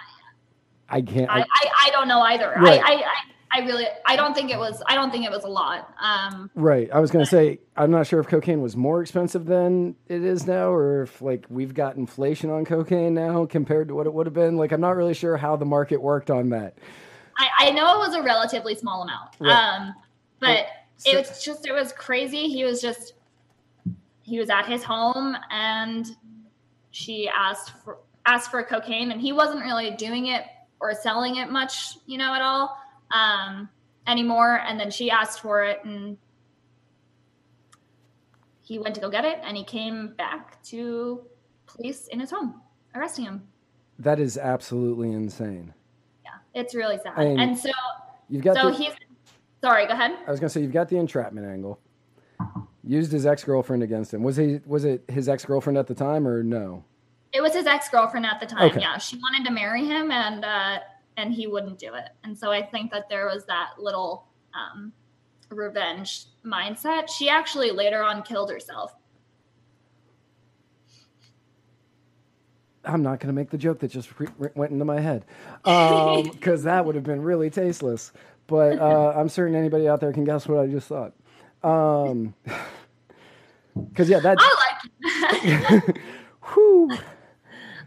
I 0.89 1.03
can't. 1.03 1.31
I, 1.31 1.41
I, 1.41 1.43
I, 1.43 1.71
I 1.87 1.91
don't 1.91 2.09
know 2.09 2.21
either. 2.21 2.55
Right. 2.59 2.81
I, 2.81 2.93
I, 2.93 2.97
I 2.97 3.17
I 3.53 3.61
really 3.61 3.87
I 4.05 4.17
don't 4.17 4.35
think 4.35 4.51
it 4.51 4.59
was 4.59 4.83
I 4.87 4.95
don't 4.95 5.11
think 5.11 5.25
it 5.25 5.31
was 5.31 5.45
a 5.45 5.49
lot. 5.49 5.93
Um 6.01 6.51
right. 6.55 6.89
I 6.93 6.99
was 7.01 7.11
gonna 7.11 7.27
say 7.27 7.61
I'm 7.77 7.91
not 7.91 8.07
sure 8.07 8.21
if 8.21 8.27
cocaine 8.27 8.61
was 8.61 8.77
more 8.77 9.03
expensive 9.03 9.47
than 9.47 9.95
it 10.09 10.23
is 10.23 10.47
now, 10.47 10.71
or 10.71 11.03
if 11.03 11.23
like 11.23 11.47
we've 11.49 11.75
got 11.75 11.97
inflation 11.97 12.51
on 12.51 12.65
cocaine 12.65 13.15
now 13.15 13.47
compared 13.47 13.89
to 13.89 13.95
what 13.95 14.07
it 14.07 14.13
would 14.15 14.27
have 14.27 14.35
been. 14.35 14.57
Like 14.57 14.73
I'm 14.73 14.81
not 14.81 14.97
really 14.97 15.15
sure 15.15 15.37
how 15.37 15.57
the 15.57 15.65
market 15.65 16.03
worked 16.03 16.31
on 16.31 16.51
that. 16.51 16.77
I, 17.39 17.69
I 17.69 17.71
know 17.71 17.95
it 17.95 17.99
was 17.99 18.15
a 18.15 18.23
relatively 18.23 18.75
small 18.75 19.03
amount. 19.03 19.31
Right. 19.39 19.53
Um 19.53 19.95
but 20.41 20.67
so- 20.97 21.13
it 21.13 21.17
was 21.17 21.45
just 21.45 21.67
it 21.67 21.73
was 21.73 21.93
crazy. 21.93 22.49
He 22.49 22.65
was 22.65 22.81
just 22.83 23.15
he 24.23 24.39
was 24.39 24.51
at 24.51 24.67
his 24.67 24.83
home 24.83 25.37
and 25.51 26.07
she 26.91 27.29
asked 27.29 27.73
for 27.85 27.99
asked 28.25 28.51
for 28.51 28.63
cocaine 28.65 29.13
and 29.13 29.21
he 29.21 29.33
wasn't 29.33 29.61
really 29.61 29.93
doing 29.93 30.27
it 30.27 30.43
or 30.81 30.93
selling 30.95 31.37
it 31.37 31.51
much, 31.51 31.97
you 32.07 32.19
know, 32.19 32.35
at 32.35 32.43
all 32.43 32.77
um 33.11 33.69
anymore 34.07 34.61
and 34.67 34.79
then 34.79 34.91
she 34.91 35.11
asked 35.11 35.41
for 35.41 35.65
it 35.65 35.85
and 35.85 36.17
he 38.63 38.79
went 38.79 38.95
to 38.95 39.01
go 39.01 39.09
get 39.09 39.25
it 39.25 39.39
and 39.45 39.57
he 39.57 39.65
came 39.65 40.15
back 40.17 40.63
to 40.65 41.23
police 41.67 42.09
in 42.09 42.21
his 42.21 42.31
home 42.31 42.61
arresting 42.95 43.25
him. 43.25 43.43
That 43.99 44.19
is 44.19 44.37
absolutely 44.37 45.13
insane. 45.13 45.73
Yeah, 46.25 46.31
it's 46.55 46.75
really 46.75 46.99
sad. 46.99 47.13
I 47.17 47.25
mean, 47.25 47.39
and 47.39 47.59
so 47.59 47.71
You've 48.29 48.43
got 48.43 48.57
so 48.57 48.71
the, 48.71 48.77
he's 48.77 48.93
sorry, 49.63 49.87
go 49.87 49.93
ahead. 49.93 50.17
I 50.27 50.31
was 50.31 50.41
gonna 50.41 50.51
say 50.51 50.61
you've 50.61 50.73
got 50.73 50.89
the 50.89 50.97
entrapment 50.99 51.47
angle. 51.47 51.79
Used 52.83 53.13
his 53.13 53.27
ex 53.27 53.43
girlfriend 53.45 53.83
against 53.83 54.13
him. 54.13 54.23
Was 54.23 54.37
he 54.37 54.61
was 54.67 54.85
it 54.85 55.05
his 55.09 55.29
ex 55.29 55.45
girlfriend 55.45 55.79
at 55.79 55.87
the 55.87 55.95
time 55.95 56.27
or 56.27 56.43
no? 56.43 56.85
It 57.33 57.41
was 57.41 57.55
his 57.55 57.67
ex 57.67 57.89
girlfriend 57.89 58.27
at 58.27 58.41
the 58.41 58.47
time. 58.47 58.71
Okay. 58.71 58.81
Yeah, 58.81 58.99
she 58.99 59.17
wanted 59.17 59.45
to 59.47 59.53
marry 59.53 59.85
him, 59.85 60.11
and 60.11 60.45
uh, 60.45 60.79
and 61.17 61.33
he 61.33 61.47
wouldn't 61.47 61.79
do 61.79 61.95
it. 61.95 62.11
And 62.25 62.37
so 62.37 62.51
I 62.51 62.63
think 62.63 62.91
that 62.93 63.09
there 63.09 63.27
was 63.27 63.45
that 63.47 63.71
little 63.79 64.27
um, 64.55 64.93
revenge 65.51 66.27
mindset. 66.45 67.09
She 67.09 67.29
actually 67.29 67.71
later 67.71 68.03
on 68.03 68.23
killed 68.23 68.51
herself. 68.51 68.95
I'm 72.85 73.03
not 73.03 73.19
gonna 73.19 73.33
make 73.33 73.51
the 73.51 73.59
joke 73.59 73.81
that 73.81 73.89
just 73.89 74.19
re- 74.21 74.29
re- 74.39 74.51
went 74.55 74.71
into 74.71 74.85
my 74.85 75.01
head, 75.01 75.25
because 75.65 76.63
that 76.63 76.85
would 76.85 76.95
have 76.95 77.03
been 77.03 77.21
really 77.21 77.51
tasteless. 77.51 78.13
But 78.47 78.79
uh, 78.79 79.13
I'm 79.17 79.29
certain 79.29 79.57
anybody 79.57 79.89
out 79.89 80.01
there 80.01 80.13
can 80.13 80.25
guess 80.25 80.47
what 80.47 80.59
I 80.59 80.69
just 80.69 80.87
thought. 80.87 81.13
Um, 81.65 82.35
because 83.91 84.09
yeah, 84.09 84.21
that. 84.21 84.37
I 84.39 84.55
like 85.03 85.97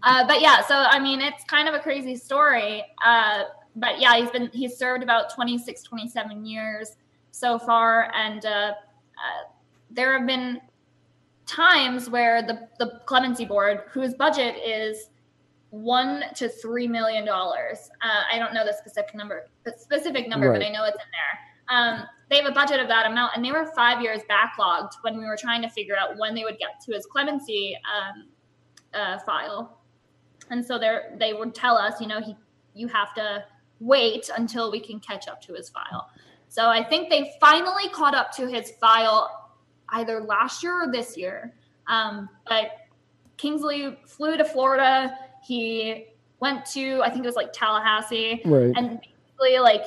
Uh, 0.03 0.25
but 0.27 0.41
yeah, 0.41 0.61
so 0.65 0.75
I 0.75 0.99
mean, 0.99 1.21
it's 1.21 1.43
kind 1.45 1.67
of 1.67 1.73
a 1.73 1.79
crazy 1.79 2.15
story. 2.15 2.83
Uh, 3.03 3.43
but 3.75 3.99
yeah, 3.99 4.17
he's 4.17 4.29
been 4.31 4.49
he's 4.53 4.77
served 4.77 5.03
about 5.03 5.33
26, 5.33 5.83
27 5.83 6.45
years 6.45 6.95
so 7.31 7.59
far, 7.59 8.11
and 8.13 8.45
uh, 8.45 8.49
uh, 8.49 8.73
there 9.89 10.17
have 10.17 10.27
been 10.27 10.61
times 11.45 12.09
where 12.09 12.41
the 12.41 12.67
the 12.79 13.01
clemency 13.05 13.45
board, 13.45 13.83
whose 13.89 14.13
budget 14.13 14.55
is 14.57 15.09
one 15.71 16.23
to 16.35 16.49
three 16.49 16.87
million 16.87 17.25
dollars. 17.25 17.89
Uh, 18.01 18.23
I 18.31 18.39
don't 18.39 18.53
know 18.53 18.65
the 18.65 18.73
specific 18.73 19.15
number, 19.15 19.47
the 19.63 19.73
specific 19.77 20.27
number, 20.27 20.51
but 20.51 20.63
I 20.63 20.69
know 20.69 20.83
it's 20.85 20.97
in 20.97 21.11
there. 21.11 21.77
Um, 21.77 22.03
they 22.29 22.37
have 22.37 22.47
a 22.47 22.51
budget 22.51 22.79
of 22.79 22.87
that 22.87 23.05
amount, 23.05 23.33
and 23.35 23.45
they 23.45 23.51
were 23.51 23.71
five 23.75 24.01
years 24.01 24.21
backlogged 24.29 24.91
when 25.01 25.17
we 25.17 25.25
were 25.25 25.37
trying 25.37 25.61
to 25.61 25.69
figure 25.69 25.95
out 25.95 26.17
when 26.17 26.33
they 26.33 26.43
would 26.43 26.57
get 26.57 26.79
to 26.85 26.93
his 26.93 27.05
clemency 27.05 27.77
um, 27.95 28.29
uh, 28.93 29.19
file 29.19 29.78
and 30.49 30.65
so 30.65 30.77
they 30.77 30.99
they 31.17 31.33
would 31.33 31.53
tell 31.53 31.77
us 31.77 31.99
you 32.01 32.07
know 32.07 32.19
he 32.19 32.35
you 32.73 32.87
have 32.87 33.13
to 33.13 33.43
wait 33.79 34.29
until 34.37 34.71
we 34.71 34.79
can 34.79 34.99
catch 34.99 35.27
up 35.27 35.41
to 35.41 35.53
his 35.53 35.69
file. 35.69 36.09
So 36.49 36.67
i 36.67 36.83
think 36.83 37.09
they 37.09 37.33
finally 37.39 37.89
caught 37.89 38.15
up 38.15 38.31
to 38.33 38.47
his 38.47 38.71
file 38.71 39.51
either 39.89 40.21
last 40.21 40.63
year 40.63 40.83
or 40.83 40.91
this 40.91 41.17
year. 41.17 41.53
Um, 41.87 42.29
but 42.47 42.71
kingsley 43.37 43.97
flew 44.05 44.37
to 44.37 44.45
florida. 44.45 45.15
He 45.45 46.07
went 46.39 46.65
to 46.67 47.01
i 47.03 47.09
think 47.09 47.23
it 47.23 47.27
was 47.27 47.35
like 47.35 47.53
tallahassee. 47.53 48.41
Right. 48.45 48.73
and 48.75 48.99
basically 48.99 49.59
like 49.59 49.85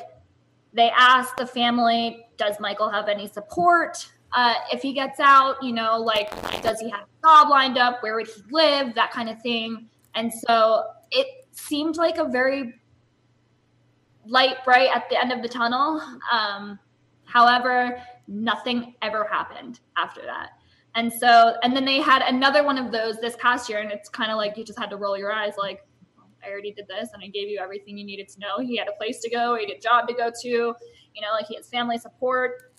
they 0.72 0.90
asked 0.90 1.36
the 1.36 1.46
family 1.46 2.26
does 2.36 2.58
michael 2.60 2.88
have 2.88 3.08
any 3.08 3.26
support? 3.28 4.08
Uh, 4.34 4.54
if 4.72 4.80
he 4.80 4.94
gets 4.94 5.20
out 5.20 5.62
you 5.62 5.72
know 5.72 5.98
like 5.98 6.30
does 6.62 6.80
he 6.80 6.88
have 6.88 7.02
a 7.02 7.26
job 7.26 7.50
lined 7.50 7.76
up? 7.76 8.02
Where 8.02 8.16
would 8.16 8.28
he 8.28 8.42
live? 8.50 8.94
That 8.94 9.10
kind 9.10 9.28
of 9.28 9.40
thing 9.42 9.88
and 10.14 10.32
so 10.32 10.84
it 11.10 11.26
seemed 11.52 11.96
like 11.96 12.18
a 12.18 12.24
very 12.24 12.74
light 14.26 14.64
bright 14.64 14.90
at 14.94 15.08
the 15.10 15.20
end 15.20 15.32
of 15.32 15.42
the 15.42 15.48
tunnel 15.48 16.00
um, 16.30 16.78
however 17.24 18.00
nothing 18.28 18.94
ever 19.02 19.24
happened 19.24 19.80
after 19.96 20.22
that 20.22 20.50
and 20.94 21.12
so 21.12 21.54
and 21.62 21.74
then 21.74 21.84
they 21.84 22.00
had 22.00 22.22
another 22.22 22.64
one 22.64 22.78
of 22.78 22.92
those 22.92 23.18
this 23.20 23.36
past 23.36 23.68
year 23.68 23.80
and 23.80 23.90
it's 23.90 24.08
kind 24.08 24.30
of 24.30 24.36
like 24.36 24.56
you 24.56 24.64
just 24.64 24.78
had 24.78 24.90
to 24.90 24.96
roll 24.96 25.18
your 25.18 25.32
eyes 25.32 25.54
like 25.58 25.80
I 26.44 26.50
already 26.50 26.72
did 26.72 26.88
this 26.88 27.10
and 27.14 27.22
I 27.22 27.28
gave 27.28 27.48
you 27.48 27.60
everything 27.60 27.96
you 27.96 28.04
needed 28.04 28.28
to 28.30 28.40
know. 28.40 28.58
He 28.60 28.76
had 28.76 28.88
a 28.88 28.92
place 28.92 29.20
to 29.20 29.30
go, 29.30 29.56
he 29.56 29.66
had 29.66 29.76
a 29.76 29.80
job 29.80 30.08
to 30.08 30.14
go 30.14 30.30
to, 30.42 30.48
you 30.48 30.74
know, 31.20 31.30
like 31.32 31.46
he 31.46 31.56
has 31.56 31.68
family 31.68 31.98
support. 31.98 32.72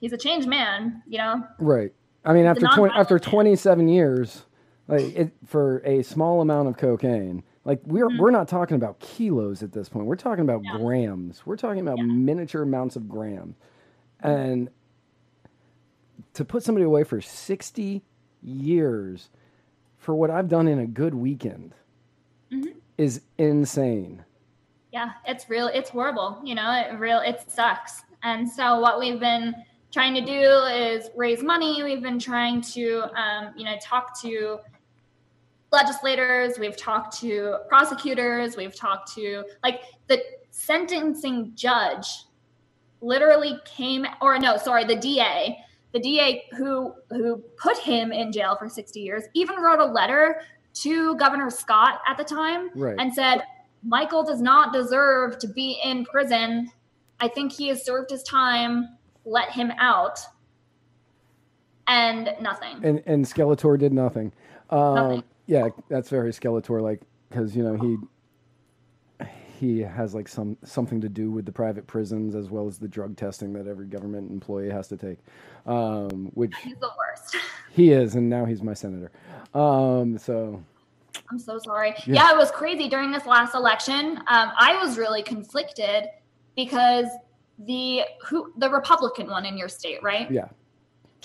He's 0.00 0.12
a 0.12 0.16
changed 0.16 0.48
man, 0.48 1.02
you 1.06 1.18
know. 1.18 1.42
Right. 1.58 1.92
I 2.24 2.32
mean, 2.32 2.46
after 2.46 2.66
20, 2.66 2.94
after 2.94 3.18
27 3.18 3.88
years, 3.88 4.44
like 4.88 5.14
it, 5.14 5.32
for 5.46 5.78
a 5.84 6.02
small 6.02 6.40
amount 6.40 6.68
of 6.68 6.76
cocaine, 6.76 7.42
like 7.64 7.80
we're 7.84 8.08
Mhm. 8.08 8.18
we're 8.18 8.30
not 8.30 8.48
talking 8.48 8.74
about 8.76 8.98
kilos 8.98 9.62
at 9.62 9.72
this 9.72 9.88
point. 9.88 10.06
We're 10.06 10.16
talking 10.16 10.42
about 10.42 10.62
Yeah. 10.64 10.78
grams. 10.78 11.46
We're 11.46 11.56
talking 11.56 11.80
about 11.80 11.98
Yeah. 11.98 12.04
miniature 12.04 12.62
amounts 12.62 12.96
of 12.96 13.08
grams. 13.08 13.56
And 14.20 14.70
to 16.34 16.44
put 16.44 16.62
somebody 16.62 16.84
away 16.84 17.04
for 17.04 17.20
60 17.20 18.02
years 18.42 19.30
for 19.98 20.14
what 20.14 20.30
I've 20.30 20.48
done 20.48 20.66
in 20.68 20.78
a 20.78 20.86
good 20.86 21.14
weekend 21.14 21.74
Mhm. 22.50 22.74
is 22.96 23.22
insane. 23.36 24.24
yeah 24.90 25.10
it's 25.26 25.50
real 25.50 25.66
it's 25.68 25.90
horrible 25.90 26.40
you 26.42 26.54
know 26.54 26.72
it 26.72 26.98
real 26.98 27.18
it 27.20 27.38
sucks 27.50 28.04
and 28.22 28.48
so 28.50 28.80
what 28.80 28.98
we've 28.98 29.20
been 29.20 29.54
trying 29.92 30.14
to 30.14 30.22
do 30.22 30.32
is 30.32 31.10
raise 31.14 31.42
money 31.42 31.82
we've 31.82 32.00
been 32.00 32.18
trying 32.18 32.62
to 32.62 33.02
um, 33.14 33.52
you 33.54 33.66
know 33.66 33.76
talk 33.82 34.18
to 34.22 34.58
legislators 35.70 36.58
we've 36.58 36.76
talked 36.76 37.18
to 37.20 37.56
prosecutors 37.68 38.56
we've 38.56 38.74
talked 38.74 39.12
to 39.14 39.44
like 39.62 39.82
the 40.06 40.22
sentencing 40.50 41.52
judge 41.54 42.06
literally 43.00 43.58
came 43.64 44.06
or 44.22 44.38
no 44.38 44.56
sorry 44.56 44.84
the 44.84 44.96
da 44.96 45.54
the 45.92 46.00
da 46.00 46.42
who 46.56 46.94
who 47.10 47.36
put 47.56 47.76
him 47.78 48.12
in 48.12 48.32
jail 48.32 48.56
for 48.56 48.68
60 48.68 48.98
years 49.00 49.24
even 49.34 49.56
wrote 49.56 49.78
a 49.78 49.84
letter 49.84 50.40
to 50.74 51.14
governor 51.16 51.50
scott 51.50 52.00
at 52.08 52.16
the 52.16 52.24
time 52.24 52.70
Right. 52.74 52.96
and 52.98 53.12
said 53.14 53.42
Michael 53.84 54.24
does 54.24 54.40
not 54.42 54.72
deserve 54.72 55.38
to 55.38 55.46
be 55.46 55.78
in 55.84 56.04
prison. 56.04 56.72
I 57.20 57.28
think 57.28 57.52
he 57.52 57.68
has 57.68 57.84
served 57.86 58.10
his 58.10 58.24
time. 58.24 58.98
Let 59.24 59.52
him 59.52 59.70
out. 59.78 60.18
And 61.86 62.34
nothing. 62.40 62.80
and 62.82 63.02
and 63.06 63.24
Skeletor 63.24 63.78
did 63.78 63.92
nothing. 63.92 64.32
Um, 64.70 64.94
Nothing. 64.94 65.24
Yeah, 65.48 65.68
that's 65.88 66.10
very 66.10 66.30
Skeletor 66.30 66.80
like 66.80 67.00
because 67.30 67.56
you 67.56 67.64
know 67.64 67.74
he 67.76 69.26
he 69.58 69.80
has 69.80 70.14
like 70.14 70.28
some 70.28 70.56
something 70.62 71.00
to 71.00 71.08
do 71.08 71.30
with 71.30 71.44
the 71.46 71.50
private 71.52 71.86
prisons 71.86 72.36
as 72.36 72.48
well 72.50 72.68
as 72.68 72.78
the 72.78 72.86
drug 72.86 73.16
testing 73.16 73.52
that 73.54 73.66
every 73.66 73.86
government 73.86 74.30
employee 74.30 74.70
has 74.70 74.86
to 74.88 74.96
take, 74.96 75.18
um, 75.66 76.30
which 76.34 76.52
He's 76.62 76.76
the 76.76 76.90
worst. 76.96 77.36
he 77.72 77.90
is, 77.90 78.14
and 78.14 78.28
now 78.28 78.44
he's 78.44 78.62
my 78.62 78.74
senator. 78.74 79.10
Um, 79.54 80.16
so 80.18 80.62
I'm 81.30 81.38
so 81.38 81.58
sorry. 81.58 81.94
Yeah. 82.06 82.14
Yeah. 82.14 82.32
it 82.34 82.36
was 82.36 82.50
crazy 82.50 82.88
during 82.88 83.10
this 83.10 83.26
last 83.26 83.54
election. 83.54 84.18
Um, 84.28 84.52
I 84.56 84.78
was 84.80 84.96
really 84.96 85.22
conflicted 85.22 86.08
because 86.54 87.06
the 87.58 88.02
who 88.22 88.52
the 88.58 88.70
Republican 88.70 89.28
one 89.28 89.44
in 89.44 89.56
your 89.56 89.68
state, 89.68 90.02
right? 90.02 90.30
yeah, 90.30 90.48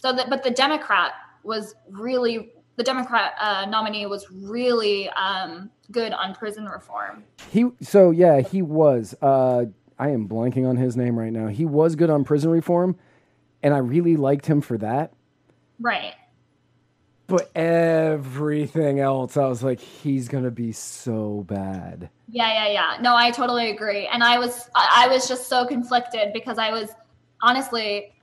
So 0.01 0.13
that, 0.13 0.29
but 0.29 0.43
the 0.43 0.49
Democrat 0.51 1.11
was 1.43 1.75
really 1.89 2.53
the 2.75 2.83
Democrat 2.83 3.33
uh, 3.39 3.65
nominee 3.65 4.05
was 4.05 4.25
really 4.31 5.09
um, 5.09 5.69
good 5.91 6.11
on 6.13 6.33
prison 6.33 6.65
reform. 6.65 7.23
he 7.49 7.65
so 7.81 8.11
yeah 8.11 8.41
he 8.41 8.61
was. 8.61 9.15
Uh, 9.21 9.65
I 9.99 10.09
am 10.09 10.27
blanking 10.27 10.67
on 10.67 10.75
his 10.75 10.97
name 10.97 11.17
right 11.17 11.31
now. 11.31 11.47
He 11.47 11.65
was 11.65 11.95
good 11.95 12.09
on 12.09 12.23
prison 12.23 12.49
reform, 12.49 12.97
and 13.61 13.73
I 13.73 13.77
really 13.77 14.17
liked 14.17 14.45
him 14.45 14.61
for 14.61 14.77
that. 14.79 15.13
Right. 15.79 16.13
But 17.27 17.55
everything 17.55 18.99
else, 18.99 19.37
I 19.37 19.45
was 19.47 19.63
like, 19.63 19.79
he's 19.79 20.27
gonna 20.27 20.51
be 20.51 20.71
so 20.71 21.45
bad. 21.47 22.09
Yeah, 22.29 22.65
yeah, 22.65 22.71
yeah. 22.71 23.01
No, 23.01 23.15
I 23.15 23.31
totally 23.31 23.69
agree. 23.69 24.07
And 24.07 24.23
I 24.23 24.39
was 24.39 24.69
I 24.75 25.05
I 25.05 25.07
was 25.07 25.27
just 25.27 25.47
so 25.47 25.65
conflicted 25.65 26.33
because 26.33 26.57
I 26.57 26.71
was 26.71 26.89
honestly 27.41 28.13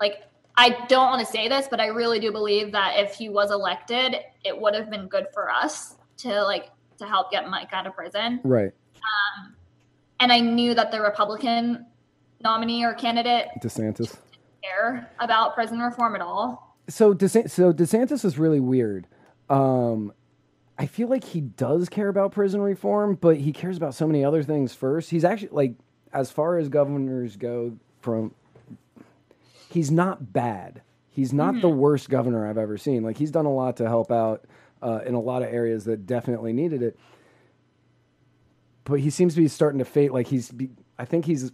like 0.00 0.25
I 0.56 0.70
don't 0.88 1.06
want 1.10 1.26
to 1.26 1.30
say 1.30 1.48
this, 1.48 1.68
but 1.68 1.80
I 1.80 1.86
really 1.86 2.18
do 2.18 2.32
believe 2.32 2.72
that 2.72 2.98
if 2.98 3.14
he 3.14 3.28
was 3.28 3.50
elected, 3.50 4.16
it 4.44 4.58
would 4.58 4.74
have 4.74 4.90
been 4.90 5.06
good 5.06 5.26
for 5.34 5.50
us 5.50 5.96
to 6.18 6.42
like 6.44 6.70
to 6.98 7.06
help 7.06 7.30
get 7.30 7.48
Mike 7.48 7.72
out 7.72 7.86
of 7.86 7.94
prison. 7.94 8.40
Right, 8.42 8.72
And 10.20 10.32
I 10.32 10.40
knew 10.40 10.74
that 10.74 10.90
the 10.90 11.00
Republican 11.00 11.84
nominee 12.42 12.84
or 12.84 12.94
candidate 12.94 13.48
DeSantis. 13.60 14.16
care 14.62 15.10
about 15.20 15.54
prison 15.54 15.78
reform 15.78 16.14
at 16.14 16.22
all. 16.22 16.76
So 16.88 17.12
DeSantis, 17.12 17.50
so 17.50 17.72
DeSantis 17.72 18.24
is 18.24 18.38
really 18.38 18.60
weird. 18.60 19.06
Um, 19.50 20.12
I 20.78 20.86
feel 20.86 21.08
like 21.08 21.24
he 21.24 21.40
does 21.40 21.88
care 21.88 22.08
about 22.08 22.32
prison 22.32 22.60
reform, 22.60 23.18
but 23.20 23.36
he 23.36 23.52
cares 23.52 23.76
about 23.76 23.94
so 23.94 24.06
many 24.06 24.24
other 24.24 24.42
things 24.42 24.74
first. 24.74 25.10
He's 25.10 25.24
actually 25.24 25.50
like, 25.52 25.74
as 26.12 26.30
far 26.30 26.56
as 26.58 26.68
governors 26.68 27.36
go, 27.36 27.76
from 28.00 28.34
he's 29.76 29.90
not 29.90 30.32
bad. 30.32 30.80
He's 31.10 31.34
not 31.34 31.60
the 31.60 31.68
worst 31.68 32.08
governor 32.08 32.48
I've 32.48 32.56
ever 32.56 32.78
seen. 32.78 33.02
Like 33.02 33.18
he's 33.18 33.30
done 33.30 33.44
a 33.44 33.52
lot 33.52 33.76
to 33.76 33.86
help 33.86 34.10
out 34.10 34.46
uh, 34.80 35.00
in 35.04 35.12
a 35.12 35.20
lot 35.20 35.42
of 35.42 35.52
areas 35.52 35.84
that 35.84 36.06
definitely 36.06 36.54
needed 36.54 36.82
it. 36.82 36.98
But 38.84 39.00
he 39.00 39.10
seems 39.10 39.34
to 39.34 39.40
be 39.42 39.48
starting 39.48 39.78
to 39.80 39.84
fade. 39.84 40.12
Like 40.12 40.28
he's, 40.28 40.50
be, 40.50 40.70
I 40.98 41.04
think 41.04 41.26
he's 41.26 41.52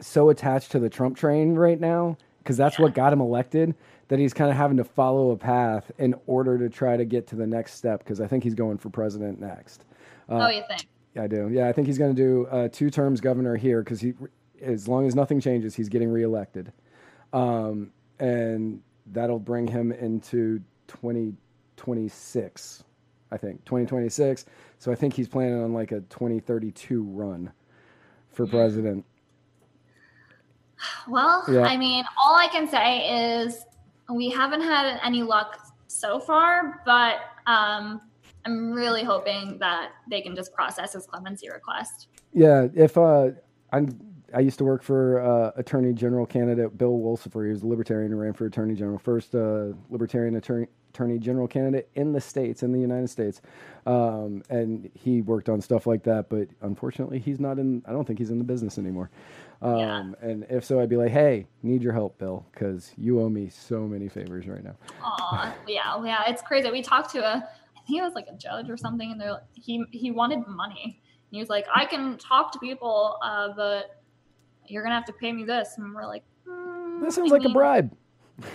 so 0.00 0.30
attached 0.30 0.72
to 0.72 0.78
the 0.78 0.88
Trump 0.88 1.18
train 1.18 1.56
right 1.56 1.78
now 1.78 2.16
because 2.38 2.56
that's 2.56 2.78
what 2.78 2.94
got 2.94 3.12
him 3.12 3.20
elected 3.20 3.74
that 4.08 4.18
he's 4.18 4.32
kind 4.32 4.50
of 4.50 4.56
having 4.56 4.78
to 4.78 4.84
follow 4.84 5.32
a 5.32 5.36
path 5.36 5.90
in 5.98 6.14
order 6.26 6.56
to 6.56 6.70
try 6.70 6.96
to 6.96 7.04
get 7.04 7.26
to 7.26 7.36
the 7.36 7.46
next 7.46 7.74
step 7.74 7.98
because 7.98 8.18
I 8.18 8.26
think 8.26 8.44
he's 8.44 8.54
going 8.54 8.78
for 8.78 8.88
president 8.88 9.40
next. 9.40 9.84
Uh, 10.26 10.46
oh, 10.46 10.48
you 10.48 10.62
think? 10.66 10.86
Yeah, 11.14 11.24
I 11.24 11.26
do. 11.26 11.50
Yeah, 11.52 11.68
I 11.68 11.72
think 11.72 11.86
he's 11.86 11.98
going 11.98 12.16
to 12.16 12.22
do 12.22 12.46
uh, 12.46 12.68
two 12.72 12.88
terms 12.88 13.20
governor 13.20 13.56
here 13.56 13.82
because 13.82 14.00
he, 14.00 14.14
as 14.62 14.88
long 14.88 15.06
as 15.06 15.14
nothing 15.14 15.38
changes, 15.38 15.74
he's 15.74 15.90
getting 15.90 16.10
reelected, 16.10 16.72
um, 17.32 17.92
and 18.18 18.80
that'll 19.06 19.38
bring 19.38 19.66
him 19.66 19.92
into 19.92 20.60
2026. 20.88 22.84
I 23.30 23.36
think 23.36 23.64
2026. 23.64 24.46
So 24.78 24.90
I 24.90 24.94
think 24.94 25.14
he's 25.14 25.28
planning 25.28 25.62
on 25.62 25.72
like 25.72 25.92
a 25.92 26.00
2032 26.00 27.02
run 27.02 27.52
for 28.30 28.46
president. 28.46 29.04
Well, 31.08 31.44
Yeah. 31.48 31.62
I 31.62 31.76
mean, 31.76 32.04
all 32.22 32.36
I 32.36 32.48
can 32.48 32.68
say 32.68 33.40
is 33.40 33.64
we 34.12 34.30
haven't 34.30 34.62
had 34.62 35.00
any 35.04 35.22
luck 35.22 35.58
so 35.88 36.20
far, 36.20 36.82
but 36.86 37.16
um, 37.46 38.00
I'm 38.44 38.72
really 38.72 39.02
hoping 39.02 39.58
that 39.58 39.90
they 40.08 40.20
can 40.20 40.34
just 40.34 40.52
process 40.52 40.92
his 40.92 41.06
clemency 41.06 41.50
request. 41.50 42.08
Yeah, 42.32 42.68
if 42.74 42.96
uh, 42.96 43.30
I'm, 43.72 43.98
I 44.34 44.40
used 44.40 44.58
to 44.58 44.64
work 44.64 44.82
for 44.82 45.20
uh, 45.20 45.52
Attorney 45.56 45.92
General 45.92 46.26
candidate 46.26 46.76
Bill 46.76 46.98
Wohlsifer. 46.98 47.46
He 47.46 47.52
was 47.52 47.62
a 47.62 47.66
Libertarian 47.66 48.10
who 48.10 48.18
ran 48.18 48.32
for 48.34 48.46
Attorney 48.46 48.74
General, 48.74 48.98
first 48.98 49.34
uh, 49.34 49.68
Libertarian 49.88 50.36
attorney, 50.36 50.66
Attorney 50.90 51.18
General 51.18 51.46
candidate 51.46 51.88
in 51.94 52.12
the 52.12 52.20
states, 52.20 52.62
in 52.62 52.72
the 52.72 52.80
United 52.80 53.08
States, 53.08 53.40
um, 53.86 54.42
and 54.50 54.90
he 54.94 55.22
worked 55.22 55.48
on 55.48 55.60
stuff 55.60 55.86
like 55.86 56.02
that. 56.04 56.28
But 56.28 56.48
unfortunately, 56.60 57.18
he's 57.18 57.40
not 57.40 57.58
in. 57.58 57.82
I 57.86 57.92
don't 57.92 58.04
think 58.04 58.18
he's 58.18 58.30
in 58.30 58.38
the 58.38 58.44
business 58.44 58.78
anymore. 58.78 59.10
Um, 59.62 59.78
Yeah. 59.78 60.12
And 60.20 60.46
if 60.50 60.64
so, 60.64 60.80
I'd 60.80 60.88
be 60.88 60.96
like, 60.96 61.10
"Hey, 61.10 61.46
need 61.62 61.82
your 61.82 61.92
help, 61.92 62.18
Bill, 62.18 62.44
because 62.52 62.92
you 62.96 63.20
owe 63.20 63.28
me 63.28 63.48
so 63.48 63.86
many 63.86 64.08
favors 64.08 64.46
right 64.46 64.62
now." 64.62 64.76
Aw, 65.02 65.54
yeah, 65.66 66.04
yeah, 66.04 66.24
it's 66.26 66.42
crazy. 66.42 66.70
We 66.70 66.82
talked 66.82 67.10
to 67.12 67.20
a, 67.20 67.36
I 67.76 67.80
think 67.86 68.00
it 68.00 68.02
was 68.02 68.14
like 68.14 68.26
a 68.28 68.36
judge 68.36 68.68
or 68.68 68.76
something, 68.76 69.10
and 69.10 69.20
they're 69.20 69.32
like, 69.32 69.42
he 69.54 69.84
he 69.90 70.10
wanted 70.10 70.46
money. 70.46 71.00
And 71.30 71.36
he 71.36 71.40
was 71.40 71.50
like, 71.50 71.66
I 71.74 71.84
can 71.84 72.16
talk 72.16 72.52
to 72.52 72.58
people, 72.58 73.18
uh, 73.22 73.50
but 73.54 73.97
you're 74.68 74.82
gonna 74.82 74.94
have 74.94 75.04
to 75.06 75.12
pay 75.12 75.32
me 75.32 75.44
this. 75.44 75.74
And 75.76 75.94
we're 75.94 76.06
like, 76.06 76.24
"Hmm, 76.46 77.02
That 77.02 77.12
sounds 77.12 77.30
like 77.30 77.44
a 77.44 77.48
bribe. 77.50 77.94
yeah, 78.40 78.46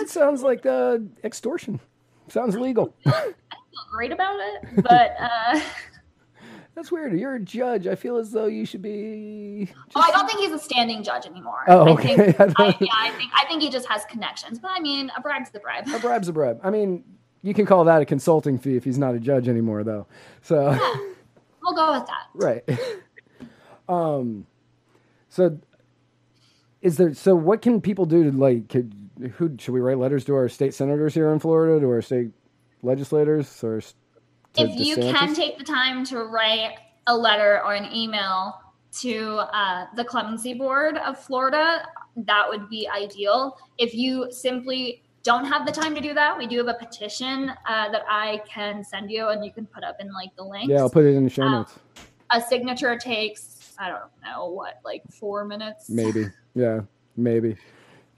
That 0.00 0.06
sounds 0.08 0.42
like 0.42 0.64
uh, 0.66 0.98
extortion. 1.24 1.80
Sounds 2.28 2.56
legal. 2.56 2.94
I 3.06 3.10
don't 3.10 3.24
feel 3.70 3.86
great 3.92 4.12
about 4.12 4.36
it, 4.40 4.82
but 4.82 5.14
uh, 5.20 5.60
That's 6.74 6.92
weird. 6.92 7.18
You're 7.18 7.36
a 7.36 7.40
judge. 7.40 7.86
I 7.86 7.94
feel 7.94 8.16
as 8.18 8.30
though 8.32 8.46
you 8.46 8.66
should 8.66 8.82
be. 8.82 9.70
oh, 9.94 10.00
I 10.00 10.10
don't 10.10 10.26
think 10.26 10.40
he's 10.40 10.52
a 10.52 10.58
standing 10.58 11.02
judge 11.02 11.24
anymore. 11.24 11.64
Oh, 11.68 11.86
I 11.86 11.90
okay. 11.92 12.16
think, 12.32 12.40
I 12.58 12.64
I, 12.64 12.76
yeah, 12.80 12.88
I 12.92 13.10
think 13.16 13.30
I 13.34 13.46
think 13.46 13.62
he 13.62 13.70
just 13.70 13.86
has 13.88 14.04
connections. 14.06 14.58
But 14.58 14.72
I 14.74 14.80
mean, 14.80 15.10
a 15.16 15.20
bribe's 15.22 15.50
a 15.54 15.60
bribe. 15.60 15.88
A 15.88 15.98
bribe's 15.98 16.28
a 16.28 16.32
bribe. 16.34 16.60
I 16.62 16.68
mean, 16.70 17.02
you 17.42 17.54
can 17.54 17.64
call 17.64 17.84
that 17.84 18.02
a 18.02 18.04
consulting 18.04 18.58
fee 18.58 18.76
if 18.76 18.84
he's 18.84 18.98
not 18.98 19.14
a 19.14 19.18
judge 19.20 19.48
anymore, 19.48 19.84
though. 19.84 20.06
So, 20.42 20.70
We'll 21.62 21.74
go 21.74 21.92
with 21.98 22.06
that. 22.06 22.26
right. 22.34 22.78
um, 23.88 24.46
so 25.36 25.58
is 26.82 26.96
there? 26.96 27.14
So 27.14 27.34
what 27.34 27.62
can 27.62 27.80
people 27.80 28.06
do 28.06 28.24
to 28.24 28.36
like? 28.36 28.68
Could, 28.68 28.94
who 29.34 29.54
should 29.58 29.72
we 29.74 29.80
write 29.80 29.98
letters 29.98 30.24
to 30.24 30.34
our 30.34 30.48
state 30.48 30.74
senators 30.74 31.14
here 31.14 31.32
in 31.32 31.38
Florida, 31.38 31.80
to 31.80 31.86
our 31.88 32.02
state 32.02 32.30
legislators, 32.82 33.62
or 33.62 33.78
if 34.58 34.80
you 34.80 34.96
can 34.96 35.34
take 35.34 35.58
the 35.58 35.64
time 35.64 36.04
to 36.06 36.24
write 36.24 36.76
a 37.06 37.16
letter 37.16 37.62
or 37.64 37.74
an 37.74 37.92
email 37.94 38.54
to 39.00 39.36
uh, 39.52 39.86
the 39.94 40.04
clemency 40.04 40.54
board 40.54 40.96
of 40.98 41.18
florida 41.18 41.86
that 42.16 42.48
would 42.48 42.68
be 42.70 42.88
ideal 42.88 43.58
if 43.76 43.94
you 43.94 44.26
simply 44.30 45.02
don't 45.26 45.44
have 45.44 45.66
the 45.66 45.72
time 45.72 45.92
to 45.92 46.00
do 46.00 46.14
that, 46.14 46.38
we 46.38 46.46
do 46.46 46.58
have 46.58 46.68
a 46.68 46.74
petition 46.74 47.50
uh, 47.68 47.90
that 47.90 48.02
I 48.08 48.40
can 48.48 48.84
send 48.84 49.10
you, 49.10 49.26
and 49.26 49.44
you 49.44 49.52
can 49.52 49.66
put 49.66 49.82
up 49.82 49.96
in 49.98 50.12
like 50.12 50.34
the 50.36 50.44
link. 50.44 50.70
Yeah, 50.70 50.78
I'll 50.78 50.88
put 50.88 51.04
it 51.04 51.16
in 51.16 51.24
the 51.24 51.30
show 51.30 51.42
Um, 51.42 51.52
notes. 51.52 51.74
a 52.30 52.40
signature 52.40 52.96
takes 52.96 53.55
I 53.78 53.88
don't 53.88 54.10
know 54.24 54.50
what 54.50 54.80
like 54.84 55.02
four 55.10 55.44
minutes. 55.44 55.90
Maybe. 55.90 56.26
Yeah, 56.58 56.80
maybe. 57.18 57.54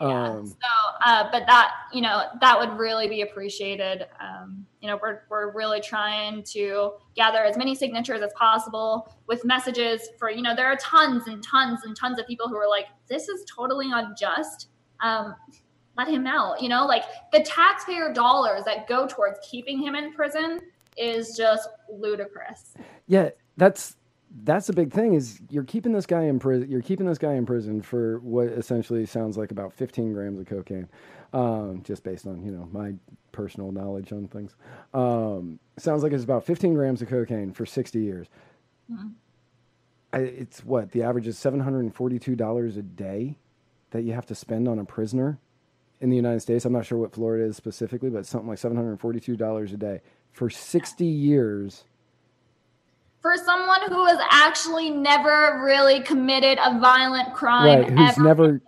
Yeah. 0.00 0.26
Um, 0.28 0.46
so, 0.46 0.54
uh, 1.04 1.28
but 1.32 1.44
that 1.46 1.72
you 1.92 2.00
know 2.00 2.26
that 2.40 2.56
would 2.56 2.78
really 2.78 3.08
be 3.08 3.22
appreciated. 3.22 4.06
Um, 4.20 4.64
you 4.80 4.86
know, 4.86 4.96
we're 5.02 5.22
we're 5.28 5.52
really 5.52 5.80
trying 5.80 6.44
to 6.52 6.92
gather 7.16 7.40
as 7.40 7.56
many 7.56 7.74
signatures 7.74 8.22
as 8.22 8.32
possible 8.34 9.12
with 9.26 9.44
messages 9.44 10.08
for 10.20 10.30
you 10.30 10.40
know 10.40 10.54
there 10.54 10.68
are 10.68 10.76
tons 10.76 11.26
and 11.26 11.42
tons 11.42 11.80
and 11.84 11.96
tons 11.96 12.20
of 12.20 12.28
people 12.28 12.48
who 12.48 12.56
are 12.56 12.68
like 12.68 12.86
this 13.08 13.28
is 13.28 13.44
totally 13.52 13.90
unjust. 13.92 14.68
Um, 15.00 15.34
let 15.96 16.06
him 16.06 16.28
out. 16.28 16.62
You 16.62 16.68
know, 16.68 16.86
like 16.86 17.02
the 17.32 17.40
taxpayer 17.40 18.12
dollars 18.12 18.62
that 18.66 18.86
go 18.86 19.06
towards 19.08 19.40
keeping 19.42 19.82
him 19.82 19.96
in 19.96 20.12
prison 20.12 20.60
is 20.96 21.36
just 21.36 21.68
ludicrous. 21.90 22.74
Yeah, 23.08 23.30
that's 23.56 23.96
that's 24.44 24.66
the 24.66 24.72
big 24.72 24.92
thing. 24.92 25.14
Is 25.14 25.40
you're 25.50 25.64
keeping 25.64 25.92
this 25.92 26.06
guy 26.06 26.22
in 26.24 26.38
prison. 26.38 26.70
You're 26.70 26.82
keeping 26.82 27.06
this 27.06 27.18
guy 27.18 27.34
in 27.34 27.46
prison 27.46 27.82
for 27.82 28.18
what 28.20 28.48
essentially 28.48 29.04
sounds 29.06 29.36
like 29.36 29.50
about 29.50 29.72
15 29.72 30.12
grams 30.12 30.38
of 30.40 30.46
cocaine, 30.46 30.88
um, 31.32 31.82
just 31.82 32.02
based 32.02 32.26
on 32.26 32.44
you 32.44 32.52
know 32.52 32.68
my 32.72 32.94
personal 33.32 33.72
knowledge 33.72 34.12
on 34.12 34.28
things. 34.28 34.54
Um, 34.94 35.58
sounds 35.78 36.02
like 36.02 36.12
it's 36.12 36.24
about 36.24 36.44
15 36.44 36.74
grams 36.74 37.02
of 37.02 37.08
cocaine 37.08 37.52
for 37.52 37.66
60 37.66 37.98
years. 38.00 38.28
Mhm. 38.90 39.12
I, 40.12 40.18
it's 40.20 40.64
what 40.64 40.92
the 40.92 41.02
average 41.02 41.26
is 41.26 41.38
742 41.38 42.34
dollars 42.36 42.76
a 42.76 42.82
day 42.82 43.36
that 43.90 44.02
you 44.02 44.12
have 44.12 44.26
to 44.26 44.34
spend 44.34 44.68
on 44.68 44.78
a 44.78 44.84
prisoner 44.84 45.38
in 46.00 46.10
the 46.10 46.16
United 46.16 46.40
States. 46.40 46.64
I'm 46.64 46.72
not 46.72 46.86
sure 46.86 46.98
what 46.98 47.12
Florida 47.12 47.44
is 47.44 47.56
specifically, 47.56 48.10
but 48.10 48.26
something 48.26 48.48
like 48.48 48.58
742 48.58 49.36
dollars 49.36 49.72
a 49.72 49.76
day 49.76 50.00
for 50.32 50.48
60 50.50 51.04
years. 51.04 51.84
For 53.20 53.36
someone 53.36 53.80
who 53.88 54.06
has 54.06 54.18
actually 54.30 54.90
never 54.90 55.60
really 55.64 56.00
committed 56.00 56.58
a 56.64 56.78
violent 56.78 57.34
crime, 57.34 57.80
right 57.80 57.90
who's 57.90 58.10
ever 58.10 58.22
never 58.22 58.60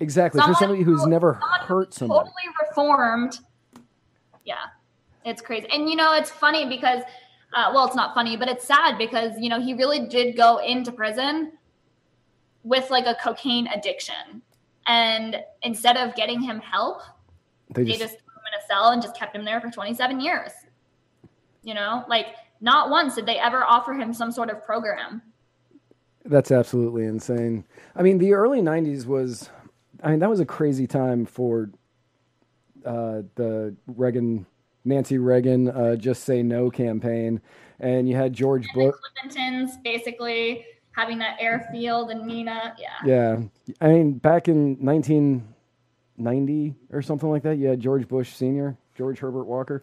exactly 0.00 0.38
Someone 0.38 0.54
for 0.54 0.58
somebody 0.58 0.82
who's 0.82 1.02
who- 1.02 1.10
never 1.10 1.38
someone 1.40 1.60
hurt 1.66 1.94
somebody 1.94 2.18
Totally 2.20 2.54
reformed. 2.68 3.38
Yeah, 4.44 4.56
it's 5.24 5.40
crazy, 5.42 5.68
and 5.72 5.88
you 5.88 5.96
know 5.96 6.14
it's 6.14 6.30
funny 6.30 6.68
because, 6.68 7.02
uh, 7.54 7.70
well, 7.74 7.86
it's 7.86 7.96
not 7.96 8.14
funny, 8.14 8.36
but 8.36 8.48
it's 8.48 8.64
sad 8.64 8.98
because 8.98 9.32
you 9.38 9.48
know 9.48 9.60
he 9.60 9.74
really 9.74 10.06
did 10.06 10.36
go 10.36 10.58
into 10.58 10.92
prison 10.92 11.52
with 12.64 12.90
like 12.90 13.06
a 13.06 13.16
cocaine 13.16 13.66
addiction, 13.68 14.42
and 14.86 15.42
instead 15.62 15.96
of 15.96 16.14
getting 16.14 16.40
him 16.40 16.60
help, 16.60 17.02
they 17.70 17.84
they 17.84 17.90
just, 17.90 18.00
just 18.00 18.14
put 18.14 18.34
him 18.34 18.42
in 18.52 18.60
a 18.60 18.66
cell 18.66 18.90
and 18.90 19.02
just 19.02 19.16
kept 19.16 19.34
him 19.34 19.44
there 19.44 19.60
for 19.60 19.70
27 19.70 20.20
years. 20.20 20.52
You 21.62 21.74
know, 21.74 22.04
like 22.08 22.34
not 22.62 22.88
once 22.88 23.16
did 23.16 23.26
they 23.26 23.38
ever 23.38 23.62
offer 23.64 23.92
him 23.92 24.14
some 24.14 24.32
sort 24.32 24.48
of 24.48 24.64
program. 24.64 25.20
that's 26.24 26.52
absolutely 26.52 27.04
insane. 27.04 27.64
I 27.96 28.02
mean 28.02 28.16
the 28.16 28.32
early 28.32 28.62
90s 28.62 29.04
was 29.04 29.50
i 30.02 30.10
mean 30.10 30.20
that 30.20 30.30
was 30.30 30.40
a 30.40 30.46
crazy 30.46 30.86
time 30.86 31.26
for 31.26 31.70
uh, 32.86 33.22
the 33.34 33.76
reagan 33.86 34.46
nancy 34.84 35.18
reagan 35.18 35.68
uh, 35.68 35.96
just 35.96 36.24
say 36.24 36.42
no 36.42 36.70
campaign. 36.70 37.40
And 37.80 38.08
you 38.08 38.14
had 38.14 38.32
george 38.32 38.66
bush 38.74 38.94
Clintons 39.20 39.76
basically 39.82 40.64
having 40.92 41.18
that 41.18 41.36
airfield 41.40 42.10
and 42.10 42.24
Mena, 42.26 42.74
yeah. 42.78 42.88
yeah. 43.04 43.40
I 43.80 43.88
mean 43.88 44.12
back 44.14 44.46
in 44.46 44.76
1990 44.84 46.74
or 46.92 47.02
something 47.02 47.28
like 47.28 47.42
that 47.42 47.56
you 47.56 47.66
had 47.66 47.80
george 47.80 48.06
bush 48.06 48.34
senior 48.34 48.76
george 48.94 49.18
herbert 49.18 49.44
walker 49.44 49.82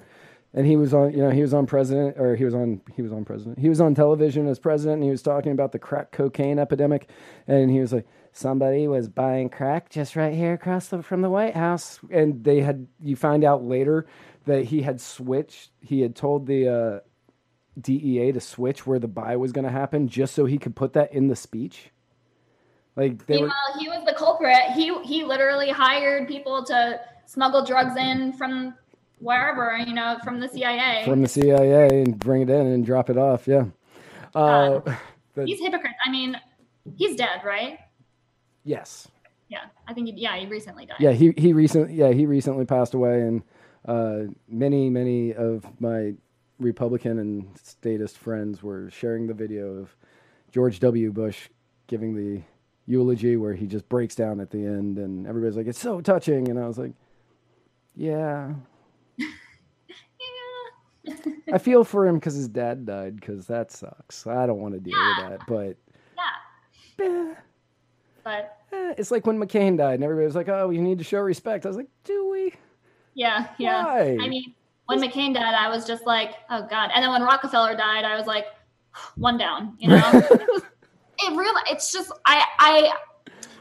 and 0.53 0.65
he 0.65 0.75
was 0.75 0.93
on 0.93 1.11
you 1.11 1.19
know 1.19 1.29
he 1.29 1.41
was 1.41 1.53
on 1.53 1.65
president 1.65 2.17
or 2.17 2.35
he 2.35 2.43
was 2.43 2.55
on 2.55 2.81
he 2.95 3.01
was 3.01 3.11
on 3.11 3.23
president. 3.23 3.59
He 3.59 3.69
was 3.69 3.79
on 3.79 3.93
television 3.93 4.47
as 4.47 4.57
president 4.57 4.95
and 4.95 5.03
he 5.03 5.11
was 5.11 5.21
talking 5.21 5.51
about 5.51 5.71
the 5.71 5.79
crack 5.79 6.11
cocaine 6.11 6.57
epidemic. 6.57 7.09
And 7.47 7.69
he 7.69 7.79
was 7.79 7.93
like 7.93 8.07
somebody 8.33 8.87
was 8.87 9.07
buying 9.07 9.49
crack 9.49 9.89
just 9.89 10.15
right 10.15 10.33
here 10.33 10.53
across 10.53 10.87
the, 10.87 11.03
from 11.03 11.21
the 11.21 11.29
white 11.29 11.55
house. 11.55 11.99
And 12.09 12.43
they 12.43 12.61
had 12.61 12.87
you 13.01 13.15
find 13.15 13.43
out 13.43 13.63
later 13.63 14.07
that 14.45 14.65
he 14.65 14.81
had 14.81 14.99
switched 14.99 15.69
he 15.81 16.01
had 16.01 16.15
told 16.15 16.47
the 16.47 16.67
uh, 16.67 16.99
dea 17.79 18.31
to 18.31 18.41
switch 18.41 18.87
where 18.87 18.99
the 18.99 19.07
buy 19.07 19.35
was 19.35 19.51
going 19.51 19.65
to 19.65 19.71
happen 19.71 20.07
just 20.07 20.33
so 20.33 20.45
he 20.45 20.57
could 20.57 20.75
put 20.75 20.93
that 20.93 21.13
in 21.13 21.27
the 21.27 21.35
speech. 21.35 21.91
Like 22.95 23.27
they 23.27 23.35
were 23.35 23.41
Meanwhile, 23.41 23.79
he 23.79 23.87
was 23.87 24.03
the 24.03 24.15
culprit. 24.17 24.71
He 24.73 24.97
he 25.03 25.23
literally 25.23 25.69
hired 25.69 26.27
people 26.27 26.65
to 26.65 26.99
smuggle 27.27 27.63
drugs 27.63 27.95
in 27.95 28.33
from 28.33 28.73
wherever, 29.19 29.77
you 29.77 29.93
know, 29.93 30.17
from 30.23 30.39
the 30.39 30.47
CIA. 30.49 31.03
from 31.05 31.21
the 31.21 31.27
cia 31.27 32.01
and 32.03 32.17
bring 32.19 32.41
it 32.41 32.49
in 32.49 32.67
and 32.67 32.85
drop 32.85 33.09
it 33.09 33.17
off 33.17 33.47
yeah 33.47 33.65
uh, 34.35 34.79
the- 35.35 35.45
he's 35.45 35.59
hypocrite. 35.59 35.93
I 36.05 36.11
mean, 36.11 36.37
he's 36.95 37.15
dead, 37.15 37.41
right? 37.45 37.79
yes 38.63 39.07
Yeah, 39.49 39.61
I 39.87 39.93
think. 39.93 40.07
He, 40.07 40.13
yeah, 40.21 40.37
he 40.37 40.45
recently 40.45 40.85
died. 40.85 40.97
Yeah, 40.99 41.11
he 41.11 41.33
he 41.37 41.53
recently 41.53 41.95
yeah 41.95 42.11
he 42.11 42.25
recently 42.25 42.65
passed 42.65 42.93
away, 42.93 43.21
and 43.21 43.41
uh, 43.87 44.31
many 44.47 44.89
many 44.89 45.33
of 45.33 45.65
my 45.79 46.13
Republican 46.59 47.17
and 47.19 47.47
statist 47.57 48.17
friends 48.17 48.61
were 48.61 48.89
sharing 48.91 49.25
the 49.27 49.33
video 49.33 49.67
of 49.77 49.95
George 50.51 50.79
W. 50.81 51.11
Bush 51.11 51.47
giving 51.87 52.13
the 52.15 52.41
eulogy 52.85 53.37
where 53.37 53.53
he 53.53 53.65
just 53.65 53.87
breaks 53.89 54.13
down 54.13 54.39
at 54.39 54.51
the 54.51 54.59
end, 54.59 54.97
and 54.99 55.25
everybody's 55.25 55.57
like, 55.57 55.67
"It's 55.67 55.79
so 55.79 56.01
touching," 56.01 56.49
and 56.49 56.59
I 56.59 56.67
was 56.67 56.77
like, 56.77 56.91
"Yeah." 57.95 58.53
Yeah. 61.09 61.55
I 61.55 61.57
feel 61.57 61.83
for 61.83 62.07
him 62.07 62.15
because 62.15 62.35
his 62.35 62.47
dad 62.47 62.85
died, 62.85 63.15
because 63.19 63.47
that 63.47 63.71
sucks. 63.71 64.27
I 64.27 64.45
don't 64.45 64.59
want 64.59 64.73
to 64.75 64.79
deal 64.79 64.97
with 64.97 65.29
that, 65.29 65.39
but 65.47 65.77
Yeah. 66.99 67.05
eh, 67.05 67.35
But 68.23 68.57
eh, 68.71 68.93
it's 68.97 69.11
like 69.11 69.25
when 69.25 69.39
McCain 69.39 69.77
died, 69.77 69.95
and 69.95 70.03
everybody 70.03 70.25
was 70.25 70.35
like, 70.35 70.49
"Oh, 70.49 70.69
you 70.69 70.81
need 70.81 70.97
to 70.99 71.03
show 71.03 71.19
respect." 71.19 71.65
I 71.65 71.69
was 71.69 71.77
like, 71.77 71.89
"Do 72.03 72.29
we?" 72.29 72.53
yeah, 73.15 73.47
yeah. 73.57 73.83
Why? 73.85 74.17
I 74.21 74.27
mean, 74.27 74.53
when 74.85 74.99
McCain 75.01 75.33
died, 75.33 75.55
I 75.55 75.69
was 75.69 75.85
just 75.85 76.05
like, 76.05 76.35
oh 76.49 76.65
god. 76.69 76.89
And 76.93 77.03
then 77.03 77.11
when 77.11 77.21
Rockefeller 77.21 77.75
died, 77.75 78.05
I 78.05 78.17
was 78.17 78.25
like, 78.27 78.45
one 79.15 79.37
down. 79.37 79.75
You 79.79 79.89
know, 79.89 80.11
it 81.19 81.35
really. 81.35 81.61
It's 81.69 81.91
just 81.91 82.11
I 82.25 82.43
I 82.59 82.93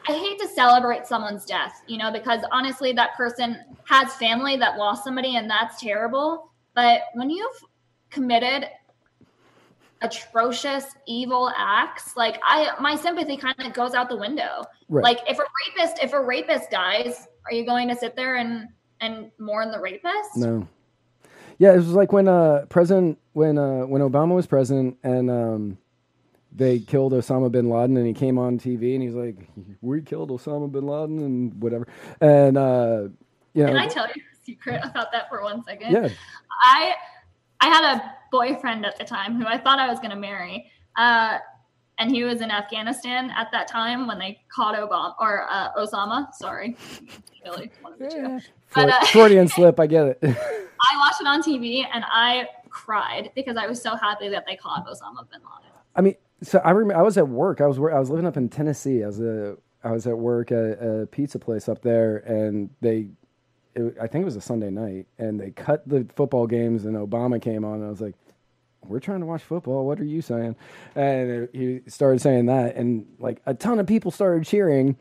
I 0.08 0.12
hate 0.12 0.38
to 0.40 0.48
celebrate 0.48 1.06
someone's 1.06 1.44
death, 1.44 1.82
you 1.86 1.98
know, 1.98 2.10
because 2.10 2.40
honestly, 2.50 2.92
that 2.94 3.14
person 3.16 3.58
has 3.84 4.14
family 4.14 4.56
that 4.56 4.78
lost 4.78 5.04
somebody, 5.04 5.36
and 5.36 5.48
that's 5.50 5.80
terrible. 5.80 6.50
But 6.78 7.06
when 7.14 7.28
you've 7.28 7.64
committed 8.08 8.68
atrocious 10.00 10.84
evil 11.08 11.50
acts 11.56 12.16
like 12.16 12.38
i 12.44 12.70
my 12.80 12.94
sympathy 12.94 13.36
kind 13.36 13.56
of 13.58 13.72
goes 13.72 13.94
out 13.94 14.08
the 14.08 14.16
window 14.16 14.62
Right. 14.88 15.02
like 15.02 15.18
if 15.28 15.40
a 15.40 15.42
rapist 15.42 16.00
if 16.04 16.12
a 16.12 16.20
rapist 16.20 16.70
dies 16.70 17.26
are 17.46 17.52
you 17.52 17.66
going 17.66 17.88
to 17.88 17.96
sit 17.96 18.14
there 18.14 18.36
and 18.36 18.68
and 19.00 19.32
mourn 19.40 19.72
the 19.72 19.80
rapist 19.80 20.36
No. 20.36 20.68
Yeah, 21.58 21.72
it 21.72 21.78
was 21.78 21.88
like 21.88 22.12
when 22.12 22.28
uh 22.28 22.66
president 22.68 23.18
when 23.32 23.58
uh 23.58 23.80
when 23.80 24.00
Obama 24.00 24.36
was 24.36 24.46
president 24.46 24.96
and 25.02 25.28
um 25.28 25.78
they 26.52 26.78
killed 26.78 27.12
Osama 27.12 27.50
bin 27.50 27.68
Laden 27.68 27.96
and 27.96 28.06
he 28.06 28.14
came 28.14 28.38
on 28.38 28.56
TV 28.56 28.94
and 28.94 29.02
he's 29.02 29.14
like, 29.14 29.36
We 29.80 30.00
killed 30.02 30.30
Osama 30.30 30.70
bin 30.70 30.86
Laden 30.86 31.18
and 31.18 31.60
whatever. 31.60 31.88
And 32.20 32.56
uh 32.56 33.08
you 33.52 33.64
know 33.64 33.70
Can 33.70 33.76
I 33.76 33.88
tell 33.88 34.06
you 34.14 34.22
secret 34.48 34.80
about 34.84 35.12
that 35.12 35.28
for 35.28 35.42
one 35.42 35.62
second? 35.64 35.92
Yeah. 35.92 36.08
I 36.62 36.94
I 37.60 37.66
had 37.66 37.96
a 37.96 38.14
boyfriend 38.30 38.86
at 38.86 38.98
the 38.98 39.04
time 39.04 39.40
who 39.40 39.46
I 39.46 39.58
thought 39.58 39.78
I 39.78 39.88
was 39.88 39.98
going 39.98 40.10
to 40.10 40.16
marry, 40.16 40.70
uh, 40.96 41.38
and 41.98 42.10
he 42.10 42.22
was 42.22 42.40
in 42.40 42.50
Afghanistan 42.50 43.30
at 43.30 43.48
that 43.52 43.68
time 43.68 44.06
when 44.06 44.18
they 44.18 44.40
caught 44.54 44.76
Obama 44.76 45.14
or 45.20 45.46
uh, 45.50 45.72
Osama. 45.74 46.32
Sorry, 46.34 46.76
really 47.44 47.70
one 47.80 47.94
of 47.94 47.98
the 47.98 48.08
two. 48.08 48.16
Yeah. 48.16 48.38
But, 48.74 48.90
uh, 48.90 49.04
Freudian 49.06 49.48
slip, 49.48 49.80
I 49.80 49.86
get 49.86 50.06
it. 50.06 50.18
I 50.22 50.96
watched 50.98 51.20
it 51.20 51.26
on 51.26 51.42
TV 51.42 51.84
and 51.92 52.04
I 52.06 52.46
cried 52.68 53.32
because 53.34 53.56
I 53.56 53.66
was 53.66 53.82
so 53.82 53.96
happy 53.96 54.28
that 54.28 54.44
they 54.46 54.56
caught 54.56 54.86
Osama 54.86 55.28
bin 55.30 55.40
Laden. 55.40 55.72
I 55.96 56.00
mean, 56.02 56.14
so 56.42 56.60
I 56.64 56.70
remember 56.70 57.00
I 57.00 57.02
was 57.02 57.18
at 57.18 57.28
work. 57.28 57.60
I 57.60 57.66
was 57.66 57.78
I 57.78 57.98
was 57.98 58.10
living 58.10 58.26
up 58.26 58.36
in 58.36 58.48
Tennessee. 58.48 59.02
I 59.02 59.06
was 59.06 59.20
a 59.20 59.56
I 59.82 59.92
was 59.92 60.06
at 60.06 60.16
work 60.16 60.52
at 60.52 60.78
a 60.82 61.08
pizza 61.10 61.38
place 61.38 61.68
up 61.68 61.82
there, 61.82 62.18
and 62.18 62.70
they, 62.80 63.08
it, 63.78 63.96
I 64.00 64.06
think 64.06 64.22
it 64.22 64.26
was 64.26 64.36
a 64.36 64.40
Sunday 64.40 64.70
night, 64.70 65.06
and 65.18 65.40
they 65.40 65.50
cut 65.50 65.88
the 65.88 66.06
football 66.16 66.46
games, 66.46 66.84
and 66.84 66.96
Obama 66.96 67.40
came 67.40 67.64
on, 67.64 67.76
and 67.76 67.86
I 67.86 67.90
was 67.90 68.00
like, 68.00 68.14
"We're 68.86 69.00
trying 69.00 69.20
to 69.20 69.26
watch 69.26 69.42
football. 69.42 69.86
What 69.86 70.00
are 70.00 70.04
you 70.04 70.22
saying?" 70.22 70.56
And 70.94 71.48
he 71.52 71.80
started 71.88 72.20
saying 72.20 72.46
that, 72.46 72.76
and 72.76 73.06
like 73.18 73.40
a 73.46 73.54
ton 73.54 73.78
of 73.78 73.86
people 73.86 74.10
started 74.10 74.44
cheering. 74.44 74.96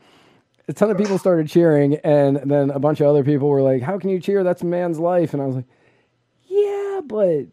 A 0.68 0.72
ton 0.72 0.90
of 0.90 0.98
people 0.98 1.18
started 1.18 1.48
cheering, 1.48 1.96
and 2.04 2.36
then 2.38 2.70
a 2.70 2.78
bunch 2.78 3.00
of 3.00 3.06
other 3.08 3.24
people 3.24 3.48
were 3.48 3.62
like, 3.62 3.82
"How 3.82 3.98
can 3.98 4.10
you 4.10 4.20
cheer? 4.20 4.44
That's 4.44 4.62
a 4.62 4.66
man's 4.66 4.98
life." 4.98 5.32
And 5.34 5.42
I 5.42 5.46
was 5.46 5.56
like, 5.56 5.66
"Yeah, 6.46 7.00
but 7.04 7.46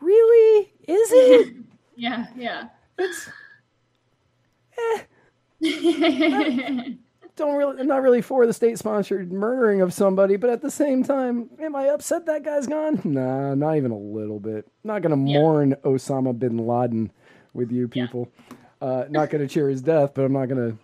really, 0.00 0.72
is 0.86 1.10
it?" 1.12 1.56
Yeah, 2.00 2.26
yeah. 2.36 2.68
It's 2.96 3.28
eh. 5.62 6.92
don't 7.38 7.54
really, 7.56 7.80
I'm 7.80 7.86
not 7.86 8.02
really 8.02 8.20
for 8.20 8.46
the 8.46 8.52
state 8.52 8.78
sponsored 8.78 9.32
murdering 9.32 9.80
of 9.80 9.92
somebody, 9.94 10.36
but 10.36 10.50
at 10.50 10.60
the 10.60 10.70
same 10.70 11.02
time, 11.02 11.48
am 11.60 11.74
I 11.74 11.84
upset 11.88 12.26
that 12.26 12.42
guy's 12.44 12.66
gone? 12.66 13.00
Nah, 13.04 13.54
not 13.54 13.76
even 13.76 13.90
a 13.92 13.96
little 13.98 14.38
bit. 14.40 14.66
Not 14.84 15.00
gonna 15.02 15.16
Yeah. 15.16 15.38
mourn 15.40 15.74
Osama 15.84 16.38
bin 16.38 16.58
Laden 16.58 17.10
with 17.54 17.70
you 17.72 17.88
people. 17.88 18.28
Uh, 18.82 19.04
not 19.08 19.30
gonna 19.30 19.48
cheer 19.48 19.68
his 19.68 19.80
death, 19.82 20.12
but 20.14 20.24
I'm 20.24 20.32
not 20.32 20.48
gonna 20.48 20.76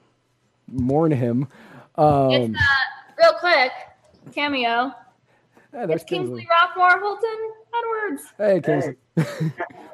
mourn 0.69 1.13
him. 1.13 1.49
Um, 1.97 2.31
it's 2.31 2.55
uh, 2.59 3.19
real 3.19 3.33
quick 3.39 3.73
cameo. 4.33 4.93
yeah, 5.73 5.87
It's 5.91 6.05
Kingsley 6.05 6.47
Kingsley. 6.47 6.49
Roquemore, 6.51 7.01
Holton, 7.01 7.51
Edwards. 8.09 8.23
Hey, 8.39 8.61
Kingsley. 8.61 8.97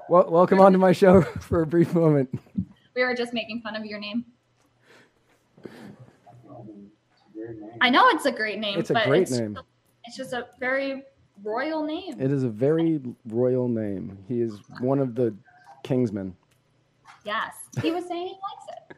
well, 0.08 0.30
welcome 0.30 0.60
onto 0.60 0.78
my 0.78 0.92
show 0.92 1.22
for 1.40 1.62
a 1.62 1.66
brief 1.66 1.94
moment. 1.94 2.30
We 2.94 3.02
were 3.04 3.14
just 3.14 3.32
making 3.34 3.62
fun 3.62 3.76
of 3.76 3.84
your 3.84 3.98
name. 3.98 4.24
I 7.80 7.90
know 7.90 8.08
it's 8.08 8.26
a 8.26 8.32
great 8.32 8.58
name. 8.58 8.78
It's 8.78 8.90
a 8.90 8.94
but 8.94 9.06
great 9.06 9.22
it's, 9.22 9.32
name. 9.32 9.58
It's 10.04 10.16
just 10.16 10.32
a 10.32 10.46
very 10.58 11.04
royal 11.42 11.84
name. 11.84 12.20
It 12.20 12.32
is 12.32 12.42
a 12.44 12.48
very 12.48 13.00
royal 13.26 13.68
name. 13.68 14.18
He 14.28 14.40
is 14.40 14.58
one 14.80 14.98
of 14.98 15.14
the 15.14 15.34
Kingsmen. 15.84 16.32
Yes, 17.24 17.54
he 17.82 17.90
was 17.90 18.06
saying 18.06 18.28
he 18.28 18.32
likes 18.34 18.66
it. 18.90 18.96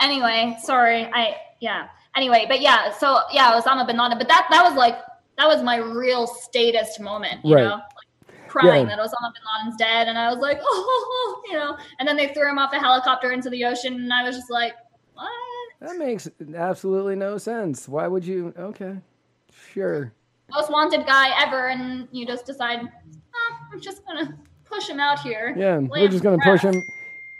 Anyway, 0.00 0.56
sorry. 0.62 1.10
I 1.12 1.36
yeah. 1.60 1.88
Anyway, 2.16 2.46
but 2.48 2.60
yeah. 2.60 2.92
So 2.92 3.20
yeah, 3.32 3.60
Osama 3.60 3.86
bin 3.86 3.96
Laden. 3.98 4.18
But 4.18 4.28
that 4.28 4.46
that 4.50 4.62
was 4.62 4.74
like 4.74 4.98
that 5.36 5.46
was 5.46 5.62
my 5.62 5.76
real 5.76 6.26
statist 6.26 7.00
moment. 7.00 7.44
You 7.44 7.54
Right. 7.56 7.64
know, 7.64 7.76
like 7.76 8.48
crying 8.48 8.88
Yeah. 8.88 8.96
that 8.96 9.02
Osama 9.02 9.32
bin 9.32 9.42
Laden's 9.56 9.76
dead, 9.76 10.08
and 10.08 10.18
I 10.18 10.28
was 10.30 10.38
like, 10.38 10.58
oh, 10.64 11.42
you 11.46 11.54
know. 11.54 11.76
And 11.98 12.08
then 12.08 12.16
they 12.16 12.28
threw 12.28 12.48
him 12.48 12.58
off 12.58 12.72
a 12.72 12.78
helicopter 12.78 13.32
into 13.32 13.50
the 13.50 13.64
ocean, 13.64 13.94
and 13.94 14.12
I 14.12 14.22
was 14.22 14.36
just 14.36 14.50
like, 14.50 14.74
what? 15.14 15.30
That 15.80 15.96
makes 15.96 16.28
absolutely 16.54 17.16
no 17.16 17.38
sense. 17.38 17.88
Why 17.88 18.06
would 18.06 18.24
you? 18.24 18.52
Okay, 18.58 18.98
sure. 19.72 20.12
Most 20.50 20.70
wanted 20.70 21.06
guy 21.06 21.30
ever, 21.42 21.68
and 21.68 22.06
you 22.12 22.26
just 22.26 22.44
decide, 22.44 22.80
oh, 22.82 23.56
I'm 23.72 23.80
just 23.80 24.04
gonna 24.04 24.36
push 24.64 24.88
him 24.88 25.00
out 25.00 25.20
here. 25.20 25.54
Yeah, 25.56 25.78
we're 25.78 26.08
just 26.08 26.22
gonna 26.22 26.36
to 26.36 26.42
push 26.42 26.62
him. 26.62 26.74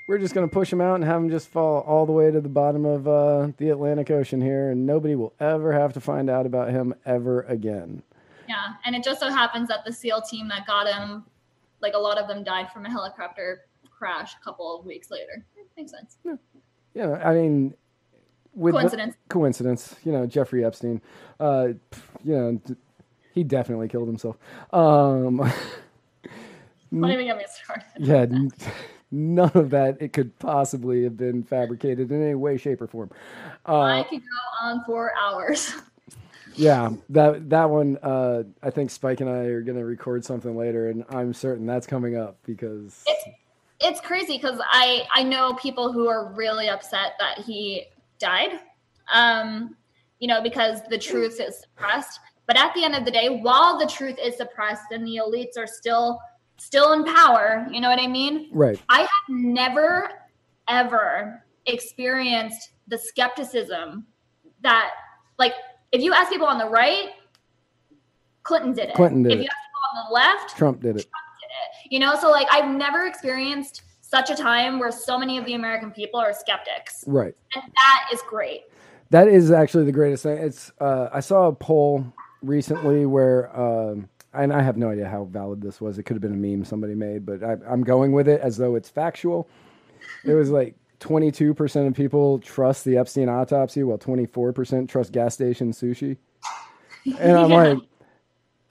We're 0.08 0.18
just 0.18 0.34
gonna 0.34 0.48
push 0.48 0.72
him 0.72 0.80
out 0.80 0.96
and 0.96 1.04
have 1.04 1.22
him 1.22 1.30
just 1.30 1.48
fall 1.48 1.82
all 1.82 2.06
the 2.06 2.12
way 2.12 2.30
to 2.30 2.40
the 2.40 2.48
bottom 2.48 2.84
of 2.86 3.06
uh, 3.06 3.48
the 3.58 3.70
Atlantic 3.70 4.10
Ocean 4.10 4.40
here, 4.40 4.70
and 4.70 4.86
nobody 4.86 5.14
will 5.14 5.34
ever 5.38 5.72
have 5.72 5.92
to 5.94 6.00
find 6.00 6.30
out 6.30 6.46
about 6.46 6.70
him 6.70 6.94
ever 7.04 7.42
again. 7.42 8.02
Yeah, 8.48 8.74
and 8.84 8.96
it 8.96 9.04
just 9.04 9.20
so 9.20 9.28
happens 9.28 9.68
that 9.68 9.84
the 9.84 9.92
SEAL 9.92 10.22
team 10.22 10.48
that 10.48 10.66
got 10.66 10.88
him, 10.88 11.24
like 11.80 11.94
a 11.94 11.98
lot 11.98 12.18
of 12.18 12.26
them 12.26 12.42
died 12.42 12.72
from 12.72 12.86
a 12.86 12.90
helicopter 12.90 13.66
crash 13.90 14.34
a 14.40 14.44
couple 14.44 14.76
of 14.76 14.86
weeks 14.86 15.10
later. 15.10 15.44
Makes 15.76 15.92
sense. 15.92 16.16
Yeah, 16.94 17.20
I 17.22 17.34
mean, 17.34 17.74
with 18.54 18.74
the- 18.74 18.80
Coincidence. 18.80 19.16
coincidence. 19.28 19.96
You 20.04 20.12
know, 20.12 20.26
Jeffrey 20.26 20.64
Epstein. 20.64 21.00
Uh, 21.38 21.68
you 22.24 22.34
know, 22.36 22.60
he 23.32 23.44
definitely 23.44 23.88
killed 23.88 24.08
himself. 24.08 24.36
Um, 24.72 25.36
Don't 26.92 27.10
even 27.10 27.26
get 27.26 27.36
me 27.36 27.44
started. 27.48 27.84
yeah, 27.98 28.26
none 29.12 29.52
of 29.54 29.70
that 29.70 29.96
it 30.00 30.12
could 30.12 30.36
possibly 30.40 31.04
have 31.04 31.16
been 31.16 31.42
fabricated 31.44 32.10
in 32.10 32.22
any 32.22 32.34
way, 32.34 32.56
shape, 32.56 32.80
or 32.82 32.88
form. 32.88 33.10
Uh, 33.68 33.80
I 33.80 34.02
could 34.10 34.20
go 34.20 34.66
on 34.66 34.84
for 34.84 35.12
hours. 35.16 35.72
Yeah, 36.56 36.90
that 37.10 37.48
that 37.50 37.70
one. 37.70 37.96
Uh, 38.02 38.42
I 38.60 38.70
think 38.70 38.90
Spike 38.90 39.20
and 39.20 39.30
I 39.30 39.44
are 39.44 39.62
gonna 39.62 39.84
record 39.84 40.24
something 40.24 40.56
later, 40.56 40.90
and 40.90 41.04
I'm 41.08 41.32
certain 41.32 41.64
that's 41.64 41.86
coming 41.86 42.16
up 42.16 42.38
because 42.44 43.04
It's 43.06 43.24
it's 43.80 44.00
crazy 44.00 44.36
because 44.36 44.60
I 44.68 45.06
I 45.14 45.22
know 45.22 45.54
people 45.54 45.92
who 45.92 46.08
are 46.08 46.32
really 46.34 46.68
upset 46.68 47.12
that 47.20 47.38
he 47.38 47.84
died. 48.20 48.60
Um, 49.12 49.76
you 50.20 50.28
know, 50.28 50.42
because 50.42 50.82
the 50.88 50.98
truth 50.98 51.40
is 51.40 51.60
suppressed. 51.60 52.20
But 52.46 52.58
at 52.58 52.74
the 52.74 52.84
end 52.84 52.94
of 52.94 53.04
the 53.04 53.10
day, 53.10 53.28
while 53.28 53.78
the 53.78 53.86
truth 53.86 54.16
is 54.22 54.36
suppressed 54.36 54.92
and 54.92 55.06
the 55.06 55.20
elites 55.24 55.56
are 55.56 55.66
still 55.66 56.20
still 56.58 56.92
in 56.92 57.04
power, 57.04 57.66
you 57.70 57.80
know 57.80 57.88
what 57.88 57.98
I 57.98 58.06
mean? 58.06 58.50
right, 58.52 58.78
I 58.88 59.00
have 59.00 59.08
never 59.28 60.10
ever 60.68 61.44
experienced 61.66 62.72
the 62.88 62.98
skepticism 62.98 64.06
that 64.62 64.90
like 65.38 65.54
if 65.92 66.02
you 66.02 66.12
ask 66.12 66.30
people 66.30 66.46
on 66.46 66.58
the 66.58 66.68
right, 66.68 67.10
Clinton 68.42 68.72
did 68.72 68.90
it. 68.90 68.94
Clinton 68.94 69.22
did 69.22 69.32
if 69.32 69.38
it. 69.38 69.42
you 69.42 69.48
ask 69.48 69.56
people 69.68 70.00
on 70.00 70.06
the 70.08 70.14
left, 70.14 70.56
Trump 70.56 70.82
did 70.82 70.96
it. 70.96 71.06
you 71.88 71.98
know, 71.98 72.14
so 72.20 72.30
like 72.30 72.48
I've 72.52 72.70
never 72.74 73.06
experienced 73.06 73.82
such 74.10 74.30
a 74.30 74.34
time 74.34 74.78
where 74.78 74.90
so 74.90 75.18
many 75.18 75.38
of 75.38 75.44
the 75.44 75.54
American 75.54 75.90
people 75.90 76.18
are 76.18 76.32
skeptics. 76.32 77.04
Right. 77.06 77.34
And 77.54 77.64
that 77.64 78.08
is 78.12 78.20
great. 78.28 78.62
That 79.10 79.28
is 79.28 79.50
actually 79.50 79.84
the 79.84 79.92
greatest 79.92 80.22
thing. 80.22 80.38
It's 80.38 80.72
uh, 80.80 81.08
I 81.12 81.20
saw 81.20 81.48
a 81.48 81.52
poll 81.52 82.04
recently 82.42 83.06
where, 83.06 83.54
um, 83.58 84.08
and 84.32 84.52
I 84.52 84.62
have 84.62 84.76
no 84.76 84.90
idea 84.90 85.08
how 85.08 85.24
valid 85.24 85.60
this 85.60 85.80
was. 85.80 85.98
It 85.98 86.04
could 86.04 86.14
have 86.14 86.22
been 86.22 86.32
a 86.32 86.36
meme 86.36 86.64
somebody 86.64 86.94
made, 86.94 87.26
but 87.26 87.42
I, 87.42 87.56
I'm 87.68 87.82
going 87.82 88.12
with 88.12 88.28
it 88.28 88.40
as 88.40 88.56
though 88.56 88.74
it's 88.76 88.88
factual. 88.88 89.48
It 90.24 90.34
was 90.34 90.50
like 90.50 90.74
22% 91.00 91.86
of 91.88 91.94
people 91.94 92.38
trust 92.38 92.84
the 92.84 92.96
Epstein 92.98 93.28
autopsy, 93.28 93.82
while 93.82 93.98
24% 93.98 94.88
trust 94.88 95.12
gas 95.12 95.34
station 95.34 95.72
sushi. 95.72 96.16
And 97.18 97.36
I'm 97.36 97.50
Yeah. 97.50 97.56
like, 97.56 97.78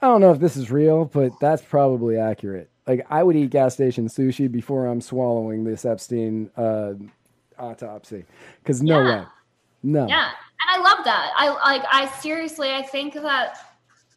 I 0.02 0.08
don't 0.08 0.22
know 0.22 0.32
if 0.32 0.40
this 0.40 0.56
is 0.56 0.72
real, 0.72 1.06
but 1.06 1.32
that's 1.42 1.62
probably 1.62 2.18
accurate. 2.18 2.70
Like, 2.90 3.06
I 3.12 3.22
would 3.22 3.36
eat 3.36 3.52
gas 3.52 3.76
station 3.76 4.08
sushi 4.08 4.52
before 4.52 4.88
I'm 4.88 5.00
swallowing 5.00 5.64
this 5.64 5.86
Epstein 5.86 6.50
uh, 6.58 6.94
autopsy, 7.60 8.26
because 8.64 8.82
no 8.82 9.00
Yeah. 9.00 9.22
way, 9.22 9.28
no. 9.84 10.08
Yeah. 10.08 10.32
And 10.32 10.70
I 10.70 10.78
love 10.80 11.06
that. 11.06 11.32
I 11.38 11.50
like 11.50 11.84
I 11.92 12.08
seriously 12.20 12.74
I 12.74 12.82
think 12.82 13.14
that 13.14 13.58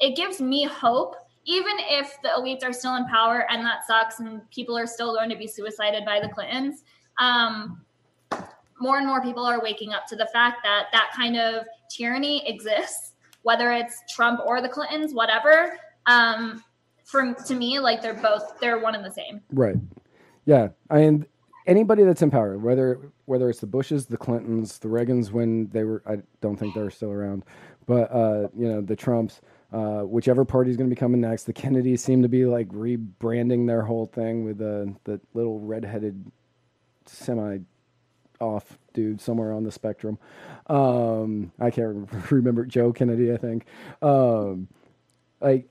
it 0.00 0.16
gives 0.16 0.40
me 0.40 0.64
hope 0.64 1.16
even 1.44 1.74
if 1.80 2.16
the 2.22 2.30
elites 2.30 2.64
are 2.64 2.72
still 2.72 2.96
in 2.96 3.06
power 3.08 3.46
and 3.50 3.62
that 3.66 3.86
sucks 3.86 4.20
and 4.20 4.48
people 4.50 4.76
are 4.78 4.86
still 4.86 5.14
going 5.14 5.28
to 5.28 5.36
be 5.36 5.46
suicided 5.46 6.06
by 6.06 6.18
the 6.18 6.28
Clintons. 6.30 6.82
Um 7.18 7.84
more 8.80 8.96
and 8.96 9.06
more 9.06 9.20
people 9.20 9.44
are 9.44 9.60
waking 9.60 9.92
up 9.92 10.06
to 10.06 10.16
the 10.16 10.28
fact 10.32 10.60
that 10.64 10.86
that 10.92 11.12
kind 11.14 11.36
of 11.36 11.64
tyranny 11.90 12.48
exists, 12.48 13.12
whether 13.42 13.70
it's 13.70 14.02
Trump 14.10 14.40
or 14.46 14.62
the 14.62 14.68
Clintons, 14.68 15.12
whatever. 15.12 15.78
Um, 16.06 16.64
from 17.12 17.36
to 17.44 17.54
me, 17.54 17.78
like 17.78 18.02
they're 18.02 18.14
both 18.14 18.58
they're 18.58 18.78
one 18.78 18.96
and 18.96 19.04
the 19.04 19.12
same. 19.12 19.42
Right. 19.52 19.76
Yeah. 20.46 20.68
I 20.90 20.96
mean, 20.96 21.26
anybody 21.66 22.02
that's 22.02 22.22
in 22.22 22.30
power, 22.30 22.58
whether 22.58 23.12
whether 23.26 23.48
it's 23.48 23.60
the 23.60 23.66
Bushes, 23.66 24.06
the 24.06 24.16
Clintons, 24.16 24.78
the 24.78 24.88
Reagans 24.88 25.30
when 25.30 25.68
they 25.68 25.84
were, 25.84 26.02
I 26.06 26.16
don't 26.40 26.56
think 26.56 26.74
they're 26.74 26.90
still 26.90 27.12
around, 27.12 27.44
but 27.86 28.10
uh, 28.12 28.48
you 28.56 28.66
know, 28.66 28.80
the 28.80 28.96
Trumps, 28.96 29.42
uh, 29.72 30.00
whichever 30.00 30.44
party's 30.44 30.76
going 30.76 30.88
to 30.90 30.94
be 30.94 30.98
coming 30.98 31.20
next. 31.20 31.44
The 31.44 31.52
Kennedys 31.52 32.02
seem 32.02 32.22
to 32.22 32.28
be 32.28 32.46
like 32.46 32.68
rebranding 32.68 33.66
their 33.66 33.82
whole 33.82 34.06
thing 34.06 34.44
with 34.44 34.58
the 34.58 34.92
the 35.04 35.20
little 35.34 35.60
redheaded 35.60 36.32
semi 37.06 37.58
off 38.40 38.78
dude 38.92 39.20
somewhere 39.20 39.52
on 39.52 39.62
the 39.62 39.70
spectrum. 39.70 40.18
Um, 40.66 41.52
I 41.60 41.70
can't 41.70 42.08
remember 42.30 42.64
Joe 42.64 42.92
Kennedy, 42.92 43.32
I 43.32 43.36
think. 43.36 43.66
Um, 44.00 44.68
like 45.40 45.68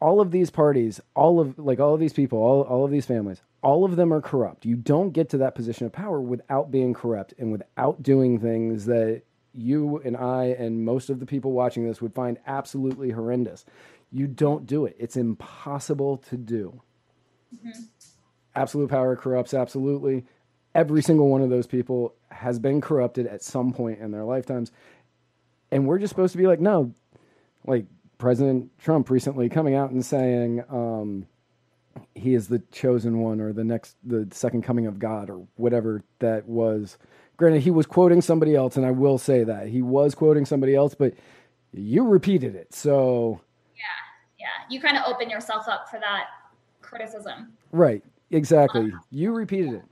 all 0.00 0.20
of 0.20 0.30
these 0.30 0.50
parties, 0.50 1.00
all 1.14 1.40
of 1.40 1.58
like 1.58 1.80
all 1.80 1.94
of 1.94 2.00
these 2.00 2.12
people, 2.12 2.38
all, 2.38 2.62
all 2.62 2.84
of 2.84 2.90
these 2.90 3.06
families, 3.06 3.42
all 3.62 3.84
of 3.84 3.96
them 3.96 4.12
are 4.12 4.20
corrupt. 4.20 4.64
You 4.64 4.76
don't 4.76 5.10
get 5.10 5.28
to 5.30 5.38
that 5.38 5.54
position 5.54 5.86
of 5.86 5.92
power 5.92 6.20
without 6.20 6.70
being 6.70 6.94
corrupt 6.94 7.34
and 7.38 7.50
without 7.50 8.02
doing 8.02 8.38
things 8.38 8.86
that 8.86 9.22
you 9.52 10.00
and 10.04 10.16
I 10.16 10.46
and 10.46 10.84
most 10.84 11.10
of 11.10 11.18
the 11.18 11.26
people 11.26 11.52
watching 11.52 11.86
this 11.86 12.00
would 12.00 12.14
find 12.14 12.38
absolutely 12.46 13.10
horrendous. 13.10 13.64
You 14.12 14.26
don't 14.26 14.66
do 14.66 14.86
it. 14.86 14.96
It's 14.98 15.16
impossible 15.16 16.18
to 16.28 16.36
do. 16.36 16.80
Mm-hmm. 17.54 17.80
Absolute 18.54 18.90
power 18.90 19.16
corrupts 19.16 19.54
absolutely. 19.54 20.24
Every 20.74 21.02
single 21.02 21.28
one 21.28 21.42
of 21.42 21.50
those 21.50 21.66
people 21.66 22.14
has 22.30 22.58
been 22.58 22.80
corrupted 22.80 23.26
at 23.26 23.42
some 23.42 23.72
point 23.72 23.98
in 23.98 24.12
their 24.12 24.24
lifetimes. 24.24 24.70
And 25.70 25.86
we're 25.86 25.98
just 25.98 26.10
supposed 26.10 26.32
to 26.32 26.38
be 26.38 26.46
like, 26.46 26.60
no, 26.60 26.94
like 27.66 27.86
President 28.18 28.70
Trump 28.78 29.10
recently 29.10 29.48
coming 29.48 29.74
out 29.74 29.90
and 29.90 30.04
saying 30.04 30.62
um, 30.68 31.26
he 32.14 32.34
is 32.34 32.48
the 32.48 32.58
chosen 32.72 33.20
one 33.20 33.40
or 33.40 33.52
the 33.52 33.64
next, 33.64 33.96
the 34.04 34.28
second 34.32 34.62
coming 34.62 34.86
of 34.86 34.98
God 34.98 35.30
or 35.30 35.46
whatever 35.56 36.02
that 36.18 36.46
was. 36.46 36.98
Granted, 37.36 37.62
he 37.62 37.70
was 37.70 37.86
quoting 37.86 38.20
somebody 38.20 38.56
else, 38.56 38.76
and 38.76 38.84
I 38.84 38.90
will 38.90 39.18
say 39.18 39.44
that 39.44 39.68
he 39.68 39.80
was 39.80 40.14
quoting 40.16 40.44
somebody 40.44 40.74
else, 40.74 40.94
but 40.96 41.14
you 41.72 42.04
repeated 42.04 42.56
it. 42.56 42.74
So, 42.74 43.40
Yeah, 43.76 44.46
yeah, 44.46 44.46
you 44.68 44.80
kind 44.80 44.96
of 44.96 45.04
open 45.06 45.30
yourself 45.30 45.68
up 45.68 45.88
for 45.88 46.00
that 46.00 46.24
criticism. 46.82 47.52
right, 47.70 48.02
exactly. 48.32 48.92
You 49.12 49.32
repeated 49.32 49.74
it. 49.74 49.82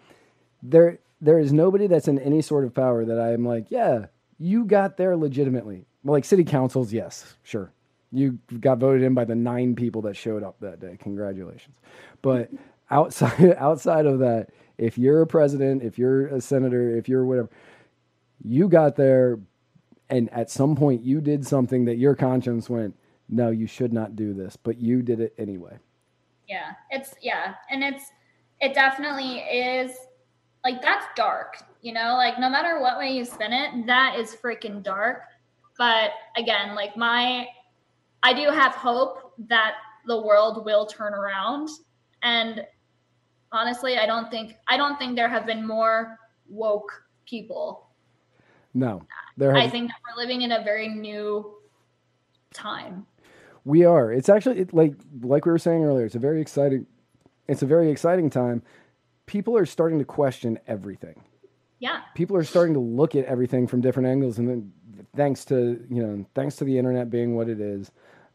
There, 0.63 0.99
there 1.21 1.39
is 1.39 1.53
nobody 1.53 1.87
that's 1.87 2.09
in 2.09 2.19
any 2.19 2.43
sort 2.43 2.65
of 2.65 2.75
power 2.75 3.05
that 3.05 3.21
I 3.21 3.33
am 3.33 3.47
like, 3.47 3.67
yeah, 3.71 4.07
you 4.39 4.65
got 4.65 4.97
there 4.97 5.17
legitimately. 5.17 5.87
Well, 6.03 6.15
like 6.15 6.25
city 6.25 6.43
councils, 6.45 6.93
yes, 6.93 7.37
sure. 7.45 7.73
You 8.13 8.39
got 8.61 8.79
voted 8.79 9.03
in 9.03 9.15
by 9.15 9.25
the 9.25 9.35
nine 9.35 9.75
people 9.75 10.03
that 10.03 10.17
showed 10.17 10.43
up 10.43 10.59
that 10.61 10.81
day. 10.81 10.97
Congratulations. 11.01 11.77
But 12.23 12.51
outside 12.91 13.57
outside 13.59 14.07
of 14.07 14.21
that, 14.21 14.51
if 14.79 14.99
you're 14.99 15.23
a 15.23 15.27
president, 15.27 15.83
if 15.83 15.99
you're 15.99 16.29
a 16.29 16.41
senator, 16.41 16.97
if 16.97 17.09
you're 17.09 17.25
whatever, 17.25 17.51
you 18.45 18.69
got 18.69 18.97
there 18.97 19.39
and 20.09 20.33
at 20.33 20.51
some 20.51 20.77
point 20.77 21.03
you 21.03 21.21
did 21.21 21.47
something 21.47 21.85
that 21.87 21.97
your 21.97 22.15
conscience 22.15 22.71
went, 22.71 22.95
no, 23.29 23.51
you 23.51 23.67
should 23.67 23.93
not 23.93 24.15
do 24.15 24.33
this, 24.35 24.57
but 24.57 24.79
you 24.79 25.03
did 25.03 25.21
it 25.21 25.35
anyway. 25.39 25.79
Yeah, 26.49 26.73
it's 26.91 27.15
yeah, 27.21 27.55
and 27.71 27.83
it's 27.83 28.05
it 28.61 28.73
definitely 28.73 29.39
is 29.39 29.97
like 30.65 30.81
that's 30.81 31.07
dark, 31.17 31.57
you 31.83 31.93
know, 31.93 32.15
like 32.15 32.39
no 32.39 32.49
matter 32.49 32.81
what 32.81 32.99
way 32.99 33.11
you 33.11 33.25
spin 33.25 33.53
it, 33.53 33.87
that 33.87 34.17
is 34.19 34.37
freaking 34.37 34.83
dark. 34.83 35.23
But 35.77 36.13
again, 36.37 36.75
like 36.75 36.97
my 36.97 37.49
I 38.23 38.33
do 38.33 38.51
have 38.51 38.75
hope 38.75 39.35
that 39.49 39.75
the 40.07 40.21
world 40.21 40.65
will 40.65 40.87
turn 40.87 41.15
around 41.15 41.69
and 42.23 42.65
honestly, 43.53 43.99
I 43.99 44.07
don't 44.07 44.31
think 44.31 44.57
I 44.69 44.77
don't 44.77 44.99
think 44.99 45.17
there 45.17 45.29
have 45.29 45.47
been 45.47 45.67
more 45.67 46.19
woke 46.49 47.05
people. 47.27 47.89
No. 48.75 49.03
There 49.37 49.55
I 49.55 49.69
think 49.69 49.89
that 49.89 49.97
we're 50.05 50.23
living 50.23 50.43
in 50.43 50.53
a 50.53 50.63
very 50.63 50.89
new 50.89 51.55
time. 52.53 53.07
we 53.65 53.85
are. 53.85 54.13
It's 54.13 54.29
actually 54.29 54.61
it, 54.61 54.75
like 54.75 54.95
like 55.23 55.45
we 55.47 55.53
were 55.53 55.59
saying 55.59 55.85
earlier, 55.85 56.07
it's 56.07 56.15
a 56.15 56.21
very 56.21 56.41
exciting 56.41 56.87
it's 57.49 57.63
a 57.63 57.67
very 57.67 57.91
exciting 57.91 58.31
time. 58.31 58.63
People 59.27 59.57
are 59.57 59.67
starting 59.67 59.99
to 59.99 60.05
question 60.05 60.59
everything. 60.67 61.23
Yeah. 61.79 62.01
people 62.15 62.39
are 62.39 62.45
starting 62.45 62.73
to 62.73 62.81
look 62.81 63.15
at 63.15 63.27
everything 63.27 63.67
from 63.67 63.83
different 63.83 64.09
angles 64.09 64.39
and 64.39 64.49
then 64.49 64.73
thanks 65.15 65.45
to 65.45 65.85
you 65.91 66.03
know 66.03 66.25
thanks 66.35 66.57
to 66.57 66.65
the 66.65 66.79
internet 66.79 67.11
being 67.11 67.37
what 67.37 67.51
it 67.51 67.61
is 67.61 67.91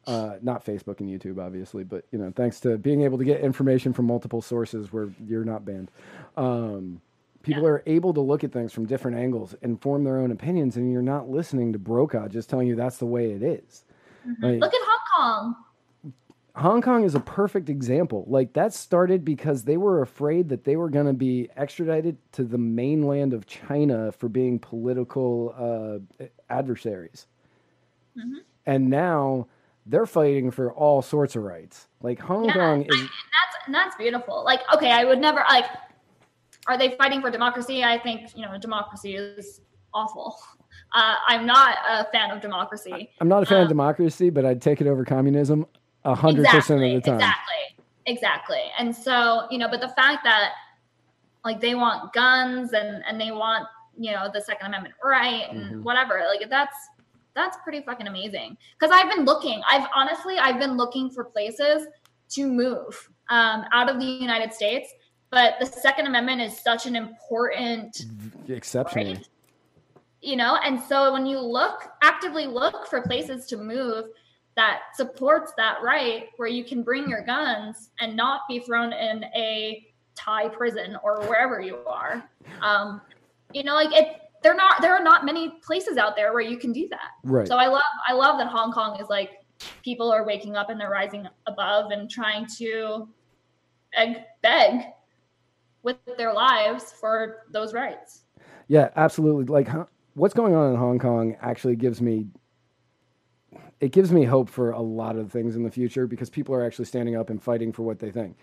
uh, 0.08 0.36
not 0.42 0.66
facebook 0.66 1.00
and 1.00 1.10
youtube 1.10 1.38
obviously 1.44 1.84
but 1.84 2.04
you 2.12 2.18
know 2.20 2.32
thanks 2.36 2.60
to 2.60 2.78
being 2.78 3.02
able 3.04 3.18
to 3.18 3.24
get 3.24 3.40
information 3.42 3.94
from 3.94 4.06
multiple 4.06 4.42
sources 4.42 4.92
where 4.92 5.10
you're 5.28 5.46
not 5.46 5.64
banned 5.66 5.92
um, 6.38 7.02
people 7.44 7.64
Yeah. 7.64 7.70
are 7.70 7.84
able 7.86 8.14
to 8.14 8.22
look 8.22 8.44
at 8.44 8.52
things 8.52 8.74
from 8.74 8.86
different 8.86 9.18
angles 9.18 9.56
and 9.62 9.80
form 9.82 10.04
their 10.04 10.18
own 10.18 10.32
opinions 10.32 10.76
and 10.78 10.92
you're 10.92 11.02
not 11.02 11.30
listening 11.30 11.74
to 11.74 11.80
brokaw 11.80 12.28
just 12.28 12.50
telling 12.50 12.68
you 12.68 12.76
that's 12.76 12.98
the 12.98 13.06
way 13.06 13.32
it 13.32 13.44
is 13.44 13.84
Like, 14.42 14.60
Look 14.60 14.74
at 14.74 14.82
Hong 14.84 15.00
Kong. 15.16 15.56
Hong 16.54 16.82
Kong 16.82 17.06
is 17.06 17.16
a 17.16 17.20
perfect 17.22 17.70
example. 17.70 18.26
Like 18.28 18.54
that 18.54 18.74
started 18.74 19.24
because 19.24 19.64
they 19.64 19.78
were 19.78 20.02
afraid 20.02 20.50
that 20.50 20.66
they 20.66 20.76
were 20.76 20.90
going 20.90 21.06
to 21.06 21.14
be 21.14 21.50
extradited 21.56 22.18
to 22.34 22.44
the 22.44 22.58
mainland 22.58 23.34
of 23.34 23.46
China 23.48 24.12
for 24.12 24.28
being 24.28 24.60
political 24.60 25.56
uh, 25.58 26.26
adversaries. 26.50 27.26
Mm-hmm. 28.18 28.40
And 28.66 28.90
now 28.90 29.48
they're 29.86 30.06
fighting 30.06 30.52
for 30.52 30.72
all 30.74 31.02
sorts 31.02 31.36
of 31.36 31.44
rights. 31.44 31.88
Like 32.02 32.20
Hong 32.20 32.46
Yeah, 32.46 32.54
Kong 32.54 32.84
is 32.84 33.02
that's 33.02 33.72
that's 33.72 33.96
beautiful. 33.96 34.44
Like, 34.44 34.62
okay, 34.74 34.92
I 34.92 35.04
would 35.06 35.20
never 35.20 35.44
like. 35.50 35.66
Are 36.68 36.78
they 36.78 36.92
fighting 36.92 37.22
for 37.22 37.32
democracy? 37.32 37.84
I 37.84 37.98
think 37.98 38.36
you 38.36 38.44
know 38.44 38.58
democracy 38.58 39.16
is 39.16 39.62
awful. 39.94 40.38
Uh, 40.94 41.16
I'm 41.26 41.46
not 41.46 41.78
a 41.90 42.04
fan 42.12 42.32
of 42.32 42.42
democracy. 42.42 43.10
I'm 43.22 43.30
not 43.30 43.44
a 43.44 43.46
fan 43.46 43.60
of 43.60 43.64
Um, 43.64 43.70
democracy, 43.70 44.30
but 44.30 44.44
I'd 44.44 44.62
take 44.62 44.82
it 44.82 44.88
over 44.88 45.06
communism 45.06 45.66
a 46.04 46.14
hundred 46.14 46.48
percent 46.50 46.84
of 46.84 46.92
the 46.92 47.00
time. 47.00 47.16
Exactly. 47.16 47.84
Exactly. 48.08 48.62
And 48.78 48.94
so, 48.94 49.48
you 49.50 49.58
know, 49.58 49.70
but 49.70 49.80
the 49.80 49.88
fact 49.88 50.26
that 50.26 50.52
like 51.46 51.62
they 51.62 51.76
want 51.76 52.12
guns 52.12 52.74
and 52.74 53.02
and 53.08 53.22
they 53.22 53.32
want, 53.32 53.68
you 53.98 54.12
know, 54.12 54.30
the 54.34 54.42
second 54.42 54.68
amendment 54.68 54.96
right 55.02 55.50
and 55.50 55.76
Mhm. 55.76 55.84
whatever, 55.84 56.22
like 56.28 56.50
that's 56.50 56.76
that's 57.36 57.58
pretty 57.64 57.82
fucking 57.82 58.08
amazing. 58.08 58.58
Cuz 58.80 58.92
I've 58.92 59.14
been 59.14 59.26
looking. 59.26 59.62
I've 59.68 59.88
honestly 59.96 60.38
I've 60.38 60.60
been 60.60 60.78
looking 60.78 61.10
for 61.10 61.24
places 61.24 61.88
to 62.32 62.48
move 62.48 63.10
um 63.30 63.66
out 63.72 63.90
of 63.90 64.00
the 64.00 64.06
United 64.06 64.54
States, 64.54 64.94
but 65.30 65.56
the 65.60 65.66
second 65.66 66.08
amendment 66.08 66.42
is 66.42 66.60
such 66.60 66.86
an 66.86 66.96
important 66.96 68.06
exception. 68.48 69.08
right? 69.08 69.28
You 70.22 70.36
know, 70.36 70.58
and 70.64 70.80
so 70.80 71.12
when 71.14 71.26
you 71.26 71.40
look 71.40 71.90
actively 72.04 72.46
look 72.46 72.88
for 72.88 73.02
places 73.02 73.48
to 73.48 73.58
move 73.58 74.06
that 74.56 74.82
supports 74.96 75.54
that 75.58 75.78
right, 75.82 76.28
where 76.38 76.48
you 76.48 76.64
can 76.64 76.84
bring 76.84 77.10
your 77.10 77.24
guns 77.24 77.92
and 78.00 78.16
not 78.16 78.42
be 78.50 78.60
thrown 78.60 78.92
in 78.94 79.24
a 79.36 79.88
Thai 80.16 80.50
prison 80.50 80.98
or 81.04 81.22
wherever 81.22 81.62
you 81.62 81.78
are, 81.88 82.24
um, 82.62 83.02
you 83.54 83.64
know, 83.64 83.74
like 83.74 83.94
it. 83.94 84.18
They're 84.42 84.56
not. 84.56 84.82
There 84.82 84.94
are 84.96 85.04
not 85.04 85.26
many 85.26 85.50
places 85.64 85.98
out 85.98 86.16
there 86.16 86.34
where 86.34 86.42
you 86.42 86.58
can 86.58 86.72
do 86.72 86.88
that. 86.90 87.12
Right. 87.24 87.48
So 87.48 87.58
I 87.58 87.68
love. 87.68 87.82
I 88.08 88.14
love 88.14 88.38
that 88.40 88.48
Hong 88.48 88.72
Kong 88.72 89.00
is 89.00 89.10
like 89.10 89.32
people 89.84 90.12
are 90.12 90.26
waking 90.26 90.56
up 90.56 90.70
and 90.70 90.80
they're 90.80 90.90
rising 90.90 91.28
above 91.48 91.92
and 91.92 92.10
trying 92.10 92.48
to 92.58 93.08
beg, 93.96 94.18
beg 94.42 94.82
with 95.84 95.98
their 96.18 96.34
lives 96.34 96.94
for 97.00 97.46
those 97.52 97.74
rights. 97.74 98.24
Yeah, 98.68 98.90
absolutely. 98.96 99.46
Like 99.46 99.68
huh, 99.68 99.86
what's 100.14 100.34
going 100.34 100.56
on 100.56 100.72
in 100.72 100.78
Hong 100.78 101.00
Kong 101.00 101.36
actually 101.42 101.76
gives 101.76 102.02
me 102.02 102.28
it 103.80 103.92
gives 103.92 104.12
me 104.12 104.24
hope 104.24 104.48
for 104.50 104.72
a 104.72 104.80
lot 104.80 105.18
of 105.18 105.32
things 105.32 105.56
in 105.56 105.64
the 105.64 105.72
future 105.72 106.06
because 106.06 106.30
people 106.30 106.54
are 106.54 106.64
actually 106.64 106.86
standing 106.86 107.16
up 107.16 107.30
and 107.30 107.42
fighting 107.42 107.74
for 107.74 107.82
what 107.82 108.00
they 108.00 108.12
think. 108.12 108.38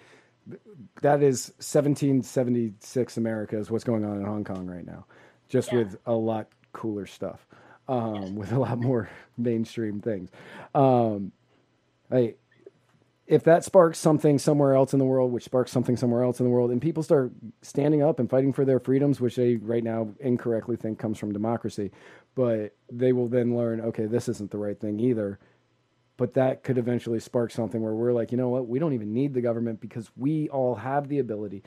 That 1.02 1.22
is 1.22 1.50
1776 1.58 3.16
America 3.16 3.56
is 3.56 3.70
what's 3.70 3.84
going 3.84 4.04
on 4.04 4.16
in 4.16 4.24
Hong 4.24 4.44
Kong 4.44 4.66
right 4.66 4.84
now, 4.84 5.06
just 5.48 5.72
Yeah. 5.72 5.78
with 5.80 5.96
a 6.06 6.14
lot 6.14 6.48
cooler 6.72 7.06
stuff, 7.06 7.46
um, 7.88 8.36
with 8.36 8.52
a 8.52 8.58
lot 8.58 8.78
more 8.78 9.08
mainstream 9.38 10.00
things. 10.00 10.30
Um, 10.74 11.32
I, 12.10 12.34
if 13.26 13.44
that 13.44 13.62
sparks 13.62 13.98
something 13.98 14.38
somewhere 14.38 14.72
else 14.74 14.94
in 14.94 14.98
the 14.98 15.04
world, 15.04 15.32
which 15.32 15.44
sparks 15.44 15.70
something 15.70 15.96
somewhere 15.98 16.22
else 16.22 16.40
in 16.40 16.44
the 16.46 16.50
world, 16.50 16.70
and 16.70 16.80
people 16.80 17.02
start 17.02 17.30
standing 17.60 18.02
up 18.02 18.18
and 18.18 18.30
fighting 18.30 18.54
for 18.54 18.64
their 18.64 18.80
freedoms, 18.80 19.20
which 19.20 19.36
they 19.36 19.56
right 19.56 19.84
now 19.84 20.08
incorrectly 20.20 20.76
think 20.76 20.98
comes 20.98 21.18
from 21.18 21.32
democracy, 21.32 21.90
but 22.34 22.74
they 22.90 23.12
will 23.12 23.28
then 23.28 23.54
learn, 23.54 23.82
okay, 23.82 24.06
this 24.06 24.28
isn't 24.30 24.50
the 24.50 24.56
right 24.58 24.80
thing 24.80 24.98
either. 24.98 25.38
But 26.16 26.34
that 26.34 26.64
could 26.64 26.78
eventually 26.78 27.20
spark 27.20 27.50
something 27.50 27.82
where 27.82 27.92
we're 27.94 28.12
like, 28.14 28.32
you 28.32 28.38
know 28.38 28.48
what, 28.48 28.66
we 28.66 28.78
don't 28.78 28.94
even 28.94 29.12
need 29.12 29.34
the 29.34 29.40
government 29.42 29.80
because 29.80 30.10
we 30.16 30.48
all 30.48 30.74
have 30.76 31.08
the 31.08 31.18
ability 31.18 31.62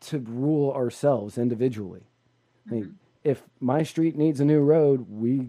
to 0.00 0.18
rule 0.20 0.70
ourselves 0.72 1.38
individually. 1.38 2.02
I 2.68 2.74
mean, 2.74 2.98
if 3.24 3.42
my 3.60 3.82
street 3.82 4.16
needs 4.16 4.40
a 4.40 4.44
new 4.44 4.60
road, 4.60 5.06
we 5.08 5.48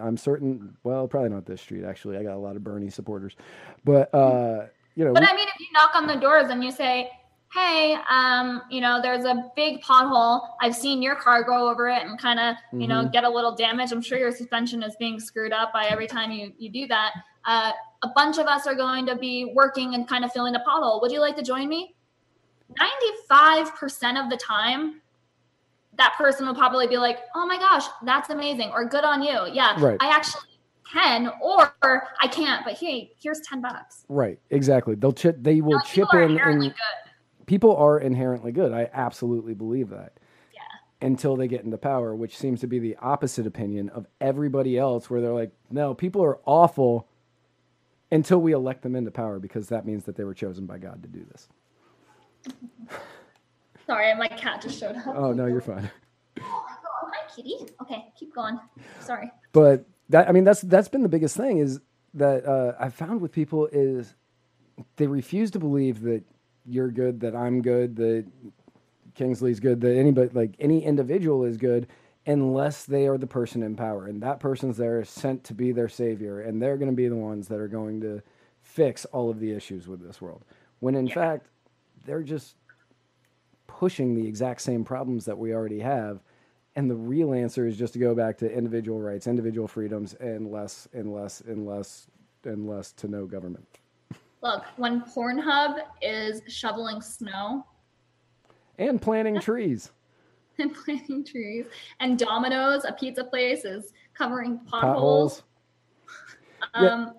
I'm 0.00 0.16
certain. 0.16 0.76
Well, 0.82 1.06
probably 1.06 1.30
not 1.30 1.46
this 1.46 1.60
street. 1.60 1.84
Actually, 1.84 2.16
I 2.16 2.22
got 2.22 2.34
a 2.34 2.38
lot 2.38 2.56
of 2.56 2.64
Bernie 2.64 2.90
supporters, 2.90 3.36
but 3.84 4.12
uh, 4.14 4.66
you 4.96 5.04
know, 5.04 5.12
But 5.12 5.22
we- 5.22 5.28
I 5.28 5.34
mean, 5.36 5.48
if 5.48 5.60
you 5.60 5.66
knock 5.72 5.94
on 5.94 6.06
the 6.06 6.16
doors 6.16 6.50
and 6.50 6.64
you 6.64 6.72
say, 6.72 7.10
"Hey, 7.52 7.96
um, 8.10 8.62
you 8.70 8.80
know, 8.80 9.00
there's 9.00 9.24
a 9.24 9.50
big 9.54 9.82
pothole. 9.82 10.48
I've 10.60 10.74
seen 10.74 11.00
your 11.00 11.14
car 11.14 11.44
go 11.44 11.68
over 11.70 11.88
it 11.88 12.02
and 12.02 12.18
kind 12.18 12.40
of, 12.40 12.56
you 12.72 12.88
know, 12.88 13.08
get 13.08 13.22
a 13.24 13.28
little 13.30 13.54
damage. 13.54 13.92
I'm 13.92 14.02
sure 14.02 14.18
your 14.18 14.32
suspension 14.32 14.82
is 14.82 14.96
being 14.96 15.20
screwed 15.20 15.52
up 15.52 15.72
by 15.72 15.84
every 15.86 16.08
time 16.08 16.32
you 16.32 16.52
you 16.58 16.70
do 16.70 16.86
that. 16.88 17.12
Uh, 17.44 17.70
a 18.02 18.08
bunch 18.16 18.38
of 18.38 18.46
us 18.46 18.66
are 18.66 18.74
going 18.74 19.06
to 19.06 19.14
be 19.14 19.52
working 19.54 19.94
and 19.94 20.08
kind 20.08 20.24
of 20.24 20.32
filling 20.32 20.52
the 20.54 20.62
pothole. 20.66 21.00
Would 21.02 21.12
you 21.12 21.20
like 21.20 21.36
to 21.36 21.42
join 21.42 21.68
me?" 21.68 21.94
Ninety-five 22.78 23.74
percent 23.76 24.18
of 24.18 24.28
the 24.30 24.36
time, 24.36 25.00
that 25.96 26.14
person 26.16 26.46
will 26.46 26.54
probably 26.54 26.86
be 26.86 26.96
like, 26.98 27.18
"Oh 27.34 27.46
my 27.46 27.58
gosh, 27.58 27.84
that's 28.04 28.30
amazing," 28.30 28.70
or 28.72 28.84
"Good 28.84 29.04
on 29.04 29.22
you." 29.22 29.46
Yeah, 29.52 29.80
Right. 29.80 29.96
I 30.00 30.08
actually 30.08 30.42
can, 30.92 31.30
or 31.42 31.72
I 32.20 32.28
can't. 32.28 32.64
But 32.64 32.74
hey, 32.74 33.12
here's 33.20 33.40
ten 33.40 33.60
bucks. 33.60 34.04
right, 34.08 34.38
exactly. 34.50 34.94
They'll 34.94 35.12
chip. 35.12 35.36
They 35.40 35.60
will 35.60 35.76
Like, 35.76 35.86
chip 35.86 36.08
in, 36.14 36.38
and 36.38 36.60
good. 36.62 36.74
people 37.46 37.76
are 37.76 37.98
inherently 37.98 38.52
good. 38.52 38.72
I 38.72 38.90
absolutely 38.92 39.54
believe 39.54 39.88
that. 39.90 40.18
Yeah. 40.52 41.06
Until 41.06 41.36
they 41.36 41.48
get 41.48 41.64
into 41.64 41.78
power, 41.78 42.14
which 42.14 42.36
seems 42.36 42.60
to 42.60 42.66
be 42.66 42.78
the 42.78 42.96
opposite 42.96 43.46
opinion 43.46 43.88
of 43.90 44.06
everybody 44.20 44.78
else, 44.78 45.08
where 45.10 45.20
they're 45.20 45.32
like, 45.32 45.52
no, 45.70 45.94
people 45.94 46.22
are 46.24 46.38
awful 46.44 47.08
until 48.12 48.38
we 48.40 48.52
elect 48.52 48.82
them 48.82 48.94
into 48.94 49.10
power 49.10 49.38
because 49.40 49.68
that 49.68 49.84
means 49.86 50.04
that 50.04 50.14
they 50.16 50.24
were 50.24 50.34
chosen 50.34 50.66
by 50.66 50.78
God 50.78 51.02
to 51.02 51.08
do 51.08 51.24
this. 51.24 51.48
Sorry, 53.86 54.14
my 54.14 54.28
cat 54.28 54.62
just 54.62 54.78
showed 54.78 54.96
up. 54.96 55.06
Oh, 55.08 55.32
no, 55.32 55.46
you're 55.46 55.60
fine. 55.60 55.90
Oh, 56.40 56.66
hi, 57.12 57.34
kitty. 57.34 57.56
Okay, 57.82 58.06
keep 58.18 58.34
going. 58.34 58.58
Sorry. 59.00 59.30
but 59.52 59.84
that 60.10 60.28
I 60.28 60.32
mean 60.32 60.44
that's 60.44 60.60
that's 60.62 60.88
been 60.88 61.02
the 61.02 61.08
biggest 61.08 61.36
thing 61.36 61.58
is 61.58 61.80
that 62.14 62.44
uh, 62.46 62.74
I've 62.78 62.94
found 62.94 63.20
with 63.20 63.32
people 63.32 63.66
is 63.72 64.14
they 64.96 65.06
refuse 65.06 65.50
to 65.52 65.58
believe 65.58 66.02
that 66.02 66.22
you're 66.66 66.90
good, 66.90 67.20
that 67.20 67.34
I'm 67.34 67.62
good, 67.62 67.96
that 67.96 68.26
Kingsley's 69.14 69.60
good, 69.60 69.80
that 69.82 69.96
anybody 69.96 70.30
like 70.32 70.54
any 70.58 70.84
individual 70.84 71.44
is 71.44 71.56
good 71.56 71.88
unless 72.26 72.84
they 72.84 73.06
are 73.06 73.18
the 73.18 73.26
person 73.26 73.62
in 73.62 73.76
power 73.76 74.06
and 74.06 74.22
that 74.22 74.40
person's 74.40 74.78
there 74.78 75.04
sent 75.04 75.44
to 75.44 75.52
be 75.54 75.72
their 75.72 75.88
savior 75.88 76.40
and 76.40 76.60
they're 76.60 76.78
going 76.78 76.90
to 76.90 76.96
be 76.96 77.06
the 77.08 77.14
ones 77.14 77.48
that 77.48 77.60
are 77.60 77.68
going 77.68 78.00
to 78.00 78.22
fix 78.62 79.04
all 79.06 79.28
of 79.28 79.40
the 79.40 79.52
issues 79.52 79.86
with 79.86 80.02
this 80.02 80.22
world 80.22 80.42
when 80.80 80.94
in 80.94 81.06
fact 81.06 81.48
they're 82.06 82.22
just 82.22 82.56
pushing 83.78 84.14
the 84.14 84.26
exact 84.26 84.60
same 84.60 84.84
problems 84.84 85.24
that 85.24 85.36
we 85.36 85.52
already 85.52 85.80
have. 85.80 86.20
And 86.76 86.90
the 86.90 86.94
real 86.94 87.32
answer 87.32 87.66
is 87.66 87.76
just 87.76 87.92
to 87.94 87.98
go 87.98 88.14
back 88.14 88.36
to 88.38 88.50
individual 88.52 89.00
rights, 89.00 89.26
individual 89.26 89.68
freedoms, 89.68 90.14
and 90.14 90.50
less 90.50 90.88
and 90.92 91.12
less 91.12 91.40
and 91.42 91.66
less 91.66 92.08
and 92.44 92.68
less 92.68 92.92
to 92.92 93.08
no 93.08 93.26
government. 93.26 93.66
Look, 94.42 94.64
when 94.76 95.00
Pornhub 95.02 95.78
is 96.02 96.42
shoveling 96.48 97.00
snow 97.00 97.64
And 98.78 99.00
planting 99.00 99.40
trees. 99.40 99.90
and 100.58 100.74
planting 100.74 101.24
trees, 101.24 101.66
and 102.00 102.18
Domino's, 102.18 102.84
a 102.84 102.92
pizza 102.92 103.24
place, 103.24 103.64
is 103.64 103.92
covering 104.16 104.58
potholes. 104.66 105.42
potholes. 105.42 105.42
Yeah. 106.76 106.88
Um, 106.94 107.14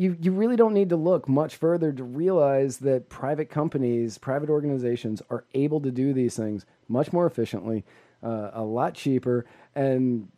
You 0.00 0.16
you 0.18 0.32
really 0.32 0.56
don't 0.56 0.72
need 0.72 0.88
to 0.88 0.96
look 0.96 1.28
much 1.28 1.56
further 1.56 1.92
to 1.92 2.02
realize 2.02 2.78
that 2.78 3.10
private 3.10 3.50
companies, 3.50 4.16
private 4.16 4.48
organizations 4.48 5.20
are 5.28 5.44
able 5.52 5.78
to 5.82 5.90
do 5.90 6.14
these 6.14 6.36
things 6.36 6.64
much 6.88 7.12
more 7.12 7.26
efficiently, 7.26 7.84
uh, 8.22 8.50
a 8.54 8.62
lot 8.62 8.94
cheaper, 8.94 9.44
and 9.74 10.28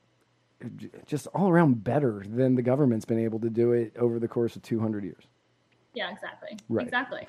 just 1.06 1.28
all 1.28 1.48
around 1.48 1.84
better 1.84 2.24
than 2.26 2.56
the 2.56 2.62
government's 2.62 3.04
been 3.04 3.20
able 3.20 3.38
to 3.38 3.50
do 3.50 3.70
it 3.70 3.96
over 3.96 4.18
the 4.18 4.26
course 4.26 4.56
of 4.56 4.62
200 4.62 5.04
years. 5.04 5.24
Yeah, 5.94 6.10
exactly. 6.10 6.58
Right. 6.68 6.84
Exactly. 6.84 7.28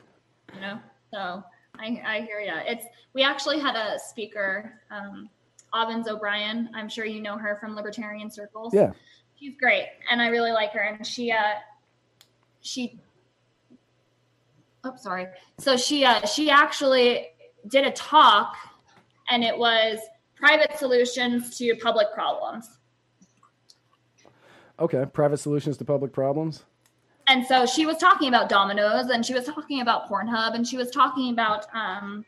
You 0.56 0.62
know, 0.62 0.80
so 1.12 1.44
I, 1.78 2.02
I 2.04 2.22
hear 2.22 2.40
you. 2.40 2.54
It's 2.66 2.86
we 3.14 3.22
actually 3.22 3.60
had 3.60 3.76
a 3.76 4.00
speaker, 4.00 4.82
um, 4.90 5.30
Avens 5.72 6.08
O'Brien. 6.08 6.70
I'm 6.74 6.90
sure 6.90 7.06
you 7.06 7.22
know 7.22 7.38
her 7.38 7.58
from 7.60 7.76
libertarian 7.76 8.32
circles. 8.32 8.74
Yeah. 8.74 8.92
she's 9.40 9.56
great, 9.56 9.88
and 10.10 10.20
I 10.20 10.30
really 10.30 10.52
like 10.52 10.72
her. 10.72 10.82
And 10.82 11.06
she, 11.06 11.32
uh, 11.32 11.60
she, 12.64 13.00
oh, 14.84 14.96
sorry. 14.98 15.28
So 15.60 15.78
she, 15.78 16.04
uh, 16.04 16.26
she 16.26 16.50
actually 16.50 17.28
did 17.68 17.86
a 17.86 17.92
talk, 17.92 18.56
and 19.30 19.44
it 19.44 19.56
was 19.58 20.00
private 20.36 20.78
solutions 20.78 21.56
to 21.60 21.76
public 21.76 22.08
problems. 22.14 22.80
Okay, 24.80 25.06
private 25.14 25.38
solutions 25.38 25.78
to 25.78 25.86
public 25.86 26.12
problems. 26.12 26.64
and 27.28 27.46
so 27.46 27.66
she 27.66 27.86
was 27.86 27.98
talking 27.98 28.28
about 28.28 28.50
Domino's 28.50 29.08
and 29.10 29.26
she 29.26 29.34
was 29.34 29.46
talking 29.46 29.80
about 29.82 30.10
Pornhub 30.10 30.56
and 30.56 30.68
she 30.68 30.76
was 30.76 30.90
talking 30.92 31.32
about 31.32 31.66
um 31.74 32.26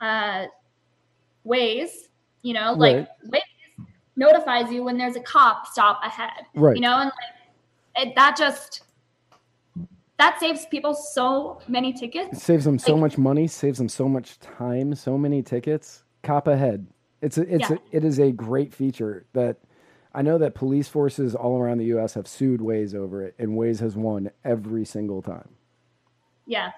uh 0.00 0.46
Waze, 1.44 2.08
you 2.42 2.54
know, 2.54 2.72
like 2.72 2.96
Right. 2.96 3.42
Waze 3.42 3.84
notifies 4.16 4.70
you 4.72 4.82
when 4.82 4.96
there's 4.96 5.16
a 5.16 5.20
cop 5.20 5.66
stop 5.66 6.00
ahead. 6.04 6.46
Right. 6.54 6.76
You 6.76 6.80
know, 6.82 6.98
and 7.00 7.10
like 7.96 8.08
it, 8.08 8.14
that 8.14 8.36
just 8.36 8.82
that 10.18 10.38
saves 10.40 10.66
people 10.66 10.94
so 10.94 11.60
many 11.68 11.90
It 11.90 11.96
tickets. 11.96 12.42
saves 12.42 12.64
them 12.64 12.78
so 12.78 12.92
Like- 12.92 13.00
much 13.00 13.18
money, 13.18 13.46
saves 13.46 13.78
them 13.78 13.88
so 13.88 14.08
much 14.08 14.38
time, 14.40 14.94
so 14.94 15.16
many 15.16 15.42
tickets. 15.42 16.04
Cop 16.22 16.48
ahead. 16.48 16.86
It's 17.22 17.38
a, 17.38 17.42
it's 17.54 17.70
Yeah. 17.70 17.76
a, 17.76 17.96
it 17.96 18.04
is 18.04 18.18
a 18.18 18.32
great 18.32 18.72
feature 18.74 19.26
that 19.32 19.58
I 20.14 20.22
know 20.22 20.38
that 20.38 20.54
police 20.54 20.88
forces 20.88 21.34
all 21.34 21.58
around 21.60 21.78
the 21.78 21.84
U.S. 21.86 22.14
have 22.14 22.26
sued 22.26 22.60
Waze 22.60 22.94
over 22.94 23.22
it, 23.22 23.34
and 23.38 23.50
Waze 23.56 23.78
has 23.80 23.96
won 23.96 24.30
every 24.44 24.84
single 24.84 25.22
time. 25.22 25.48
Yeah. 26.46 26.72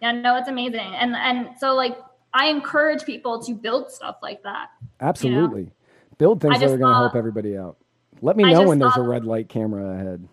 Yeah, 0.00 0.12
no, 0.12 0.36
it's 0.36 0.48
amazing. 0.48 0.94
And 0.94 1.14
and 1.16 1.48
so 1.58 1.74
like 1.74 1.98
I 2.32 2.46
encourage 2.46 3.04
people 3.04 3.42
to 3.42 3.52
build 3.54 3.90
stuff 3.90 4.16
like 4.22 4.42
that. 4.44 4.68
Absolutely, 5.00 5.72
build 6.18 6.40
things 6.40 6.60
that 6.60 6.66
are 6.70 6.78
going 6.78 6.92
to 6.92 6.98
help 6.98 7.16
everybody 7.16 7.56
out. 7.56 7.78
Let 8.22 8.36
me 8.36 8.44
know 8.44 8.68
when 8.68 8.78
there's 8.78 8.96
a 8.96 9.02
red 9.02 9.24
light 9.24 9.48
camera 9.48 9.94
ahead. 9.94 10.28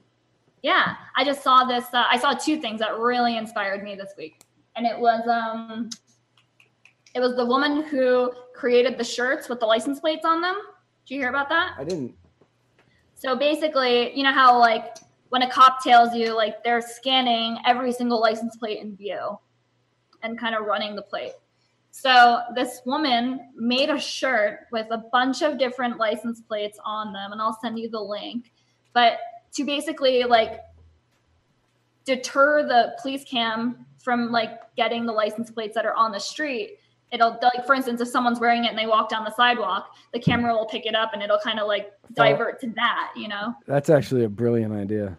Yeah, 0.66 0.96
I 1.16 1.24
just 1.24 1.44
saw 1.44 1.64
this. 1.64 1.86
Uh, 1.94 2.06
I 2.10 2.18
saw 2.18 2.34
two 2.34 2.60
things 2.60 2.80
that 2.80 2.98
really 2.98 3.38
inspired 3.38 3.84
me 3.84 3.94
this 3.94 4.14
week, 4.18 4.42
and 4.76 4.88
it 4.88 4.98
was 4.98 5.22
um, 5.28 5.92
it 7.14 7.20
was 7.20 7.36
the 7.36 7.46
woman 7.46 7.84
who 7.84 8.32
created 8.56 8.98
the 8.98 9.04
shirts 9.04 9.48
with 9.48 9.60
the 9.60 9.68
license 9.68 10.00
plates 10.00 10.26
on 10.26 10.42
them. 10.42 10.56
Did 11.06 11.14
you 11.14 11.20
hear 11.22 11.30
about 11.30 11.50
that? 11.50 11.76
I 11.78 11.84
didn't. 11.84 12.16
So 13.14 13.36
basically, 13.36 14.18
you 14.18 14.24
know 14.24 14.34
how 14.34 14.58
like 14.58 14.98
when 15.30 15.44
a 15.44 15.52
cop 15.52 15.84
tails 15.84 16.16
you, 16.16 16.36
like 16.36 16.64
they're 16.64 16.82
scanning 16.82 17.60
every 17.68 17.92
single 17.92 18.20
license 18.20 18.58
plate 18.58 18.80
in 18.80 18.96
view, 18.96 19.38
and 20.24 20.36
kind 20.36 20.56
of 20.56 20.66
running 20.66 20.96
the 20.96 21.04
plate. 21.04 21.34
So 21.92 22.40
this 22.56 22.82
woman 22.88 23.52
made 23.56 23.92
a 23.92 24.00
shirt 24.00 24.62
with 24.72 24.88
a 24.90 25.04
bunch 25.12 25.44
of 25.44 25.60
different 25.60 26.00
license 26.00 26.42
plates 26.42 26.80
on 26.84 27.14
them, 27.14 27.34
and 27.34 27.40
I'll 27.40 27.60
send 27.62 27.78
you 27.78 27.88
the 27.88 28.02
link. 28.02 28.52
But 28.94 29.20
to 29.56 29.64
basically 29.64 30.24
like 30.24 30.62
deter 32.06 32.64
the 32.64 32.96
police 33.02 33.24
cam 33.24 33.86
from 34.04 34.32
like 34.32 34.60
getting 34.76 35.06
the 35.06 35.12
license 35.12 35.50
plates 35.50 35.74
that 35.76 35.86
are 35.86 35.96
on 35.96 36.12
the 36.12 36.20
street, 36.20 36.78
it'll 37.12 37.40
like 37.42 37.66
for 37.66 37.74
instance, 37.74 38.02
if 38.02 38.08
someone's 38.08 38.40
wearing 38.40 38.66
it 38.66 38.70
and 38.70 38.78
they 38.78 38.86
walk 38.86 39.10
down 39.10 39.24
the 39.24 39.34
sidewalk, 39.36 39.96
the 40.14 40.20
camera 40.20 40.54
will 40.54 40.66
pick 40.68 40.86
it 40.86 40.96
up 40.96 41.12
and 41.14 41.24
it'll 41.24 41.40
kind 41.40 41.60
of 41.60 41.68
like 41.68 41.92
divert 42.14 42.60
to 42.62 42.70
that, 42.76 43.12
you 43.16 43.28
know? 43.28 43.54
That's 43.66 43.90
actually 43.90 44.24
a 44.24 44.30
brilliant 44.30 44.74
idea. 44.74 45.18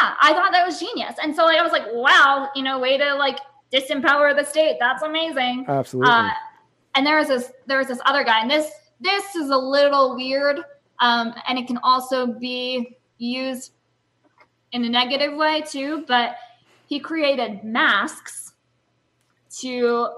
yeah, 0.00 0.14
I 0.20 0.32
thought 0.32 0.52
that 0.52 0.66
was 0.66 0.78
genius. 0.78 1.14
And 1.22 1.34
so 1.34 1.44
like 1.44 1.58
I 1.58 1.62
was 1.62 1.72
like, 1.72 1.86
wow, 1.92 2.50
you 2.54 2.62
know, 2.62 2.78
way 2.78 2.98
to 2.98 3.14
like 3.14 3.38
disempower 3.72 4.36
the 4.36 4.44
state. 4.44 4.76
That's 4.78 5.02
amazing. 5.02 5.64
Absolutely. 5.68 6.12
Uh, 6.12 6.30
and 6.94 7.06
there 7.06 7.16
was 7.18 7.28
this 7.28 7.52
there 7.66 7.78
was 7.78 7.88
this 7.88 8.00
other 8.06 8.24
guy, 8.24 8.40
and 8.40 8.50
this 8.50 8.70
this 9.00 9.34
is 9.36 9.50
a 9.50 9.56
little 9.56 10.16
weird, 10.16 10.60
um, 11.00 11.34
and 11.46 11.58
it 11.58 11.66
can 11.66 11.78
also 11.82 12.26
be 12.26 12.96
used 13.18 13.72
in 14.72 14.84
a 14.84 14.88
negative 14.88 15.34
way 15.34 15.62
too. 15.62 16.04
But 16.06 16.36
he 16.86 17.00
created 17.00 17.64
masks 17.64 18.52
to 19.60 20.08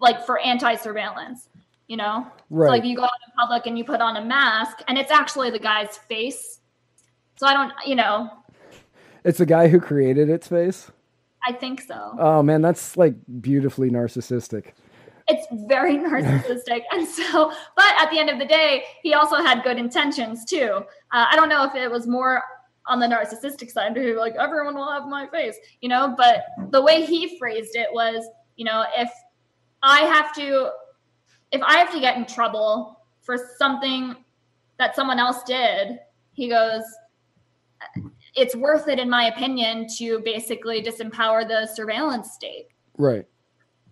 like 0.00 0.24
for 0.24 0.38
anti 0.38 0.74
surveillance. 0.76 1.48
You 1.86 1.96
know, 1.96 2.26
right. 2.50 2.66
so 2.66 2.70
like 2.70 2.84
you 2.84 2.96
go 2.96 3.04
out 3.04 3.10
in 3.26 3.32
public 3.38 3.66
and 3.66 3.78
you 3.78 3.84
put 3.84 4.02
on 4.02 4.18
a 4.18 4.24
mask, 4.24 4.82
and 4.88 4.98
it's 4.98 5.10
actually 5.10 5.50
the 5.50 5.58
guy's 5.58 5.96
face. 5.96 6.60
So 7.36 7.46
I 7.46 7.54
don't, 7.54 7.72
you 7.86 7.94
know, 7.94 8.30
it's 9.24 9.38
the 9.38 9.46
guy 9.46 9.68
who 9.68 9.80
created 9.80 10.28
its 10.28 10.48
face. 10.48 10.90
I 11.46 11.52
think 11.52 11.80
so. 11.80 12.14
Oh 12.18 12.42
man, 12.42 12.60
that's 12.60 12.96
like 12.98 13.14
beautifully 13.40 13.90
narcissistic. 13.90 14.72
it's 15.28 15.46
very 15.66 15.96
narcissistic 15.98 16.82
and 16.90 17.06
so 17.06 17.52
but 17.76 17.94
at 18.00 18.10
the 18.10 18.18
end 18.18 18.30
of 18.30 18.38
the 18.38 18.46
day 18.46 18.84
he 19.02 19.12
also 19.14 19.36
had 19.36 19.62
good 19.62 19.76
intentions 19.76 20.44
too 20.44 20.82
uh, 21.12 21.26
i 21.30 21.36
don't 21.36 21.50
know 21.50 21.64
if 21.64 21.74
it 21.74 21.90
was 21.90 22.06
more 22.06 22.42
on 22.88 22.98
the 22.98 23.06
narcissistic 23.06 23.70
side 23.70 23.94
be 23.94 24.14
like 24.14 24.34
everyone 24.34 24.74
will 24.74 24.90
have 24.90 25.06
my 25.06 25.26
face 25.28 25.56
you 25.80 25.88
know 25.88 26.14
but 26.16 26.44
the 26.70 26.80
way 26.80 27.04
he 27.04 27.38
phrased 27.38 27.76
it 27.76 27.88
was 27.92 28.26
you 28.56 28.64
know 28.64 28.84
if 28.96 29.10
i 29.82 30.00
have 30.00 30.34
to 30.34 30.70
if 31.52 31.62
i 31.62 31.76
have 31.76 31.92
to 31.92 32.00
get 32.00 32.16
in 32.16 32.26
trouble 32.26 33.00
for 33.20 33.36
something 33.58 34.16
that 34.78 34.96
someone 34.96 35.18
else 35.18 35.42
did 35.44 35.98
he 36.32 36.48
goes 36.48 36.82
it's 38.34 38.56
worth 38.56 38.88
it 38.88 38.98
in 38.98 39.08
my 39.08 39.26
opinion 39.26 39.86
to 39.86 40.20
basically 40.20 40.82
disempower 40.82 41.46
the 41.46 41.66
surveillance 41.74 42.32
state 42.32 42.68
Right. 42.98 43.24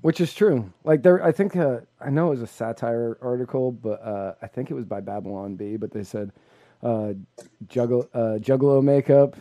Which 0.02 0.20
is 0.20 0.34
true. 0.34 0.70
Like 0.84 1.02
there, 1.02 1.24
I 1.24 1.32
think 1.32 1.56
uh, 1.56 1.78
I 2.00 2.10
know 2.10 2.26
it 2.26 2.30
was 2.30 2.42
a 2.42 2.46
satire 2.46 3.16
article, 3.22 3.72
but 3.72 4.02
uh, 4.02 4.34
I 4.42 4.46
think 4.46 4.70
it 4.70 4.74
was 4.74 4.84
by 4.84 5.00
Babylon 5.00 5.56
Bee. 5.56 5.76
But 5.76 5.90
they 5.90 6.04
said 6.04 6.32
uh, 6.86 7.14
juggle, 7.68 8.08
uh, 8.14 8.38
Juggalo 8.38 8.82
makeup 8.82 9.36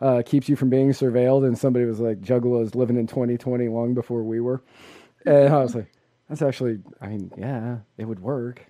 uh, 0.00 0.22
keeps 0.24 0.48
you 0.48 0.56
from 0.56 0.68
being 0.70 0.90
surveilled, 0.90 1.46
and 1.46 1.56
somebody 1.56 1.84
was 1.84 2.00
like, 2.00 2.20
"Juggalo's 2.20 2.74
living 2.74 2.96
in 2.96 3.06
2020 3.06 3.68
long 3.68 3.94
before 3.94 4.24
we 4.24 4.40
were," 4.40 4.62
and 5.24 5.54
I 5.54 5.62
was 5.62 5.74
like, 5.74 5.90
"That's 6.28 6.42
actually, 6.42 6.80
I 7.00 7.06
mean, 7.06 7.30
yeah, 7.36 7.78
it 7.96 8.04
would 8.06 8.20
work." 8.20 8.66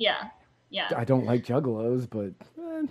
yeah 0.00 0.28
yeah 0.70 0.88
I 0.96 1.04
don't 1.04 1.26
like 1.26 1.44
Juggalos, 1.44 2.08
but 2.08 2.32
eh, 2.58 2.86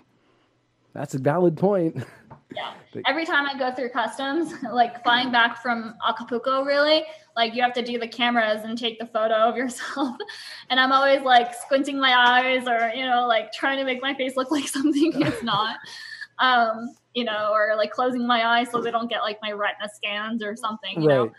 that's 0.94 1.16
a 1.16 1.20
valid 1.20 1.58
point. 1.58 2.04
Yeah. 2.56 2.74
But- 2.94 3.04
Every 3.06 3.26
time 3.26 3.46
I 3.46 3.58
go 3.58 3.74
through 3.74 3.90
customs, 3.90 4.54
like 4.74 5.04
flying 5.04 5.32
back 5.32 5.62
from 5.62 5.96
Acapulco, 6.08 6.64
really, 6.64 7.04
like 7.36 7.54
you 7.56 7.62
have 7.62 7.74
to 7.74 7.82
do 7.82 8.00
the 8.00 8.08
cameras 8.08 8.64
and 8.64 8.78
take 8.78 9.00
the 9.00 9.06
photo 9.06 9.36
of 9.36 9.56
yourself. 9.56 10.16
And 10.70 10.80
I'm 10.80 10.92
always 10.92 11.22
like 11.22 11.54
squinting 11.56 12.00
my 12.00 12.16
eyes 12.16 12.68
or, 12.68 12.92
you 12.96 13.06
know, 13.06 13.28
like 13.28 13.52
trying 13.52 13.78
to 13.78 13.84
make 13.84 14.02
my 14.02 14.14
face 14.14 14.36
look 14.38 14.52
like 14.58 14.68
something 14.68 15.14
it's 15.22 15.44
not. 15.44 15.78
Um, 16.40 16.96
you 17.16 17.24
know, 17.26 17.52
or 17.54 17.76
like 17.76 17.92
closing 17.92 18.26
my 18.26 18.46
eyes 18.46 18.70
so 18.72 18.82
they 18.82 18.92
don't 18.92 19.10
get 19.10 19.22
like 19.22 19.40
my 19.42 19.52
retina 19.52 19.90
scans 19.94 20.44
or 20.44 20.56
something, 20.56 21.02
you 21.02 21.08
know. 21.08 21.24
right. 21.24 21.32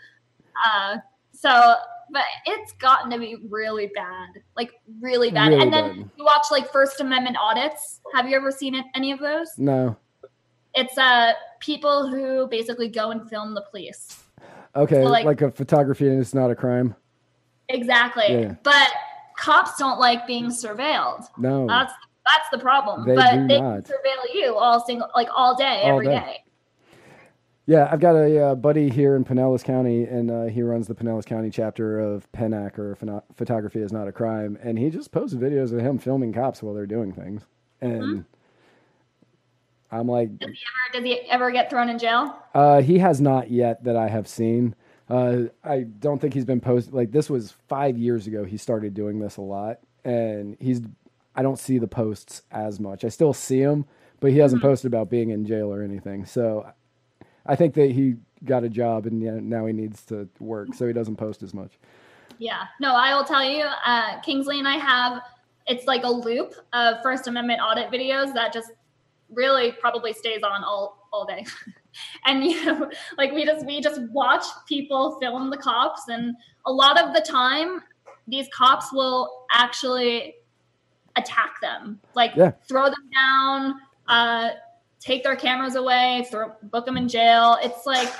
Uh, 0.65 0.97
so, 1.33 1.75
but 2.11 2.23
it's 2.45 2.73
gotten 2.73 3.09
to 3.11 3.17
be 3.17 3.37
really 3.49 3.89
bad, 3.95 4.27
like 4.57 4.71
really 4.99 5.31
bad. 5.31 5.49
Really 5.49 5.61
and 5.61 5.73
then 5.73 5.87
bad. 6.01 6.09
you 6.17 6.25
watch 6.25 6.45
like 6.51 6.71
First 6.71 6.99
Amendment 6.99 7.37
audits. 7.41 8.01
Have 8.13 8.27
you 8.27 8.35
ever 8.35 8.51
seen 8.51 8.75
any 8.95 9.11
of 9.11 9.19
those? 9.19 9.57
No. 9.57 9.95
It's 10.73 10.97
uh 10.97 11.33
people 11.59 12.07
who 12.07 12.47
basically 12.47 12.87
go 12.89 13.11
and 13.11 13.29
film 13.29 13.53
the 13.53 13.61
police 13.61 14.23
Okay. 14.75 15.03
So, 15.03 15.09
like, 15.09 15.25
like- 15.25 15.41
a 15.41 15.51
photography 15.51 16.07
and 16.07 16.19
it's 16.19 16.33
not 16.33 16.49
a 16.51 16.55
crime. 16.55 16.95
exactly 17.69 18.25
Yeah. 18.29 18.55
but 18.63 18.87
cops 19.37 19.77
don't 19.77 19.99
like 19.99 20.25
being 20.27 20.45
surveilled 20.47 21.25
No. 21.37 21.67
that's 21.67 21.93
that's 22.25 22.49
the 22.51 22.57
problem 22.59 23.05
They 23.07 23.15
but 23.15 23.31
do 23.31 23.47
they 23.47 23.59
not. 23.59 23.83
can 23.85 23.93
surveil 23.95 24.33
you 24.33 24.55
all 24.55 24.79
single 24.85 25.09
like 25.15 25.29
all 25.35 25.55
day 25.55 25.81
All 25.83 25.93
every 25.93 26.05
day. 26.07 26.11
day. 26.19 26.43
Yeah, 27.67 27.87
I've 27.91 27.99
got 27.99 28.15
a 28.15 28.39
uh, 28.47 28.55
buddy 28.55 28.89
here 28.89 29.15
in 29.15 29.23
Pinellas 29.23 29.63
County, 29.63 30.03
and 30.03 30.29
uh, 30.31 30.43
he 30.45 30.61
runs 30.63 30.87
the 30.87 30.95
Pinellas 30.95 31.25
County 31.25 31.49
chapter 31.51 31.99
of 31.99 32.29
PINAC, 32.33 32.77
or 32.79 32.95
Phono- 32.95 33.21
Photography 33.35 33.79
is 33.81 33.93
Not 33.93 34.07
a 34.07 34.11
Crime. 34.11 34.57
And 34.63 34.77
he 34.79 34.89
just 34.89 35.11
posted 35.11 35.39
videos 35.39 35.71
of 35.71 35.79
him 35.79 35.99
filming 35.99 36.33
cops 36.33 36.61
while 36.63 36.73
they're 36.73 36.87
doing 36.87 37.13
things. 37.13 37.43
And 37.79 38.01
Mm-hmm. 38.01 38.21
I'm 39.91 40.07
like, 40.07 40.37
does 40.39 40.49
he 40.49 40.55
ever 40.55 40.93
does 40.93 41.03
he 41.03 41.29
ever 41.29 41.51
get 41.51 41.69
thrown 41.69 41.89
in 41.89 41.99
jail 41.99 42.37
uh, 42.53 42.81
he 42.81 42.97
has 42.99 43.19
not 43.21 43.51
yet 43.51 43.83
that 43.83 43.95
I 43.95 44.07
have 44.07 44.27
seen. 44.27 44.75
Uh, 45.09 45.43
I 45.63 45.81
don't 45.81 46.19
think 46.21 46.33
he's 46.33 46.45
been 46.45 46.61
posted. 46.61 46.93
Like, 46.93 47.11
this 47.11 47.29
was 47.29 47.51
five 47.67 47.97
years 47.97 48.27
ago. 48.27 48.45
He 48.45 48.55
started 48.57 48.93
doing 48.93 49.19
this 49.19 49.35
a 49.37 49.41
lot. 49.41 49.79
And 50.05 50.55
he's, 50.59 50.81
I 51.35 51.41
don't 51.43 51.59
see 51.59 51.77
the 51.77 51.87
posts 51.87 52.43
as 52.51 52.79
much. 52.79 53.03
I 53.03 53.09
still 53.09 53.33
see 53.33 53.59
him, 53.59 53.85
but 54.21 54.31
he 54.31 54.37
hasn't 54.37 54.61
Mhm. 54.61 54.65
posted 54.67 54.87
about 54.93 55.09
being 55.09 55.29
in 55.31 55.45
jail 55.45 55.73
or 55.73 55.81
anything. 55.83 56.25
So 56.25 56.65
I 57.45 57.55
think 57.57 57.73
that 57.73 57.91
he 57.91 58.15
got 58.45 58.63
a 58.63 58.69
job 58.69 59.05
and 59.05 59.19
now 59.49 59.65
he 59.65 59.73
needs 59.73 60.05
to 60.05 60.29
work, 60.39 60.73
so 60.73 60.87
he 60.87 60.93
doesn't 60.93 61.17
post 61.17 61.43
as 61.43 61.53
much. 61.53 61.77
Yeah. 62.37 62.63
No, 62.79 62.95
I 62.95 63.13
will 63.13 63.25
tell 63.25 63.43
you, 63.43 63.65
uh, 63.85 64.19
Kingsley 64.21 64.59
and 64.59 64.67
I 64.67 64.77
have 64.77 65.21
it's 65.67 65.85
like 65.85 66.03
a 66.03 66.11
loop 66.11 66.55
of 66.73 66.95
First 67.03 67.27
Amendment 67.27 67.61
audit 67.61 67.91
videos 67.91 68.33
that 68.33 68.51
just 68.51 68.71
really 69.31 69.71
probably 69.73 70.13
stays 70.13 70.43
on 70.43 70.63
all 70.63 71.07
all 71.11 71.25
day. 71.25 71.45
and 72.25 72.43
you 72.43 72.63
know, 72.65 72.89
like 73.17 73.31
we 73.31 73.45
just 73.45 73.65
we 73.65 73.81
just 73.81 74.01
watch 74.11 74.43
people 74.67 75.17
film 75.19 75.49
the 75.49 75.57
cops 75.57 76.07
and 76.07 76.35
a 76.65 76.71
lot 76.71 77.01
of 77.01 77.13
the 77.13 77.21
time 77.21 77.81
these 78.27 78.47
cops 78.53 78.93
will 78.93 79.45
actually 79.53 80.35
attack 81.15 81.55
them. 81.61 81.99
Like 82.15 82.33
Yeah. 82.35 82.51
throw 82.67 82.85
them 82.85 83.09
down, 83.13 83.75
uh 84.07 84.49
take 84.99 85.23
their 85.23 85.35
cameras 85.35 85.75
away, 85.75 86.27
throw 86.29 86.51
book 86.63 86.85
them 86.85 86.97
in 86.97 87.07
jail. 87.07 87.57
It's 87.61 87.85
like 87.85 88.11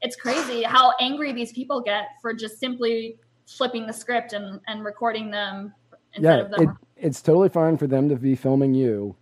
it's 0.00 0.16
crazy 0.16 0.62
how 0.62 0.92
angry 1.00 1.32
these 1.32 1.52
people 1.52 1.80
get 1.80 2.06
for 2.20 2.34
just 2.34 2.58
simply 2.58 3.18
flipping 3.46 3.86
the 3.86 3.92
script 3.92 4.32
and, 4.32 4.60
and 4.66 4.84
recording 4.84 5.30
them 5.30 5.72
instead 6.14 6.38
yeah, 6.38 6.44
of 6.44 6.50
them. 6.50 6.76
it, 6.96 7.06
it's 7.06 7.22
totally 7.22 7.48
fine 7.48 7.76
for 7.76 7.86
them 7.86 8.08
to 8.08 8.16
be 8.16 8.34
filming 8.34 8.74
you 8.74 9.14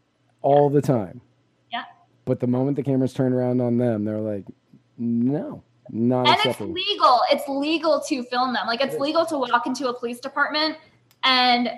all 0.43 0.71
the 0.71 0.83
time. 0.83 1.21
Yeah. 1.73 1.85
But 2.25 2.41
the 2.41 2.47
moment 2.47 2.77
the 2.77 2.83
cameras 2.83 3.13
turn 3.13 3.33
around 3.33 3.61
on 3.61 3.79
them, 3.79 4.05
they're 4.05 4.21
like, 4.21 4.45
no, 4.99 5.63
not 5.91 6.29
and 6.29 6.39
it's 6.45 6.61
legal. 6.61 7.21
It's 7.31 7.49
legal 7.49 8.01
to 8.09 8.23
film 8.25 8.53
them. 8.53 8.67
Like 8.67 8.81
it's 8.81 8.97
legal 8.97 9.25
to 9.27 9.39
walk 9.39 9.67
into 9.67 9.89
a 9.89 9.99
police 9.99 10.21
department 10.21 10.77
and 11.25 11.71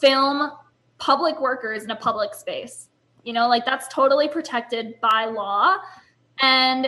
film 0.00 0.50
public 0.98 1.40
workers 1.40 1.84
in 1.84 1.90
a 1.90 1.96
public 1.96 2.34
space. 2.34 2.88
You 3.24 3.32
know, 3.32 3.48
like 3.48 3.64
that's 3.64 3.88
totally 3.88 4.28
protected 4.28 5.00
by 5.00 5.26
law. 5.26 5.76
And 6.40 6.86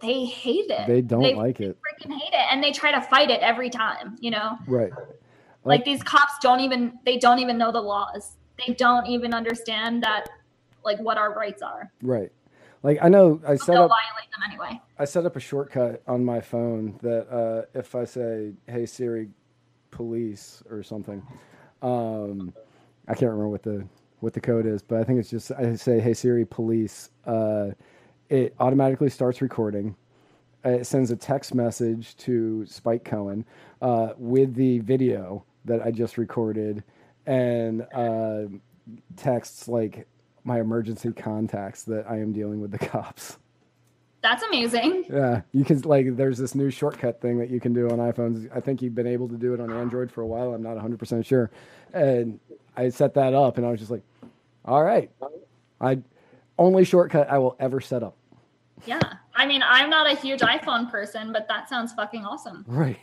they 0.00 0.24
hate 0.24 0.70
it. 0.70 0.86
They 0.88 1.00
don't 1.00 1.22
They 1.22 1.34
like 1.34 1.60
it. 1.60 1.76
freaking 1.76 2.12
hate 2.12 2.32
it. 2.32 2.46
And 2.50 2.62
they 2.62 2.72
try 2.72 2.92
to 2.92 3.00
fight 3.00 3.30
it 3.30 3.40
every 3.40 3.70
time, 3.70 4.16
you 4.20 4.30
know? 4.30 4.58
Right. 4.66 4.92
like 5.64 5.84
these 5.84 6.02
cops 6.02 6.32
don't 6.40 6.60
even 6.60 6.98
they 7.04 7.18
don't 7.18 7.38
even 7.38 7.56
know 7.58 7.70
the 7.70 7.80
laws 7.80 8.36
they 8.66 8.74
don't 8.74 9.06
even 9.06 9.34
understand 9.34 10.02
that 10.02 10.26
like 10.84 10.98
what 11.00 11.16
our 11.18 11.32
rights 11.34 11.62
are 11.62 11.90
Right. 12.02 12.30
Like 12.82 12.98
I 13.00 13.08
know 13.08 13.40
I 13.46 13.54
set 13.56 13.76
up 13.76 13.90
violate 13.90 14.30
them 14.32 14.42
anyway 14.44 14.80
I 14.98 15.04
set 15.04 15.24
up 15.26 15.36
a 15.36 15.40
shortcut 15.40 16.02
on 16.06 16.24
my 16.24 16.40
phone 16.40 16.98
that 17.02 17.28
uh, 17.32 17.62
if 17.78 17.94
I 17.94 18.04
say 18.04 18.52
"Hey 18.68 18.86
Siri, 18.86 19.28
police" 19.90 20.62
or 20.70 20.82
something, 20.82 21.22
um, 21.82 22.52
I 23.08 23.14
can't 23.14 23.30
remember 23.30 23.48
what 23.48 23.62
the 23.62 23.84
what 24.20 24.32
the 24.32 24.40
code 24.40 24.66
is, 24.66 24.82
but 24.82 25.00
I 25.00 25.04
think 25.04 25.18
it's 25.18 25.30
just 25.30 25.50
I 25.52 25.74
say 25.76 25.98
"Hey 26.00 26.14
Siri, 26.14 26.44
police." 26.44 27.10
Uh, 27.26 27.70
it 28.28 28.54
automatically 28.60 29.10
starts 29.10 29.42
recording. 29.42 29.96
Uh, 30.64 30.70
It 30.70 30.86
sends 30.86 31.10
a 31.10 31.16
text 31.16 31.54
message 31.54 32.16
to 32.18 32.64
Spike 32.66 33.04
Cohen 33.04 33.44
uh, 33.80 34.10
with 34.16 34.54
the 34.54 34.78
video 34.80 35.44
that 35.64 35.82
I 35.82 35.90
just 35.90 36.16
recorded, 36.18 36.84
and 37.26 37.82
uh, 37.94 38.44
texts 39.16 39.68
like 39.68 40.06
my 40.44 40.60
emergency 40.60 41.12
contacts 41.12 41.84
that 41.84 42.04
I 42.08 42.16
am 42.18 42.32
dealing 42.32 42.60
with 42.60 42.70
the 42.72 42.78
cops. 42.86 43.38
that's 44.22 44.42
amazing 44.42 45.04
Yeah, 45.08 45.42
you 45.52 45.64
can 45.64 45.80
like. 45.82 46.16
There's 46.16 46.38
this 46.38 46.54
new 46.54 46.70
shortcut 46.70 47.20
thing 47.20 47.38
that 47.38 47.50
you 47.50 47.60
can 47.60 47.72
do 47.72 47.88
on 47.90 47.98
iPhones. 47.98 48.48
I 48.54 48.60
think 48.60 48.82
you've 48.82 48.94
been 48.94 49.06
able 49.06 49.28
to 49.28 49.36
do 49.36 49.54
it 49.54 49.60
on 49.60 49.72
Android 49.72 50.10
for 50.10 50.22
a 50.22 50.26
while. 50.26 50.54
I'm 50.54 50.62
not 50.62 50.74
100 50.74 50.98
percent 50.98 51.24
sure, 51.26 51.50
and 51.92 52.38
I 52.76 52.88
set 52.88 53.14
that 53.14 53.34
up, 53.34 53.56
and 53.58 53.66
I 53.66 53.70
was 53.70 53.80
just 53.80 53.90
like, 53.92 54.02
"All 54.64 54.82
right, 54.82 55.10
I 55.80 55.98
only 56.58 56.84
shortcut 56.84 57.28
I 57.30 57.38
will 57.38 57.56
ever 57.60 57.80
set 57.80 58.02
up." 58.02 58.16
yeah 58.84 58.98
i 59.36 59.46
mean 59.46 59.62
i'm 59.64 59.88
not 59.88 60.10
a 60.10 60.16
huge 60.16 60.40
iphone 60.40 60.90
person 60.90 61.32
but 61.32 61.46
that 61.46 61.68
sounds 61.68 61.92
fucking 61.92 62.24
awesome 62.24 62.64
Right. 62.68 62.98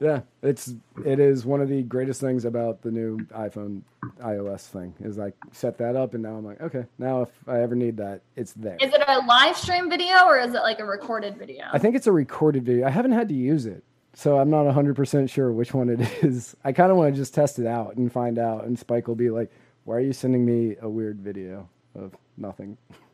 Yeah, 0.00 0.20
it's 0.42 0.74
it 1.04 1.18
is 1.20 1.46
one 1.46 1.60
of 1.60 1.68
the 1.68 1.82
greatest 1.82 2.20
things 2.20 2.44
about 2.44 2.82
the 2.82 2.90
new 2.90 3.18
iPhone 3.28 3.80
iOS 4.20 4.66
thing 4.66 4.94
is 5.00 5.18
I 5.18 5.32
set 5.52 5.78
that 5.78 5.96
up, 5.96 6.12
and 6.14 6.22
now 6.22 6.36
I'm 6.36 6.44
like, 6.44 6.60
okay, 6.60 6.84
now 6.98 7.22
if 7.22 7.30
I 7.48 7.60
ever 7.62 7.74
need 7.74 7.96
that, 7.96 8.20
it's 8.36 8.52
there. 8.52 8.76
is 8.80 8.92
it 8.92 9.02
a 9.08 9.20
live 9.26 9.56
stream 9.56 9.88
video 9.88 10.26
or 10.26 10.38
is 10.38 10.52
it 10.54 10.60
like 10.60 10.80
a 10.80 10.84
recorded 10.84 11.38
video 11.38 11.64
I 11.72 11.78
think 11.78 11.96
it's 11.96 12.06
a 12.06 12.12
recorded 12.12 12.64
video. 12.64 12.86
I 12.86 12.90
haven't 12.90 13.12
had 13.12 13.28
to 13.30 13.34
use 13.34 13.64
it, 13.66 13.82
so 14.12 14.38
I'm 14.38 14.50
not 14.50 14.66
100% 14.66 15.30
sure 15.30 15.50
which 15.52 15.72
one 15.72 15.88
it 15.88 16.00
is. 16.22 16.54
I 16.62 16.72
kind 16.72 16.90
of 16.90 16.98
want 16.98 17.14
to 17.14 17.18
just 17.18 17.32
test 17.34 17.58
it 17.58 17.66
out 17.66 17.96
and 17.96 18.12
find 18.12 18.38
out. 18.38 18.64
And 18.64 18.78
Spike 18.78 19.08
will 19.08 19.14
be 19.14 19.30
like, 19.30 19.50
"Why 19.84 19.96
are 19.96 20.00
you 20.00 20.12
sending 20.12 20.44
me 20.44 20.76
a 20.82 20.88
weird 20.88 21.20
video 21.20 21.68
of 21.94 22.14
nothing?" 22.36 22.76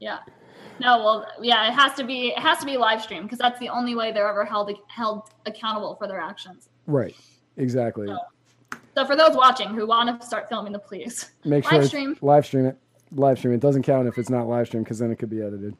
yeah 0.00 0.18
no 0.80 0.98
well 0.98 1.26
yeah 1.40 1.68
it 1.68 1.72
has 1.74 1.94
to 1.94 2.02
be 2.04 2.28
it 2.28 2.38
has 2.38 2.58
to 2.58 2.66
be 2.66 2.76
live 2.76 3.00
stream 3.02 3.22
because 3.22 3.38
that's 3.38 3.58
the 3.60 3.68
only 3.68 3.94
way 3.94 4.10
they're 4.12 4.28
ever 4.28 4.44
held 4.44 4.70
held 4.88 5.28
accountable 5.46 5.94
for 5.96 6.08
their 6.08 6.18
actions 6.20 6.68
Right. 6.86 7.14
Exactly. 7.56 8.08
so 8.96 9.04
for 9.06 9.14
those 9.14 9.36
watching 9.36 9.68
who 9.68 9.86
want 9.86 10.18
to 10.20 10.26
start 10.26 10.48
filming 10.48 10.72
the 10.72 10.78
police 10.78 11.30
Make 11.44 11.64
live 11.70 11.82
sure 11.82 11.88
stream. 11.88 12.16
live 12.22 12.44
stream 12.46 12.66
it. 12.66 12.76
Live 13.12 13.38
stream. 13.38 13.54
It 13.54 13.60
doesn't 13.60 13.82
count 13.82 14.08
if 14.08 14.18
it's 14.18 14.30
not 14.30 14.48
live 14.48 14.66
stream 14.68 14.82
because 14.82 14.98
then 14.98 15.10
it 15.10 15.16
could 15.18 15.30
be 15.30 15.42
edited. 15.42 15.76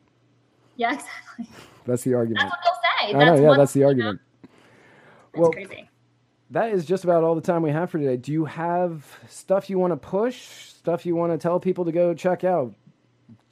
yeah 0.76 0.92
exactly 0.94 1.48
That's 1.86 2.02
the 2.02 2.14
argument. 2.14 2.40
that's 2.40 2.52
what 2.52 2.60
they'll 2.64 3.10
say 3.10 3.14
I 3.18 3.24
know. 3.36 3.50
Yeah, 3.50 3.56
that's 3.56 3.72
the 3.72 3.84
argument. 3.84 4.20
it's 4.42 4.52
Well, 5.40 5.50
crazy 5.52 5.88
that 6.52 6.72
is 6.72 6.84
just 6.84 7.04
about 7.04 7.22
all 7.22 7.36
the 7.36 7.40
time 7.40 7.62
we 7.62 7.70
have 7.70 7.90
for 7.90 7.98
today. 7.98 8.16
Do 8.16 8.32
you 8.32 8.44
have 8.44 9.06
stuff 9.28 9.70
you 9.70 9.78
want 9.78 9.92
to 9.92 9.96
push? 9.96 10.40
Stuff 10.40 11.06
you 11.06 11.14
want 11.14 11.30
to 11.32 11.38
tell 11.38 11.60
people 11.60 11.84
to 11.84 11.92
go 11.92 12.12
check 12.12 12.42
out? 12.42 12.74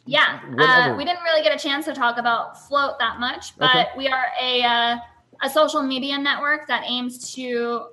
Yeah, 0.09 0.41
uh, 0.59 0.95
we 0.97 1.05
didn't 1.05 1.23
really 1.23 1.43
get 1.43 1.55
a 1.55 1.59
chance 1.59 1.85
to 1.85 1.93
talk 1.93 2.17
about 2.17 2.67
Float 2.67 2.99
that 2.99 3.21
much, 3.21 3.59
but 3.59 3.75
Okay. 3.75 3.87
we 3.97 4.09
are 4.09 4.27
a 4.41 4.63
uh, 4.63 4.97
a 5.43 5.51
social 5.51 5.83
media 5.83 6.17
network 6.17 6.67
that 6.67 6.85
aims 6.87 7.35
to 7.35 7.89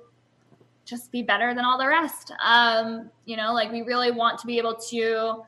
just 0.86 1.12
be 1.12 1.22
better 1.22 1.52
than 1.54 1.64
all 1.64 1.76
the 1.76 1.86
rest. 1.86 2.32
Um, 2.42 3.10
you 3.26 3.36
know, 3.36 3.52
like 3.52 3.70
we 3.70 3.82
really 3.82 4.12
want 4.12 4.38
to 4.38 4.46
be 4.46 4.56
able 4.56 4.76
to 4.88 5.42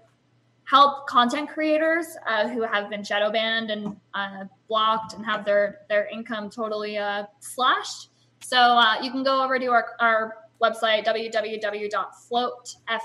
help 0.65 1.07
content 1.07 1.49
creators 1.49 2.19
uh, 2.27 2.49
who 2.49 2.61
have 2.63 2.91
been 2.91 3.03
shadow 3.03 3.33
banned 3.33 3.71
and 3.71 3.97
uh, 4.13 4.45
blocked 4.69 5.15
and 5.15 5.25
have 5.25 5.47
their 5.47 5.81
their 5.89 6.07
income 6.09 6.51
totally 6.51 6.99
uh, 6.99 7.25
slashed. 7.41 8.11
So 8.41 8.59
uh, 8.59 9.01
you 9.03 9.11
can 9.11 9.23
go 9.23 9.43
over 9.43 9.59
to 9.59 9.67
our, 9.69 9.87
our 10.01 10.35
website 10.63 11.07
www.float.app 11.07 13.03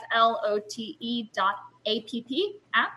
app 2.76 2.92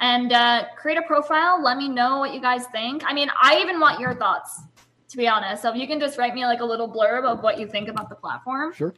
and 0.00 0.32
uh, 0.32 0.64
create 0.76 0.98
a 0.98 1.02
profile. 1.02 1.62
Let 1.62 1.76
me 1.76 1.88
know 1.88 2.18
what 2.18 2.34
you 2.34 2.40
guys 2.40 2.66
think. 2.66 3.02
I 3.06 3.12
mean, 3.12 3.28
I 3.40 3.60
even 3.60 3.80
want 3.80 4.00
your 4.00 4.14
thoughts, 4.14 4.60
to 5.08 5.16
be 5.16 5.28
honest. 5.28 5.62
So 5.62 5.70
if 5.70 5.76
you 5.76 5.86
can 5.86 6.00
just 6.00 6.18
write 6.18 6.34
me 6.34 6.44
like 6.44 6.60
a 6.60 6.64
little 6.64 6.88
blurb 6.88 7.24
of 7.24 7.42
what 7.42 7.58
you 7.58 7.66
think 7.66 7.88
about 7.88 8.08
the 8.08 8.16
platform. 8.16 8.72
Sure. 8.72 8.94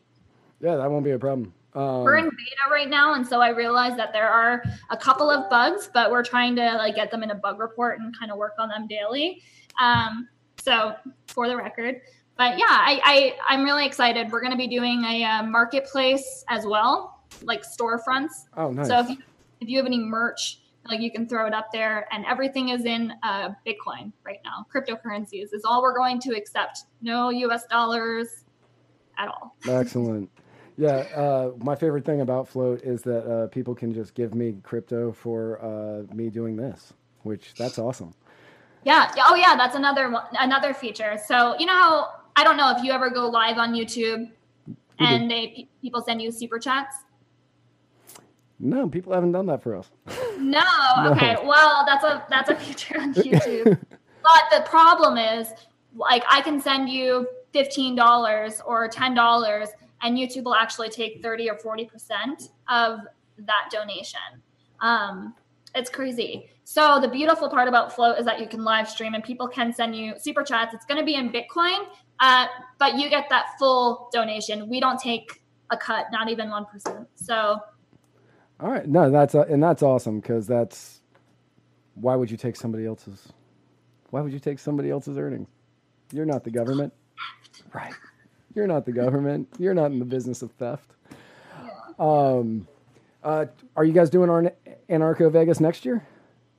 Yeah, 0.60 0.76
that 0.76 0.90
won't 0.90 1.04
be 1.04 1.10
a 1.10 1.18
problem. 1.18 1.52
Um, 1.74 2.04
We're 2.04 2.16
in 2.16 2.24
beta 2.24 2.70
right 2.70 2.88
now, 2.88 3.12
and 3.12 3.26
so 3.26 3.42
I 3.42 3.50
realized 3.50 3.98
that 3.98 4.14
there 4.14 4.30
are 4.30 4.64
a 4.88 4.96
couple 4.96 5.30
of 5.30 5.50
bugs, 5.50 5.90
but 5.92 6.10
we're 6.10 6.24
trying 6.24 6.56
to 6.56 6.64
like 6.76 6.94
get 6.94 7.10
them 7.10 7.22
in 7.22 7.30
a 7.30 7.34
bug 7.34 7.60
report 7.60 8.00
and 8.00 8.18
kind 8.18 8.32
of 8.32 8.38
work 8.38 8.54
on 8.58 8.70
them 8.70 8.86
daily. 8.86 9.42
Um, 9.78 10.26
so 10.62 10.94
for 11.26 11.48
the 11.48 11.56
record, 11.56 12.00
but 12.38 12.56
yeah, 12.58 12.64
I, 12.68 13.00
I 13.04 13.36
I'm 13.54 13.62
really 13.62 13.84
excited. 13.84 14.32
We're 14.32 14.40
going 14.40 14.52
to 14.52 14.56
be 14.56 14.68
doing 14.68 15.04
a 15.04 15.22
uh, 15.22 15.42
marketplace 15.42 16.44
as 16.48 16.64
well, 16.64 17.20
like 17.42 17.62
storefronts. 17.62 18.46
oh, 18.56 18.70
nice. 18.70 18.88
So 18.88 19.00
if 19.00 19.10
you, 19.10 19.16
if 19.60 19.68
you 19.68 19.76
have 19.76 19.86
any 19.86 19.98
merch, 19.98 20.60
like 20.88 21.00
you 21.00 21.10
can 21.10 21.28
throw 21.28 21.46
it 21.46 21.54
up 21.54 21.68
there, 21.72 22.06
and 22.12 22.24
everything 22.26 22.70
is 22.70 22.84
in 22.84 23.12
uh, 23.22 23.50
Bitcoin 23.66 24.12
right 24.24 24.40
now. 24.44 24.66
Cryptocurrencies 24.72 25.52
is 25.52 25.64
all 25.64 25.82
we're 25.82 25.96
going 25.96 26.20
to 26.20 26.36
accept. 26.36 26.84
No 27.02 27.30
U.S. 27.30 27.66
dollars 27.66 28.44
at 29.18 29.28
all. 29.28 29.56
Excellent. 29.68 30.30
Yeah, 30.78 31.06
uh, 31.16 31.52
my 31.58 31.74
favorite 31.74 32.04
thing 32.04 32.20
about 32.20 32.48
Float 32.48 32.82
is 32.82 33.00
that 33.02 33.24
uh, 33.26 33.46
people 33.48 33.74
can 33.74 33.94
just 33.94 34.14
give 34.14 34.34
me 34.34 34.56
crypto 34.62 35.10
for 35.10 35.58
uh, 35.64 36.14
me 36.14 36.28
doing 36.28 36.54
this, 36.54 36.92
which 37.22 37.54
that's 37.54 37.78
awesome. 37.78 38.12
Yeah. 38.84 39.10
yeah, 39.16 39.24
Oh 39.26 39.34
yeah, 39.34 39.56
that's 39.56 39.74
another 39.74 40.10
one, 40.10 40.24
another 40.38 40.74
feature. 40.74 41.18
So 41.26 41.58
you 41.58 41.66
know 41.66 41.72
how 41.72 42.08
I 42.36 42.44
don't 42.44 42.58
know 42.58 42.70
if 42.76 42.84
you 42.84 42.92
ever 42.92 43.08
go 43.08 43.26
live 43.28 43.56
on 43.56 43.72
YouTube 43.72 44.30
and 44.98 45.30
they 45.30 45.68
people 45.80 46.02
send 46.02 46.22
you 46.22 46.30
super 46.30 46.58
chats. 46.58 46.96
No, 48.58 48.88
people 48.88 49.12
haven't 49.12 49.32
done 49.32 49.46
that 49.46 49.62
for 49.62 49.76
us. 49.76 49.90
No. 50.38 50.62
No. 50.98 51.12
Okay. 51.12 51.34
Well, 51.42 51.84
that's 51.86 52.04
a 52.04 52.24
that's 52.28 52.50
a 52.50 52.54
feature 52.56 53.00
on 53.00 53.14
YouTube. 53.14 53.64
but 54.22 54.42
the 54.52 54.60
problem 54.66 55.16
is, 55.16 55.48
like, 55.94 56.22
I 56.30 56.42
can 56.42 56.60
send 56.60 56.90
you 56.90 57.26
fifteen 57.54 57.96
dollars 57.96 58.60
or 58.64 58.86
ten 58.86 59.14
dollars, 59.14 59.70
and 60.02 60.16
YouTube 60.16 60.44
will 60.44 60.54
actually 60.54 60.90
take 60.90 61.22
thirty 61.22 61.48
or 61.48 61.56
forty 61.56 61.86
percent 61.86 62.50
of 62.68 63.00
that 63.38 63.70
donation. 63.72 64.20
Um, 64.80 65.34
it's 65.74 65.90
crazy. 65.90 66.50
So 66.64 66.98
the 67.00 67.08
beautiful 67.08 67.48
part 67.48 67.66
about 67.66 67.94
Float 67.94 68.18
is 68.18 68.24
that 68.26 68.38
you 68.38 68.46
can 68.46 68.62
live 68.62 68.88
stream 68.88 69.14
and 69.14 69.24
people 69.24 69.48
can 69.48 69.72
send 69.72 69.96
you 69.96 70.14
super 70.18 70.42
chats. 70.42 70.74
It's 70.74 70.84
going 70.84 70.98
to 70.98 71.04
be 71.04 71.14
in 71.14 71.30
Bitcoin, 71.30 71.86
uh, 72.20 72.46
but 72.78 72.98
you 72.98 73.08
get 73.08 73.28
that 73.30 73.58
full 73.58 74.10
donation. 74.12 74.68
We 74.68 74.80
don't 74.80 74.98
take 74.98 75.42
a 75.70 75.76
cut, 75.76 76.06
not 76.12 76.28
even 76.28 76.50
one 76.50 76.66
percent. 76.66 77.08
So 77.14 77.58
All 78.60 78.70
right, 78.70 78.86
no, 78.86 79.10
that's 79.10 79.34
uh, 79.34 79.44
and 79.48 79.62
that's 79.62 79.82
awesome 79.82 80.20
because 80.20 80.46
that's 80.46 81.00
why 81.94 82.16
would 82.16 82.30
you 82.30 82.36
take 82.36 82.56
somebody 82.56 82.86
else's? 82.86 83.32
Why 84.10 84.20
would 84.20 84.32
you 84.32 84.38
take 84.38 84.58
somebody 84.58 84.90
else's 84.90 85.18
earnings? 85.18 85.48
You're 86.12 86.26
not 86.26 86.44
the 86.44 86.50
government, 86.50 86.92
right? 87.74 87.92
You're 88.54 88.66
not 88.66 88.86
the 88.86 88.92
government. 88.92 89.48
You're 89.58 89.74
not 89.74 89.90
in 89.90 89.98
the 89.98 90.04
business 90.04 90.40
of 90.40 90.52
theft. 90.52 90.92
Um, 91.98 92.66
uh, 93.22 93.46
are 93.76 93.84
you 93.84 93.92
guys 93.92 94.08
doing 94.08 94.30
our 94.30 94.52
Anarcho 94.88 95.30
Vegas 95.30 95.60
next 95.60 95.84
year? 95.84 96.06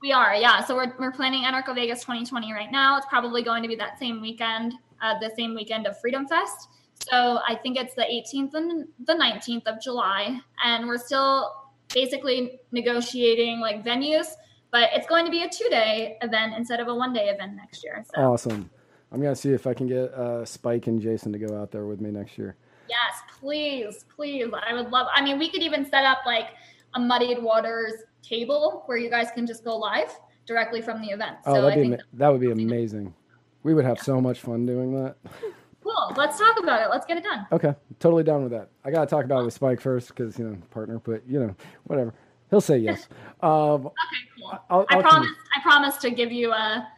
we 0.00 0.12
are, 0.12 0.34
yeah. 0.34 0.64
So 0.64 0.76
we're 0.76 0.92
we're 0.98 1.12
planning 1.12 1.44
Anarcho 1.44 1.74
Vegas 1.74 2.00
2020 2.00 2.52
right 2.52 2.70
now. 2.70 2.96
It's 2.96 3.06
probably 3.06 3.42
going 3.42 3.62
to 3.62 3.68
be 3.68 3.76
that 3.76 3.98
same 3.98 4.20
weekend, 4.20 4.74
uh, 5.02 5.18
the 5.18 5.32
same 5.36 5.54
weekend 5.54 5.86
of 5.86 5.98
Freedom 6.00 6.26
Fest. 6.26 6.68
So 7.10 7.40
I 7.48 7.54
think 7.54 7.78
it's 7.78 7.94
the 7.94 8.02
18th 8.02 8.54
and 8.54 8.86
the 9.06 9.14
19th 9.14 9.66
of 9.66 9.80
July, 9.80 10.38
and 10.64 10.86
we're 10.86 10.98
still 10.98 11.52
basically 11.94 12.60
negotiating 12.72 13.60
like 13.60 13.84
venues. 13.84 14.26
But 14.70 14.90
it's 14.92 15.06
going 15.06 15.24
to 15.24 15.30
be 15.30 15.42
a 15.42 15.48
two-day 15.48 16.18
event 16.20 16.52
instead 16.56 16.78
of 16.80 16.88
a 16.88 16.94
one-day 16.94 17.28
event 17.30 17.54
next 17.56 17.82
year. 17.82 18.04
So 18.14 18.20
Awesome. 18.20 18.68
I'm 19.10 19.22
gonna 19.22 19.34
see 19.34 19.52
if 19.54 19.66
I 19.66 19.72
can 19.72 19.86
get 19.86 20.12
uh, 20.12 20.44
Spike 20.44 20.86
and 20.86 21.00
Jason 21.00 21.32
to 21.32 21.38
go 21.38 21.58
out 21.58 21.70
there 21.70 21.86
with 21.86 21.98
me 22.00 22.10
next 22.10 22.36
year. 22.36 22.56
yes, 22.90 23.22
please, 23.40 24.04
please. 24.14 24.46
I 24.66 24.74
would 24.74 24.90
love. 24.90 25.06
I 25.14 25.22
mean, 25.22 25.38
we 25.38 25.48
could 25.48 25.62
even 25.62 25.88
set 25.88 26.04
up 26.04 26.18
like 26.26 26.48
a 26.94 27.00
Muddied 27.00 27.42
Waters 27.42 27.94
table 28.22 28.82
where 28.84 28.98
you 28.98 29.08
guys 29.08 29.28
can 29.34 29.46
just 29.46 29.64
go 29.64 29.78
live 29.78 30.14
directly 30.44 30.82
from 30.82 31.00
the 31.00 31.08
event. 31.08 31.36
Oh, 31.46 31.54
so 31.54 31.58
I 31.60 31.70
that'd 31.70 31.82
be 31.82 31.88
think 31.90 32.02
that 32.12 32.28
would 32.28 32.40
be 32.42 32.50
amazing. 32.50 33.14
We 33.62 33.72
would 33.72 33.86
have 33.86 33.98
so 33.98 34.20
much 34.20 34.40
fun 34.40 34.66
doing 34.66 34.92
that. 35.02 35.16
cool. 35.88 36.12
Let's 36.16 36.38
talk 36.38 36.58
about 36.62 36.82
it. 36.82 36.90
Let's 36.90 37.06
get 37.06 37.16
it 37.18 37.24
done. 37.24 37.46
Okay, 37.52 37.74
totally 38.00 38.22
down 38.24 38.42
with 38.42 38.52
that. 38.52 38.68
I 38.84 38.90
gotta 38.90 39.06
talk 39.06 39.24
about 39.24 39.40
it 39.40 39.44
with 39.44 39.54
Spike 39.54 39.80
first 39.80 40.08
because 40.08 40.38
you 40.38 40.44
know 40.46 40.56
partner, 40.70 40.98
but 40.98 41.22
you 41.28 41.40
know 41.40 41.54
whatever. 41.84 42.14
He'll 42.50 42.60
say 42.60 42.78
yes. 42.78 43.08
Um, 43.42 43.86
Okay, 43.86 43.94
cool. 44.40 44.52
I'll, 44.70 44.86
I 44.90 44.96
I'll 44.96 45.02
promise. 45.02 45.30
I 45.56 45.60
promise 45.62 45.96
to 45.98 46.10
give 46.10 46.32
you 46.32 46.52
a 46.52 46.88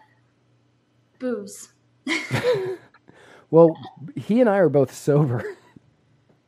booze. 1.18 1.72
Well, 3.53 3.76
he 4.14 4.41
and 4.41 4.49
I 4.49 4.59
are 4.59 4.68
both 4.68 4.95
sober. 4.95 5.45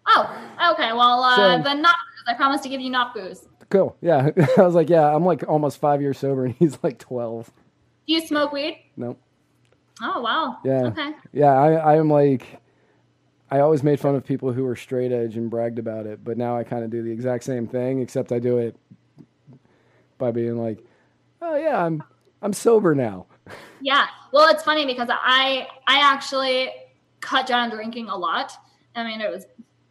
Oh, 0.06 0.72
okay. 0.74 0.92
Well, 0.92 1.22
uh, 1.24 1.36
So- 1.58 1.62
then 1.64 1.82
not 1.82 1.96
booze. 1.96 2.24
I 2.28 2.34
promise 2.34 2.60
to 2.60 2.68
give 2.68 2.80
you 2.80 2.90
not 2.90 3.12
booze. 3.12 3.48
cool. 3.70 3.96
Yeah, 4.00 4.30
I 4.56 4.62
was 4.62 4.74
like, 4.76 4.88
yeah, 4.88 5.12
I'm 5.12 5.24
like 5.24 5.42
almost 5.48 5.78
five 5.80 6.00
years 6.00 6.18
sober, 6.18 6.44
and 6.44 6.54
he's 6.60 6.78
like 6.82 6.98
twelve. 7.00 7.50
Do 8.06 8.12
you 8.14 8.20
smoke 8.24 8.52
weed? 8.52 8.84
No. 8.96 9.16
Oh 10.00 10.20
wow. 10.20 10.58
Yeah. 10.64 10.86
Okay. 10.86 11.12
Yeah, 11.32 11.52
I, 11.52 11.72
I 11.72 11.96
am 11.96 12.08
like, 12.08 12.60
I 13.50 13.60
always 13.60 13.82
made 13.82 14.00
fun 14.00 14.14
of 14.14 14.24
people 14.24 14.52
who 14.52 14.64
were 14.64 14.76
straight 14.76 15.12
edge 15.12 15.36
and 15.36 15.50
bragged 15.50 15.78
about 15.78 16.06
it, 16.06 16.24
but 16.24 16.38
now 16.38 16.56
I 16.56 16.64
kind 16.64 16.84
of 16.84 16.90
do 16.90 17.02
the 17.02 17.10
exact 17.10 17.44
same 17.44 17.66
thing, 17.66 18.00
except 18.00 18.32
I 18.32 18.38
do 18.38 18.58
it 18.58 18.76
by 20.18 20.30
being 20.30 20.56
like, 20.56 20.78
oh 21.40 21.56
yeah, 21.56 21.84
I'm 21.84 22.02
I'm 22.40 22.52
sober 22.52 22.94
now. 22.94 23.26
Yeah. 23.84 24.06
Well, 24.32 24.48
it's 24.48 24.62
funny 24.62 24.86
because 24.86 25.08
I 25.10 25.66
I 25.88 25.98
actually 25.98 26.70
cut 27.18 27.48
down 27.48 27.68
drinking 27.68 28.08
a 28.10 28.16
lot. 28.16 28.52
I 28.94 29.02
mean, 29.02 29.20
it 29.20 29.28
was. 29.28 29.44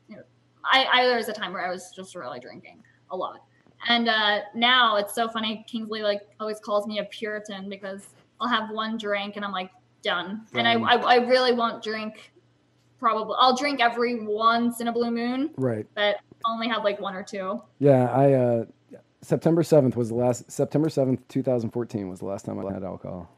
You 0.08 0.16
know, 0.16 0.24
I, 0.64 0.86
I 0.86 1.04
there 1.04 1.18
was 1.18 1.28
a 1.28 1.34
time 1.34 1.52
where 1.52 1.68
I 1.68 1.70
was 1.70 1.92
just 1.94 2.16
really 2.16 2.40
drinking 2.40 2.82
a 3.10 3.18
lot, 3.18 3.42
and 3.90 4.08
uh, 4.08 4.40
now 4.56 4.96
it's 4.96 5.14
so 5.14 5.28
funny. 5.28 5.66
Kingsley 5.68 6.04
like 6.04 6.22
always 6.40 6.62
calls 6.62 6.88
me 6.88 7.00
a 7.00 7.04
Puritan 7.04 7.68
because 7.68 8.08
I'll 8.40 8.48
have 8.48 8.70
one 8.70 8.98
drink 8.98 9.36
and 9.36 9.44
I'm 9.44 9.52
like 9.52 9.72
done, 10.02 10.46
and 10.54 10.68
I, 10.68 10.74
I 10.74 10.96
I 10.96 11.16
really 11.18 11.54
won't 11.54 11.84
drink. 11.84 12.32
Probably 13.00 13.36
I'll 13.40 13.56
drink 13.56 13.82
every 13.82 14.24
once 14.24 14.80
in 14.82 14.88
a 14.88 14.92
blue 14.92 15.12
moon, 15.12 15.52
Right. 15.58 15.88
but 15.96 16.18
only 16.46 16.68
have 16.68 16.84
like 16.84 17.00
one 17.00 17.16
or 17.16 17.24
two. 17.24 17.62
Yeah, 17.80 18.10
I 18.12 18.34
uh, 18.34 18.66
September 19.22 19.64
seventh 19.64 19.96
was 19.96 20.10
the 20.10 20.16
last. 20.16 20.52
September 20.52 20.90
seventh, 20.90 21.28
two 21.28 21.42
thousand 21.44 21.72
fourteen, 21.72 22.10
was 22.10 22.20
the 22.20 22.26
last 22.26 22.46
time 22.46 22.64
I 22.66 22.74
had 22.74 22.84
alcohol. 22.84 23.30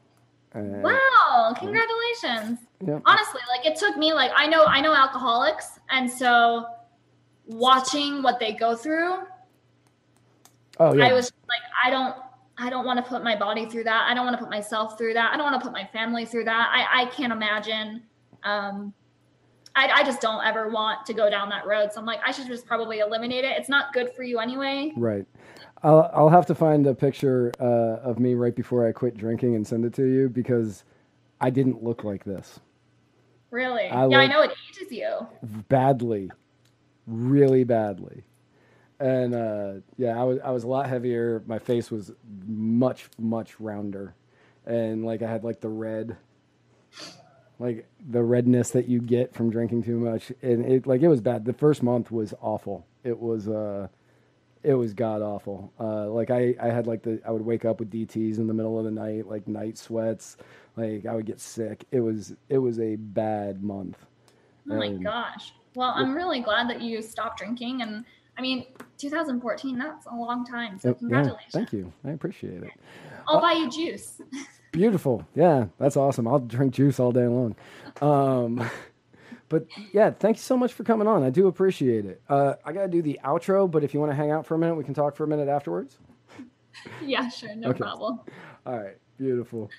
And, 0.52 0.82
Wow! 0.82 1.54
Congratulations. 1.58 2.60
Yeah. 2.86 3.00
honestly 3.06 3.40
like 3.48 3.66
it 3.66 3.76
took 3.76 3.96
me 3.96 4.12
like 4.12 4.30
i 4.36 4.46
know 4.46 4.64
i 4.66 4.78
know 4.80 4.94
alcoholics 4.94 5.80
and 5.90 6.08
so 6.10 6.66
watching 7.46 8.22
what 8.22 8.38
they 8.38 8.52
go 8.52 8.76
through 8.76 9.20
Oh 10.78 10.92
yeah. 10.94 11.06
i 11.06 11.12
was 11.14 11.32
like 11.48 11.60
i 11.82 11.88
don't 11.88 12.14
i 12.58 12.70
don't 12.70 12.84
want 12.84 13.02
to 13.02 13.08
put 13.08 13.22
my 13.24 13.36
body 13.36 13.66
through 13.66 13.84
that. 13.84 14.06
I 14.08 14.14
don't 14.14 14.24
want 14.24 14.38
to 14.38 14.42
put 14.42 14.50
myself 14.50 14.96
through 14.98 15.14
that. 15.14 15.32
I 15.32 15.36
don't 15.36 15.50
want 15.50 15.60
to 15.60 15.66
put 15.66 15.72
my 15.72 15.86
family 15.92 16.24
through 16.24 16.44
that. 16.44 16.70
I 16.72 17.02
i 17.02 17.06
can't 17.06 17.32
imagine 17.32 18.02
um 18.42 18.92
I, 19.76 19.88
I 19.88 20.04
just 20.04 20.20
don't 20.20 20.44
ever 20.44 20.68
want 20.68 21.04
to 21.06 21.12
go 21.12 21.28
down 21.28 21.48
that 21.48 21.66
road. 21.66 21.92
So 21.92 22.00
i'm 22.00 22.06
like 22.06 22.20
i 22.24 22.30
should 22.30 22.46
just 22.46 22.66
probably 22.66 23.00
eliminate 23.00 23.44
it. 23.44 23.56
It's 23.58 23.68
not 23.68 23.92
good 23.92 24.12
for 24.14 24.22
you 24.22 24.38
anyway. 24.38 24.92
Right. 24.96 25.26
I'll 25.84 26.10
I'll 26.14 26.30
have 26.30 26.46
to 26.46 26.54
find 26.54 26.86
a 26.86 26.94
picture 26.94 27.52
uh, 27.60 28.08
of 28.08 28.18
me 28.18 28.34
right 28.34 28.56
before 28.56 28.86
I 28.88 28.92
quit 28.92 29.16
drinking 29.16 29.54
and 29.54 29.66
send 29.66 29.84
it 29.84 29.92
to 29.94 30.04
you 30.04 30.28
because 30.30 30.84
I 31.40 31.50
didn't 31.50 31.82
look 31.84 32.04
like 32.04 32.24
this. 32.24 32.58
Really? 33.50 33.84
I 33.84 34.06
yeah 34.08 34.18
i 34.18 34.26
know 34.26 34.40
it 34.40 34.50
ages 34.70 34.90
you. 34.90 35.26
badly, 35.68 36.30
really 37.06 37.64
badly, 37.64 38.24
and 39.00 39.34
uh, 39.34 39.72
yeah, 39.96 40.20
I 40.20 40.24
was 40.24 40.38
I 40.44 40.50
was 40.50 40.64
a 40.64 40.68
lot 40.68 40.88
heavier. 40.88 41.42
My 41.46 41.58
face 41.58 41.90
was 41.90 42.12
much 42.46 43.08
much 43.18 43.58
rounder, 43.60 44.14
and 44.66 45.04
like 45.04 45.22
I 45.22 45.30
had 45.30 45.44
like 45.44 45.60
the 45.60 45.68
red, 45.68 46.16
like 47.58 47.86
the 48.10 48.22
redness 48.22 48.70
that 48.70 48.88
you 48.88 49.00
get 49.00 49.34
from 49.34 49.50
drinking 49.50 49.82
too 49.84 49.98
much, 49.98 50.32
and 50.42 50.64
it 50.64 50.86
like 50.86 51.02
it 51.02 51.08
was 51.08 51.20
bad. 51.20 51.44
The 51.44 51.52
first 51.52 51.82
month 51.82 52.10
was 52.10 52.34
awful. 52.40 52.86
It 53.02 53.18
was 53.18 53.48
uh 53.48 53.88
it 54.62 54.74
was 54.74 54.94
god 54.94 55.20
awful. 55.22 55.72
Uh, 55.78 56.08
like 56.08 56.30
I, 56.30 56.54
I 56.60 56.68
had 56.68 56.86
like 56.86 57.02
the 57.02 57.20
I 57.26 57.30
would 57.30 57.42
wake 57.44 57.64
up 57.64 57.80
with 57.80 57.90
DTS 57.90 58.38
in 58.38 58.46
the 58.46 58.54
middle 58.54 58.78
of 58.78 58.84
the 58.84 58.90
night, 58.90 59.26
like 59.28 59.46
night 59.46 59.76
sweats. 59.76 60.36
Like 60.76 61.04
I 61.06 61.14
would 61.14 61.26
get 61.26 61.40
sick. 61.40 61.84
It 61.90 62.00
was 62.00 62.34
it 62.48 62.58
was 62.58 62.80
a 62.80 62.96
bad 62.96 63.62
month. 63.62 63.98
Oh 64.70 64.76
my 64.76 64.86
And- 64.86 65.04
gosh. 65.04 65.52
Well, 65.76 65.92
I'm 65.92 66.14
really 66.14 66.38
glad 66.40 66.70
that 66.70 66.80
you 66.80 67.02
stopped 67.02 67.38
drinking. 67.38 67.82
And 67.82 68.04
I 68.36 68.42
mean, 68.42 68.66
2014, 68.98 69.78
that's 69.78 70.06
a 70.06 70.14
long 70.14 70.44
time. 70.44 70.78
So 70.78 70.88
Yep, 70.88 70.96
yeah, 70.96 70.98
congratulations. 70.98 71.52
thank 71.52 71.72
you. 71.72 71.92
I 72.04 72.10
appreciate 72.10 72.62
it. 72.62 72.72
I'll 73.28 73.40
buy 73.40 73.52
you 73.52 73.70
juice. 73.70 74.20
Beautiful. 74.72 75.24
Yeah, 75.36 75.66
that's 75.78 75.96
awesome. 75.96 76.26
I'll 76.26 76.40
drink 76.40 76.74
juice 76.74 76.98
all 76.98 77.12
day 77.12 77.26
long. 77.28 77.54
Um, 78.02 78.68
but 79.48 79.66
yeah, 79.92 80.10
thank 80.10 80.36
you 80.36 80.42
so 80.42 80.56
much 80.56 80.72
for 80.72 80.82
coming 80.82 81.06
on. 81.06 81.22
I 81.22 81.30
do 81.30 81.46
appreciate 81.46 82.04
it. 82.04 82.20
Uh, 82.28 82.54
I 82.64 82.72
got 82.72 82.82
to 82.82 82.88
do 82.88 83.00
the 83.00 83.20
outro, 83.24 83.70
but 83.70 83.84
if 83.84 83.94
you 83.94 84.00
want 84.00 84.10
to 84.10 84.16
hang 84.16 84.32
out 84.32 84.44
for 84.46 84.56
a 84.56 84.58
minute, 84.58 84.74
we 84.74 84.82
can 84.84 84.94
talk 84.94 85.14
for 85.14 85.24
a 85.24 85.28
minute 85.28 85.48
afterwards. 85.48 85.98
yeah, 87.04 87.28
sure. 87.28 87.54
No 87.54 87.68
Okay. 87.70 87.78
problem. 87.78 88.20
All 88.66 88.76
right, 88.78 88.96
beautiful. 89.16 89.70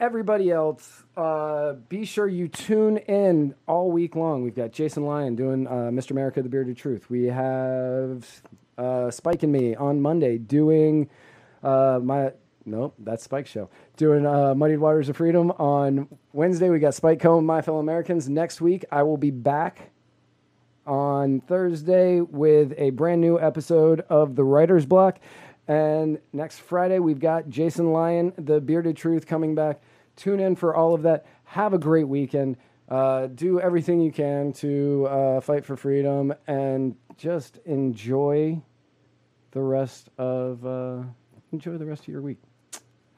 Everybody 0.00 0.50
else, 0.50 1.04
uh, 1.16 1.74
be 1.88 2.04
sure 2.04 2.26
you 2.26 2.48
tune 2.48 2.98
in 2.98 3.54
all 3.68 3.92
week 3.92 4.16
long. 4.16 4.42
We've 4.42 4.54
got 4.54 4.72
Jason 4.72 5.04
Lyon 5.04 5.36
doing 5.36 5.66
uh, 5.68 5.90
Mr. 5.92 6.10
America: 6.10 6.42
The 6.42 6.48
Bearded 6.48 6.76
Truth. 6.76 7.08
We 7.08 7.24
have 7.26 8.42
uh, 8.76 9.10
Spike 9.10 9.44
and 9.44 9.52
me 9.52 9.76
on 9.76 10.00
Monday 10.00 10.38
doing 10.38 11.08
uh, 11.62 12.00
my 12.02 12.32
nope, 12.66 12.94
that's 12.98 13.22
Spike 13.22 13.46
show. 13.46 13.70
Doing 13.96 14.26
uh, 14.26 14.54
Muddied 14.54 14.80
Waters 14.80 15.08
of 15.08 15.16
Freedom 15.16 15.52
on 15.52 16.08
Wednesday. 16.32 16.70
We 16.70 16.80
got 16.80 16.94
Spike 16.94 17.20
Cohen, 17.20 17.46
My 17.46 17.62
Fellow 17.62 17.78
Americans. 17.78 18.28
Next 18.28 18.60
week, 18.60 18.84
I 18.90 19.04
will 19.04 19.16
be 19.16 19.30
back 19.30 19.90
on 20.86 21.40
Thursday 21.40 22.20
with 22.20 22.74
a 22.76 22.90
brand 22.90 23.20
new 23.20 23.40
episode 23.40 24.00
of 24.10 24.34
The 24.34 24.44
Writer's 24.44 24.86
Block. 24.86 25.18
And 25.66 26.18
next 26.32 26.58
Friday, 26.60 26.98
we've 26.98 27.20
got 27.20 27.48
Jason 27.48 27.92
Lyon, 27.92 28.32
The 28.36 28.60
Bearded 28.60 28.96
Truth, 28.96 29.26
coming 29.26 29.54
back. 29.54 29.80
Tune 30.16 30.40
in 30.40 30.56
for 30.56 30.74
all 30.74 30.94
of 30.94 31.02
that. 31.02 31.26
Have 31.44 31.72
a 31.72 31.78
great 31.78 32.06
weekend. 32.06 32.56
Uh, 32.88 33.28
do 33.28 33.60
everything 33.60 34.00
you 34.00 34.12
can 34.12 34.52
to 34.52 35.06
uh, 35.08 35.40
fight 35.40 35.64
for 35.64 35.76
freedom 35.76 36.34
and 36.46 36.94
just 37.16 37.58
enjoy 37.64 38.60
the 39.52 39.62
rest 39.62 40.10
of 40.18 40.66
uh, 40.66 41.02
enjoy 41.52 41.78
the 41.78 41.86
rest 41.86 42.02
of 42.02 42.08
your 42.08 42.20
week. 42.20 42.38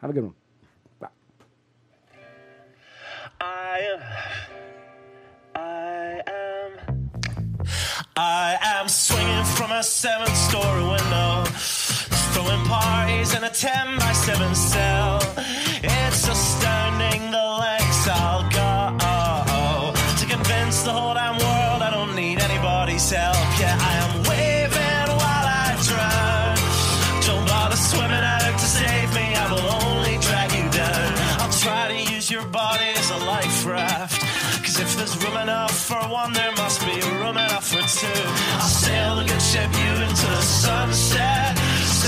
Have 0.00 0.10
a 0.10 0.12
good 0.12 0.24
one. 0.24 0.34
Bye. 1.00 1.08
I 3.40 3.98
I 5.56 6.22
am 6.28 7.66
I 8.16 8.58
am 8.62 8.88
swinging 8.88 9.44
from 9.44 9.72
a 9.72 9.82
seven 9.82 10.32
story 10.34 10.84
window 10.84 11.44
throwing 12.36 12.64
parties 12.66 13.34
in 13.34 13.44
a 13.44 13.50
10 13.50 13.98
by 13.98 14.12
7 14.12 14.54
cell. 14.54 15.16
It's 15.82 16.28
astounding 16.28 17.30
the 17.30 17.46
lengths 17.64 18.08
I'll 18.08 18.44
go 18.60 19.92
to 20.20 20.24
convince 20.26 20.82
the 20.82 20.92
whole 20.92 21.14
damn 21.14 21.36
world 21.38 21.80
I 21.88 21.90
don't 21.90 22.14
need 22.14 22.38
anybody's 22.38 23.08
help. 23.10 23.48
Yeah, 23.60 23.74
I 23.90 23.92
am 24.04 24.12
waving 24.28 25.08
while 25.20 25.48
I 25.64 25.68
drown. 25.88 26.56
Don't 27.28 27.46
bother 27.48 27.80
swimming 27.90 28.26
out 28.34 28.52
to 28.62 28.68
save 28.80 29.08
me, 29.14 29.26
I 29.42 29.46
will 29.52 29.68
only 29.86 30.16
drag 30.26 30.52
you 30.58 30.68
down. 30.82 31.10
I'll 31.40 31.56
try 31.64 31.84
to 31.92 31.98
use 32.14 32.30
your 32.30 32.46
body 32.60 32.90
as 33.00 33.10
a 33.16 33.20
life 33.34 33.64
raft. 33.64 34.20
Cause 34.64 34.78
if 34.78 34.90
there's 34.98 35.16
room 35.24 35.38
enough 35.38 35.76
for 35.88 36.02
one, 36.20 36.34
there 36.34 36.52
must 36.52 36.80
be 36.84 36.96
room 37.16 37.38
enough 37.38 37.66
for 37.72 37.84
two. 38.00 38.22
I'll 38.60 38.74
sail 38.84 39.16
the 39.16 39.24
good 39.24 39.44
ship 39.50 39.70
you 39.72 39.92
into 40.04 40.26
the 40.36 40.42
sunset. 40.42 41.55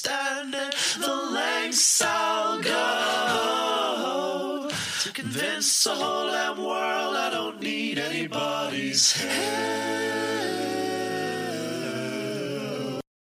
stand 0.00 0.54
it, 0.54 0.74
the 0.98 1.14
lengths 1.14 2.00
I'll 2.00 2.62
go 2.62 4.70
to 5.02 5.12
convince 5.12 5.84
the 5.84 5.90
whole 5.90 6.28
damn 6.28 6.56
world 6.56 7.16
I 7.16 7.28
don't 7.30 7.60
need 7.60 7.98
anybody's 7.98 9.12
help. 9.12 9.89